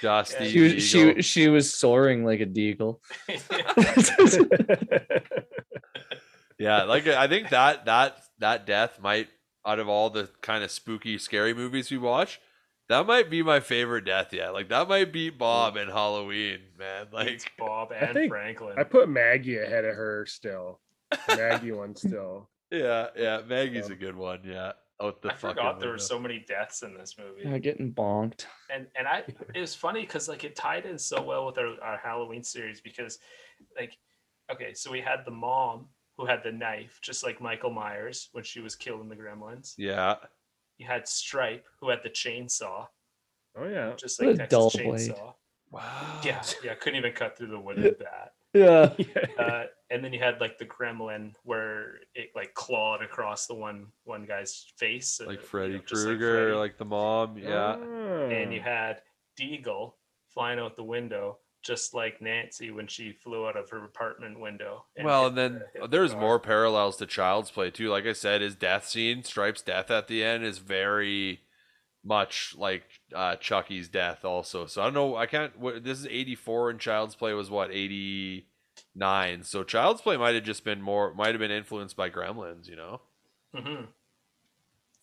Dusty 0.00 0.50
She 0.50 0.60
was 0.60 0.84
she 0.84 1.22
she 1.22 1.48
was 1.48 1.72
soaring 1.72 2.24
like 2.24 2.40
a 2.40 2.46
Deagle. 2.46 2.98
Yeah, 6.62 6.84
like 6.84 7.08
I 7.08 7.26
think 7.26 7.50
that 7.50 7.86
that 7.86 8.16
that 8.38 8.66
death 8.66 9.00
might 9.00 9.28
out 9.66 9.80
of 9.80 9.88
all 9.88 10.10
the 10.10 10.30
kind 10.42 10.62
of 10.62 10.70
spooky 10.70 11.18
scary 11.18 11.54
movies 11.54 11.90
we 11.90 11.98
watch, 11.98 12.40
that 12.88 13.04
might 13.04 13.30
be 13.30 13.42
my 13.42 13.58
favorite 13.58 14.04
death 14.04 14.32
yet. 14.32 14.52
Like 14.52 14.68
that 14.68 14.88
might 14.88 15.12
beat 15.12 15.38
Bob 15.38 15.76
in 15.76 15.88
Halloween, 15.88 16.60
man. 16.78 17.08
It's 17.12 17.14
Like 17.44 17.52
Bob 17.58 17.92
and 17.92 18.14
think 18.14 18.30
Franklin. 18.30 18.76
I 18.78 18.84
put 18.84 19.08
Maggie 19.08 19.58
ahead 19.58 19.84
of 19.84 19.96
her 19.96 20.24
still. 20.26 20.78
Maggie 21.28 21.72
one 21.72 21.96
still. 21.96 22.48
yeah, 22.70 23.08
yeah, 23.16 23.40
Maggie's 23.44 23.90
a 23.90 23.96
good 23.96 24.16
one, 24.16 24.42
yeah. 24.44 24.72
Out 25.02 25.20
the 25.22 25.30
I 25.32 25.34
fucking 25.34 25.56
forgot 25.56 25.80
there 25.80 25.90
were 25.90 25.98
so 25.98 26.18
many 26.18 26.38
deaths 26.46 26.82
in 26.82 26.94
this 26.94 27.16
movie. 27.18 27.42
Yeah, 27.48 27.58
getting 27.58 27.92
bonked. 27.92 28.46
and 28.72 28.86
and 28.96 29.06
I 29.08 29.24
it 29.54 29.60
was 29.60 29.74
funny 29.74 30.02
because 30.02 30.28
like 30.28 30.44
it 30.44 30.54
tied 30.56 30.86
in 30.86 30.96
so 30.98 31.20
well 31.22 31.46
with 31.46 31.58
our, 31.58 31.74
our 31.82 31.96
Halloween 31.98 32.42
series 32.44 32.80
because 32.80 33.18
like 33.78 33.96
okay 34.50 34.74
so 34.74 34.90
we 34.90 35.00
had 35.00 35.20
the 35.24 35.30
mom 35.32 35.86
who 36.16 36.26
had 36.26 36.42
the 36.44 36.52
knife 36.52 36.98
just 37.02 37.24
like 37.24 37.40
Michael 37.40 37.70
Myers 37.70 38.28
when 38.32 38.44
she 38.44 38.60
was 38.60 38.76
killing 38.76 39.08
the 39.08 39.16
gremlins 39.16 39.74
Yeah. 39.78 40.16
you 40.78 40.86
had 40.86 41.08
Stripe 41.08 41.64
who 41.80 41.88
had 41.88 42.00
the 42.04 42.10
chainsaw 42.10 42.86
Oh 43.56 43.66
yeah. 43.68 43.92
just 43.96 44.20
like 44.20 44.30
a 44.30 44.36
Texas 44.38 44.50
dull 44.50 44.70
chainsaw 44.70 45.14
blade. 45.14 45.14
Wow. 45.70 46.20
yeah 46.24 46.42
yeah 46.62 46.74
couldn't 46.74 46.98
even 46.98 47.12
cut 47.12 47.36
through 47.36 47.48
the 47.48 47.58
wood 47.58 47.76
with 47.82 47.98
that 48.00 48.32
Yeah. 48.54 48.92
uh, 49.38 49.64
and 49.90 50.04
then 50.04 50.12
you 50.12 50.18
had 50.20 50.40
like 50.40 50.58
the 50.58 50.64
gremlin 50.66 51.32
where 51.44 51.96
it 52.14 52.30
like 52.34 52.54
clawed 52.54 53.02
across 53.02 53.46
the 53.46 53.54
one 53.54 53.86
one 54.04 54.24
guy's 54.26 54.66
face 54.76 55.20
uh, 55.22 55.26
Like 55.26 55.40
you 55.40 55.46
Freddy 55.46 55.72
know, 55.74 55.80
just 55.86 56.06
like 56.06 56.20
like, 56.56 56.78
the 56.78 56.84
mom. 56.84 57.38
Yeah. 57.38 57.74
and 57.76 58.52
you 58.52 58.60
Oh. 58.60 58.64
had 58.64 59.02
Deagle 59.40 59.94
flying 60.28 60.58
out 60.58 60.76
the 60.76 60.84
window, 60.84 61.38
just 61.62 61.94
like 61.94 62.20
Nancy 62.20 62.70
when 62.70 62.86
she 62.86 63.12
flew 63.12 63.46
out 63.46 63.56
of 63.56 63.70
her 63.70 63.84
apartment 63.84 64.38
window. 64.40 64.84
Well, 65.02 65.26
and 65.26 65.36
then 65.38 65.52
the- 65.54 65.58
hit 65.72 65.82
the 65.82 65.88
there's 65.88 66.14
more 66.14 66.38
parallels 66.38 66.96
to 66.98 67.06
Child's 67.06 67.50
Play 67.50 67.70
too. 67.70 67.88
Like 67.90 68.06
I 68.06 68.12
said, 68.12 68.40
his 68.42 68.54
death 68.54 68.86
scene, 68.86 69.22
Stripe's 69.24 69.62
death 69.62 69.90
at 69.90 70.08
the 70.08 70.22
end, 70.24 70.44
is 70.44 70.58
very 70.58 71.40
much 72.04 72.54
like 72.58 72.84
uh, 73.14 73.36
Chucky's 73.36 73.88
death, 73.88 74.24
also. 74.24 74.66
So 74.66 74.82
I 74.82 74.84
don't 74.86 74.94
know. 74.94 75.16
I 75.16 75.26
can't. 75.26 75.58
What, 75.58 75.84
this 75.84 75.98
is 75.98 76.06
'84, 76.06 76.70
and 76.70 76.80
Child's 76.80 77.14
Play 77.14 77.32
was 77.34 77.50
what 77.50 77.70
'89. 77.70 79.42
So 79.44 79.62
Child's 79.62 80.00
Play 80.00 80.16
might 80.16 80.34
have 80.34 80.44
just 80.44 80.64
been 80.64 80.82
more, 80.82 81.14
might 81.14 81.28
have 81.28 81.38
been 81.38 81.50
influenced 81.50 81.96
by 81.96 82.10
Gremlins. 82.10 82.68
You 82.68 82.76
know? 82.76 83.00
Mm-hmm. 83.54 83.84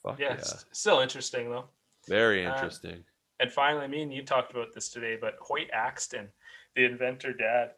Fuck 0.03 0.19
Yeah, 0.19 0.37
still 0.71 0.99
interesting 0.99 1.49
though. 1.49 1.65
Very 2.07 2.45
Uh, 2.45 2.53
interesting. 2.53 3.03
And 3.39 3.51
finally, 3.51 3.87
me 3.87 4.01
and 4.01 4.13
you 4.13 4.23
talked 4.23 4.51
about 4.51 4.73
this 4.73 4.89
today, 4.89 5.17
but 5.19 5.35
Hoyt 5.39 5.69
Axton, 5.71 6.27
the 6.75 6.83
inventor 6.83 7.31
dad, 7.31 7.71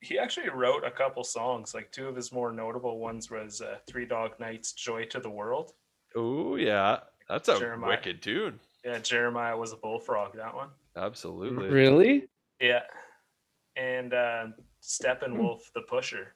he 0.00 0.18
actually 0.18 0.50
wrote 0.50 0.84
a 0.84 0.90
couple 0.90 1.24
songs. 1.24 1.72
Like 1.74 1.90
two 1.90 2.08
of 2.08 2.16
his 2.16 2.32
more 2.32 2.52
notable 2.52 2.98
ones 2.98 3.30
was 3.30 3.60
uh, 3.62 3.78
Three 3.86 4.04
Dog 4.06 4.32
Night's 4.38 4.72
"Joy 4.72 5.06
to 5.06 5.20
the 5.20 5.30
World." 5.30 5.72
Oh 6.14 6.56
yeah, 6.56 7.00
that's 7.28 7.48
a 7.48 7.58
Jeremiah. 7.58 7.90
wicked 7.90 8.22
tune. 8.22 8.60
Yeah, 8.84 8.98
Jeremiah 8.98 9.56
was 9.56 9.72
a 9.72 9.76
bullfrog. 9.76 10.36
That 10.36 10.54
one. 10.54 10.68
Absolutely. 10.96 11.68
Really? 11.68 12.28
Yeah, 12.60 12.82
and 13.76 14.12
uh, 14.12 14.46
Steppenwolf, 14.82 15.60
the 15.74 15.82
Pusher. 15.82 16.34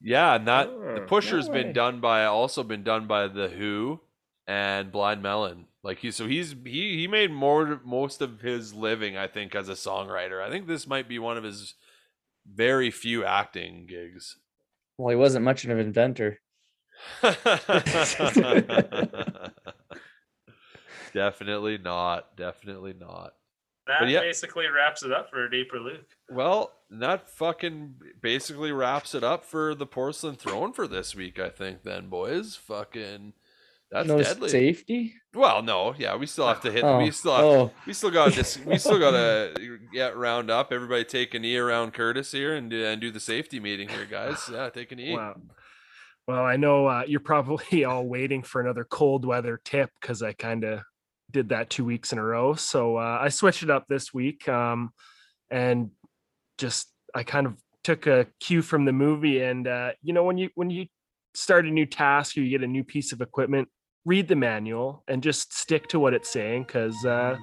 Yeah, 0.00 0.34
and 0.34 0.46
that 0.48 0.68
the 0.68 1.02
Oh, 1.02 1.06
pusher's 1.06 1.48
no 1.48 1.54
been 1.54 1.72
done 1.72 2.00
by 2.00 2.24
also 2.26 2.62
been 2.62 2.84
done 2.84 3.06
by 3.06 3.28
the 3.28 3.48
Who 3.48 4.00
and 4.46 4.92
Blind 4.92 5.22
Melon. 5.22 5.66
Like 5.82 5.98
he 5.98 6.10
so 6.10 6.26
he's 6.26 6.54
he 6.64 6.98
he 6.98 7.08
made 7.08 7.32
more 7.32 7.80
most 7.84 8.20
of 8.20 8.40
his 8.40 8.74
living 8.74 9.16
I 9.16 9.26
think 9.26 9.54
as 9.54 9.68
a 9.68 9.72
songwriter. 9.72 10.42
I 10.42 10.50
think 10.50 10.66
this 10.66 10.86
might 10.86 11.08
be 11.08 11.18
one 11.18 11.36
of 11.36 11.44
his 11.44 11.74
very 12.46 12.90
few 12.90 13.24
acting 13.24 13.86
gigs. 13.86 14.36
Well, 14.98 15.10
he 15.10 15.16
wasn't 15.16 15.44
much 15.44 15.64
of 15.64 15.70
an 15.70 15.78
inventor. 15.78 16.40
definitely 21.14 21.78
not. 21.78 22.36
Definitely 22.36 22.94
not. 22.98 23.34
That 23.86 24.08
yeah- 24.08 24.20
basically 24.20 24.66
wraps 24.66 25.02
it 25.02 25.12
up 25.12 25.30
for 25.30 25.44
a 25.44 25.50
Deeper 25.50 25.78
Luke. 25.78 26.06
Well, 26.30 26.72
that 26.90 27.28
fucking 27.28 27.96
basically 28.20 28.72
wraps 28.72 29.14
it 29.14 29.22
up 29.22 29.44
for 29.44 29.74
the 29.74 29.86
porcelain 29.86 30.36
throne 30.36 30.72
for 30.72 30.86
this 30.86 31.14
week, 31.14 31.38
I 31.38 31.50
think, 31.50 31.82
then, 31.82 32.08
boys. 32.08 32.56
Fucking 32.56 33.34
that's 33.90 34.08
no 34.08 34.20
deadly. 34.20 34.48
safety. 34.48 35.14
Well, 35.34 35.62
no, 35.62 35.94
yeah, 35.96 36.16
we 36.16 36.26
still 36.26 36.48
have 36.48 36.60
to 36.62 36.72
hit. 36.72 36.82
Oh, 36.82 36.98
we 36.98 37.10
still 37.10 37.36
have, 37.36 37.44
oh, 37.44 37.70
we 37.86 37.92
still 37.92 38.10
got 38.10 38.32
this. 38.32 38.58
We 38.58 38.78
still 38.78 38.98
got 38.98 39.12
to 39.12 39.78
get 39.92 40.16
round 40.16 40.50
up. 40.50 40.72
Everybody 40.72 41.04
take 41.04 41.34
a 41.34 41.38
knee 41.38 41.56
around 41.56 41.92
Curtis 41.92 42.32
here 42.32 42.54
and 42.54 42.70
do, 42.70 42.84
and 42.84 43.00
do 43.00 43.10
the 43.10 43.20
safety 43.20 43.60
meeting 43.60 43.88
here, 43.88 44.06
guys. 44.06 44.48
Yeah, 44.52 44.68
take 44.70 44.92
a 44.92 44.96
knee. 44.96 45.14
Wow. 45.14 45.36
Well, 46.26 46.42
I 46.44 46.56
know 46.56 46.86
uh, 46.86 47.02
you're 47.06 47.20
probably 47.20 47.84
all 47.84 48.06
waiting 48.06 48.42
for 48.42 48.60
another 48.60 48.84
cold 48.84 49.24
weather 49.24 49.60
tip 49.62 49.90
because 50.00 50.22
I 50.22 50.32
kind 50.32 50.64
of 50.64 50.80
did 51.34 51.50
that 51.50 51.68
two 51.68 51.84
weeks 51.84 52.12
in 52.12 52.18
a 52.18 52.24
row. 52.24 52.54
So 52.54 52.96
uh, 52.96 53.18
I 53.20 53.28
switched 53.28 53.64
it 53.64 53.68
up 53.68 53.86
this 53.88 54.14
week, 54.14 54.48
um, 54.48 54.90
and 55.50 55.90
just 56.56 56.88
I 57.14 57.24
kind 57.24 57.46
of 57.46 57.56
took 57.82 58.06
a 58.06 58.26
cue 58.40 58.62
from 58.62 58.86
the 58.86 58.92
movie. 58.92 59.42
And 59.42 59.68
uh, 59.68 59.90
you 60.00 60.14
know, 60.14 60.22
when 60.22 60.38
you 60.38 60.48
when 60.54 60.70
you 60.70 60.86
start 61.34 61.66
a 61.66 61.70
new 61.70 61.84
task 61.84 62.38
or 62.38 62.40
you 62.40 62.50
get 62.50 62.64
a 62.64 62.70
new 62.70 62.84
piece 62.84 63.12
of 63.12 63.20
equipment, 63.20 63.68
read 64.04 64.28
the 64.28 64.36
manual 64.36 65.02
and 65.08 65.22
just 65.22 65.52
stick 65.52 65.88
to 65.88 65.98
what 65.98 66.12
it's 66.12 66.28
saying 66.28 66.64
because 66.64 67.04
uh, 67.04 67.36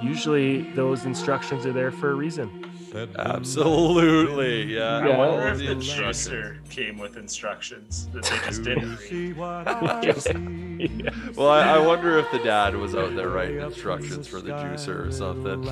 usually 0.00 0.62
those 0.72 1.04
instructions 1.04 1.66
are 1.66 1.72
there 1.72 1.90
for 1.90 2.10
a 2.10 2.14
reason. 2.14 2.70
Absolutely, 3.18 4.74
yeah. 4.74 4.98
I 4.98 5.16
wonder 5.18 5.48
if 5.48 5.58
the 5.58 5.66
the 5.66 5.72
instructions. 5.72 6.28
juicer 6.28 6.70
came 6.70 6.98
with 6.98 7.18
instructions 7.18 8.08
that 8.14 8.24
they 8.24 8.36
just 8.46 8.62
didn't 8.62 8.98
read. 9.10 9.36
Well, 11.36 11.48
I, 11.48 11.62
I 11.62 11.78
wonder 11.78 12.18
if 12.18 12.30
the 12.30 12.38
dad 12.38 12.74
was 12.74 12.94
out 12.94 13.14
there 13.14 13.28
writing 13.28 13.60
instructions 13.60 14.26
for 14.26 14.40
the 14.40 14.52
juicer 14.52 15.06
or 15.06 15.12
something. 15.12 15.62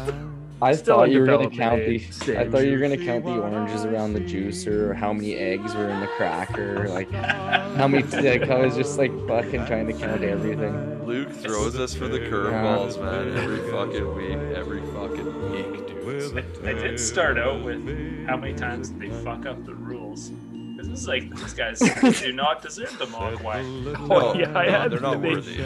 I 0.62 0.72
Still 0.74 0.96
thought 0.96 1.10
you 1.10 1.20
were 1.20 1.26
gonna 1.26 1.50
count 1.50 1.84
the. 1.84 1.98
stage. 1.98 2.36
I 2.36 2.48
thought 2.48 2.64
you 2.64 2.72
were 2.72 2.78
gonna 2.78 2.96
count 2.96 3.24
the 3.24 3.32
oranges 3.38 3.84
around 3.84 4.14
the 4.14 4.20
juicer, 4.20 4.90
or 4.90 4.94
how 4.94 5.12
many 5.12 5.34
eggs 5.36 5.74
were 5.74 5.88
in 5.88 6.00
the 6.00 6.06
cracker, 6.06 6.88
like 6.88 7.10
how 7.10 7.88
many. 7.88 8.02
Like 8.04 8.48
I 8.48 8.58
was 8.60 8.74
just 8.76 8.96
like 8.98 9.10
fucking 9.28 9.66
trying 9.66 9.86
to 9.88 9.92
count 9.92 10.22
everything. 10.22 11.04
Luke 11.04 11.30
throws 11.32 11.78
us 11.78 11.92
for 11.94 12.08
the 12.08 12.18
curveballs, 12.20 12.98
man, 13.02 13.36
every 13.36 13.70
fucking 13.70 14.14
week, 14.14 14.56
every 14.56 14.80
fucking 14.92 15.50
week, 15.50 15.86
dude. 15.86 16.44
I 16.64 16.72
did 16.72 16.98
start 17.00 17.36
out 17.38 17.62
with 17.64 18.26
how 18.26 18.36
many 18.36 18.54
times 18.54 18.92
they 18.92 19.10
fuck 19.10 19.44
up 19.46 19.64
the 19.66 19.74
rules. 19.74 20.30
This 20.76 20.86
is 20.88 21.08
like 21.08 21.34
these 21.34 21.54
guys 21.54 21.78
do 22.20 22.32
not 22.32 22.62
deserve 22.62 22.96
the 22.98 23.06
Mogwai. 23.06 23.62
Oh, 24.10 24.32
No, 24.32 24.34
yeah, 24.34 24.56
I 24.58 24.68
had 24.70 24.92
they're 24.92 25.00
not 25.00 25.20
they- 25.20 25.28
worthy. 25.34 25.64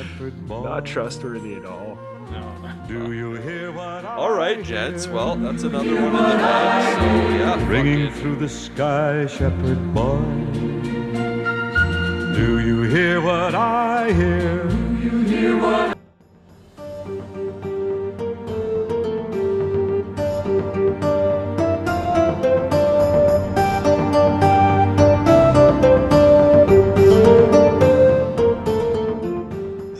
Not 0.48 0.84
trustworthy 0.86 1.54
at 1.54 1.66
all. 1.66 1.98
No. 2.30 2.54
Do 2.86 3.12
you 3.12 3.34
hear 3.34 3.72
what 3.72 4.04
All 4.04 4.32
right, 4.32 4.62
gents. 4.62 5.06
Well, 5.06 5.36
that's 5.36 5.62
another 5.62 5.94
one 5.94 6.04
in 6.06 6.12
the 6.12 6.18
bag. 6.18 6.94
So 6.98 7.04
yeah, 7.36 7.68
Ringing 7.68 8.06
fucking- 8.08 8.20
through 8.22 8.36
the 8.36 8.48
sky, 8.48 9.26
shepherd 9.26 9.94
boy. 9.94 10.20
Do 12.34 12.60
you 12.60 12.82
hear 12.82 13.20
what 13.20 13.54
I 13.54 14.12
hear? 14.12 14.64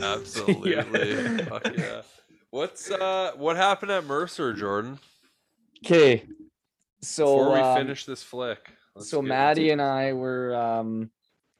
Absolutely. 0.01 1.45
Fuck 1.45 1.77
yeah. 1.77 2.01
What's 2.51 2.89
uh 2.89 3.31
what 3.35 3.57
happened 3.57 3.91
at 3.91 4.05
Mercer, 4.05 4.53
Jordan? 4.53 4.99
Okay, 5.85 6.25
so 7.01 7.25
Before 7.25 7.53
we 7.53 7.59
um, 7.59 7.77
finish 7.77 8.05
this 8.05 8.23
flick. 8.23 8.71
so 8.97 9.21
Maddie 9.21 9.69
and 9.69 9.81
I 9.81 10.13
were 10.13 10.55
um 10.55 11.11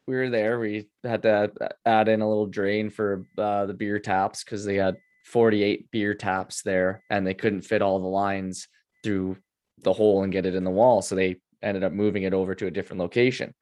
we 0.08 0.16
were 0.16 0.30
there. 0.30 0.60
We 0.60 0.90
had 1.04 1.22
to 1.22 1.30
add- 1.30 1.74
add 1.86 2.08
in 2.08 2.22
a 2.22 2.28
little 2.28 2.48
drain 2.48 2.90
for 2.90 3.28
uh, 3.38 3.68
the 3.68 3.76
beer 3.76 4.00
taps 4.00 4.44
because 4.44 4.66
they 4.66 4.76
had 4.76 4.98
48 5.26 5.92
beer 5.92 6.16
taps 6.16 6.64
there 6.64 7.04
and 7.12 7.28
they 7.28 7.36
couldn't 7.36 7.62
fit 7.62 7.84
all 7.84 8.00
the 8.00 8.08
lines 8.08 8.68
through 9.04 9.38
the 9.84 9.94
hole 9.94 10.24
and 10.24 10.34
get 10.34 10.48
it 10.48 10.56
in 10.56 10.64
the 10.64 10.72
wall. 10.72 11.04
So 11.04 11.14
they 11.14 11.40
ended 11.62 11.84
up 11.84 11.92
moving 11.92 12.24
it 12.24 12.34
over 12.34 12.56
to 12.56 12.66
a 12.66 12.72
different 12.72 13.00
location. 13.00 13.54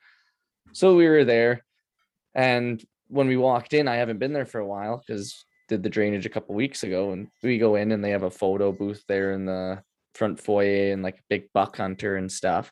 So 0.71 0.95
we 0.95 1.07
were 1.09 1.25
there 1.25 1.65
and 2.33 2.81
when 3.09 3.27
we 3.27 3.35
walked 3.35 3.73
in, 3.73 3.87
I 3.89 3.95
haven't 3.95 4.19
been 4.19 4.33
there 4.33 4.45
for 4.45 4.59
a 4.59 4.67
while 4.67 5.03
because 5.05 5.43
did 5.67 5.83
the 5.83 5.89
drainage 5.89 6.25
a 6.25 6.29
couple 6.29 6.55
weeks 6.55 6.83
ago 6.83 7.11
and 7.11 7.27
we 7.43 7.57
go 7.57 7.75
in 7.75 7.91
and 7.91 8.03
they 8.03 8.11
have 8.11 8.23
a 8.23 8.31
photo 8.31 8.71
booth 8.71 9.03
there 9.07 9.31
in 9.33 9.45
the 9.45 9.81
front 10.15 10.39
foyer 10.39 10.91
and 10.91 11.03
like 11.03 11.17
a 11.17 11.27
big 11.29 11.49
buck 11.53 11.77
hunter 11.77 12.15
and 12.15 12.31
stuff. 12.31 12.71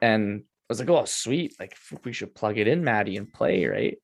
And 0.00 0.42
I 0.42 0.64
was 0.68 0.80
like, 0.80 0.90
oh, 0.90 1.04
sweet. 1.04 1.54
Like 1.58 1.76
we 2.04 2.12
should 2.12 2.34
plug 2.34 2.58
it 2.58 2.68
in, 2.68 2.84
Maddie, 2.84 3.16
and 3.16 3.32
play, 3.32 3.66
right? 3.66 3.98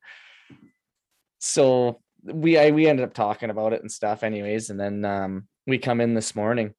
So 1.39 2.01
we 2.25 2.59
I, 2.59 2.71
we 2.71 2.87
ended 2.87 3.05
up 3.05 3.15
talking 3.15 3.51
about 3.51 3.73
it 3.73 3.83
and 3.83 3.93
stuff, 3.93 4.23
anyways. 4.23 4.71
And 4.71 4.81
then 4.81 5.05
um, 5.05 5.49
we 5.67 5.79
come 5.79 6.01
in 6.01 6.15
this 6.15 6.35
morning, 6.35 6.75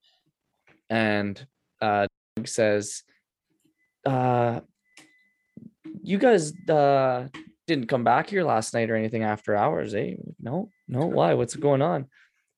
and 0.89 1.45
uh, 1.81 2.07
says, 2.45 3.03
uh, 4.05 4.61
"You 6.01 6.17
guys 6.17 6.53
uh, 6.67 7.27
didn't 7.67 7.87
come 7.87 8.03
back 8.03 8.29
here 8.29 8.43
last 8.43 8.73
night 8.73 8.89
or 8.89 8.95
anything 8.95 9.23
after 9.23 9.55
hours, 9.55 9.93
eh?" 9.95 10.15
No, 10.39 10.69
no. 10.87 11.05
Why? 11.05 11.33
What's 11.33 11.55
going 11.55 11.81
on? 11.81 12.07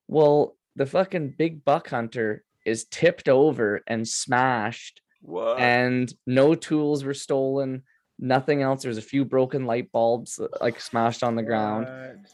Well, 0.07 0.55
the 0.75 0.85
fucking 0.85 1.35
big 1.37 1.65
buck 1.65 1.89
hunter 1.89 2.43
is 2.65 2.85
tipped 2.85 3.29
over 3.29 3.81
and 3.87 4.07
smashed 4.07 5.01
What? 5.21 5.59
and 5.59 6.13
no 6.25 6.53
tools 6.55 7.03
were 7.03 7.13
stolen 7.13 7.83
nothing 8.19 8.61
else 8.61 8.81
there's 8.83 8.97
a 8.97 9.01
few 9.01 9.23
broken 9.23 9.65
light 9.65 9.91
bulbs 9.91 10.39
uh, 10.39 10.47
like 10.59 10.81
smashed 10.81 11.23
on 11.23 11.35
the 11.35 11.43
ground 11.43 11.87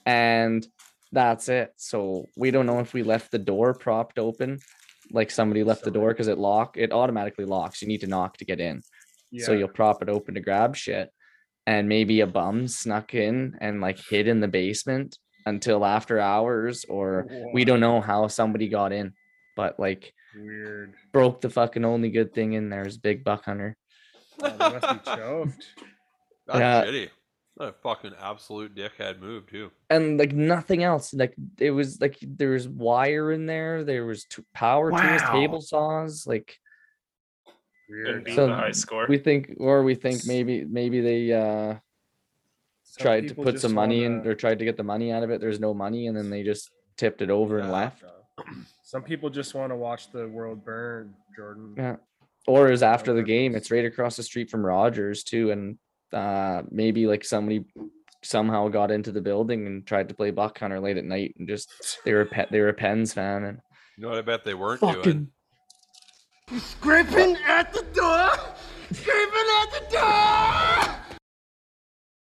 and 0.05 0.65
that's 1.11 1.49
it 1.49 1.73
so 1.75 2.25
we 2.37 2.51
don't 2.51 2.65
know 2.65 2.79
if 2.79 2.93
we 2.93 3.03
left 3.03 3.31
the 3.31 3.37
door 3.39 3.73
propped 3.73 4.17
open 4.17 4.59
like 5.11 5.29
somebody 5.29 5.63
left 5.63 5.83
the 5.83 5.91
door 5.91 6.09
because 6.09 6.27
it 6.29 6.37
lock 6.37 6.77
it 6.77 6.91
automatically 6.93 7.45
locks 7.45 7.81
you 7.81 7.87
need 7.87 8.01
to 8.01 8.07
knock 8.07 8.37
to 8.37 8.45
get 8.45 8.59
in 8.59 8.81
so 9.43 9.51
you'll 9.59 9.67
prop 9.67 10.01
it 10.01 10.09
open 10.09 10.33
to 10.33 10.39
grab 10.41 10.75
shit 10.75 11.11
and 11.65 11.87
maybe 11.87 12.19
a 12.21 12.27
bum 12.27 12.67
snuck 12.67 13.13
in 13.13 13.57
and 13.61 13.81
like 13.81 13.99
hid 13.99 14.27
in 14.27 14.39
the 14.39 14.47
basement 14.47 15.17
until 15.45 15.85
after 15.85 16.19
hours 16.19 16.85
or 16.85 17.27
we 17.53 17.65
don't 17.65 17.79
know 17.79 18.01
how 18.01 18.27
somebody 18.27 18.67
got 18.69 18.91
in 18.91 19.13
but 19.55 19.79
like 19.79 20.13
Weird. 20.35 20.95
broke 21.11 21.41
the 21.41 21.49
fucking 21.49 21.85
only 21.85 22.09
good 22.09 22.33
thing 22.33 22.53
in 22.53 22.69
there 22.69 22.87
is 22.87 22.97
big 22.97 23.23
buck 23.23 23.45
hunter 23.45 23.75
Oh, 24.41 24.49
they 24.49 24.57
must 24.57 24.89
be 25.05 25.11
choked. 25.15 25.67
That's 26.47 26.59
Yeah. 26.59 26.83
shitty. 26.85 27.09
What 27.55 27.69
a 27.69 27.73
fucking 27.83 28.13
absolute 28.19 28.73
dickhead 28.75 29.19
move 29.21 29.45
too. 29.47 29.69
and 29.89 30.17
like 30.17 30.33
nothing 30.33 30.83
else 30.83 31.13
like 31.13 31.35
it 31.59 31.69
was 31.71 32.01
like 32.01 32.17
there 32.21 32.49
was 32.49 32.67
wire 32.67 33.31
in 33.31 33.45
there 33.45 33.83
there 33.83 34.05
was 34.05 34.25
t- 34.25 34.41
power 34.53 34.89
tools 34.89 35.21
Wow. 35.21 35.31
table 35.31 35.61
saws 35.61 36.25
like 36.25 36.57
Couldn't 37.87 38.25
beat 38.25 38.35
So 38.35 38.47
the 38.47 38.55
high 38.55 38.71
score. 38.71 39.05
we 39.07 39.17
think 39.17 39.55
or 39.59 39.83
we 39.83 39.95
think 39.95 40.21
maybe 40.25 40.63
maybe 40.65 41.01
they 41.01 41.31
uh 41.33 41.75
Some 42.83 43.01
tried 43.03 43.21
to 43.21 43.27
people 43.29 43.43
put 43.45 43.51
just 43.53 43.61
some 43.63 43.73
money 43.73 44.03
in 44.03 44.17
wanna- 44.19 44.29
or 44.29 44.35
tried 44.35 44.59
to 44.59 44.65
get 44.65 44.77
the 44.77 44.83
money 44.83 45.11
out 45.11 45.23
of 45.23 45.29
it 45.31 45.41
there's 45.41 45.59
no 45.59 45.73
money 45.73 46.07
and 46.07 46.15
then 46.17 46.29
they 46.29 46.43
just 46.43 46.71
tipped 46.97 47.21
it 47.21 47.29
over 47.29 47.59
and 47.59 47.67
Yeah. 47.69 47.73
left 47.73 48.03
Some 48.83 49.03
people 49.03 49.29
just 49.29 49.55
want 49.55 49.71
to 49.71 49.75
watch 49.75 50.11
the 50.11 50.27
world 50.27 50.63
burn, 50.63 51.15
Jordan. 51.35 51.73
Yeah. 51.77 51.95
or 52.47 52.69
is 52.71 52.83
after 52.83 53.13
the 53.13 53.23
game 53.23 53.55
it's 53.55 53.71
right 53.71 53.85
across 53.85 54.15
the 54.15 54.23
street 54.23 54.49
from 54.49 54.65
rogers 54.65 55.23
too 55.23 55.51
and 55.51 55.77
uh 56.13 56.61
maybe 56.71 57.07
like 57.07 57.23
somebody 57.25 57.65
somehow 58.23 58.67
got 58.69 58.91
into 58.91 59.11
the 59.11 59.19
building 59.21 59.67
and 59.67 59.85
tried 59.85 60.07
to 60.09 60.15
play 60.15 60.31
buck 60.31 60.57
hunter 60.57 60.79
late 60.79 60.95
at 60.97 61.03
night 61.05 61.35
and 61.37 61.47
just 61.47 61.69
they 62.05 62.13
were 62.13 62.25
pe- 62.25 62.45
they 62.51 62.59
were 62.61 62.69
a 62.69 62.73
pens 62.73 63.13
fan 63.13 63.43
and 63.43 63.59
You 63.97 64.03
know 64.03 64.09
what 64.09 64.19
I 64.19 64.21
bet 64.21 64.45
they 64.45 64.53
weren't 64.53 64.79
doing? 64.79 64.93
fucking 64.95 65.27
Scraping 66.59 67.35
at 67.47 67.73
the 67.73 67.81
door! 67.93 68.29
Scraping 68.91 69.49
at 69.61 69.71
the 69.71 69.85
door! 69.91 71.02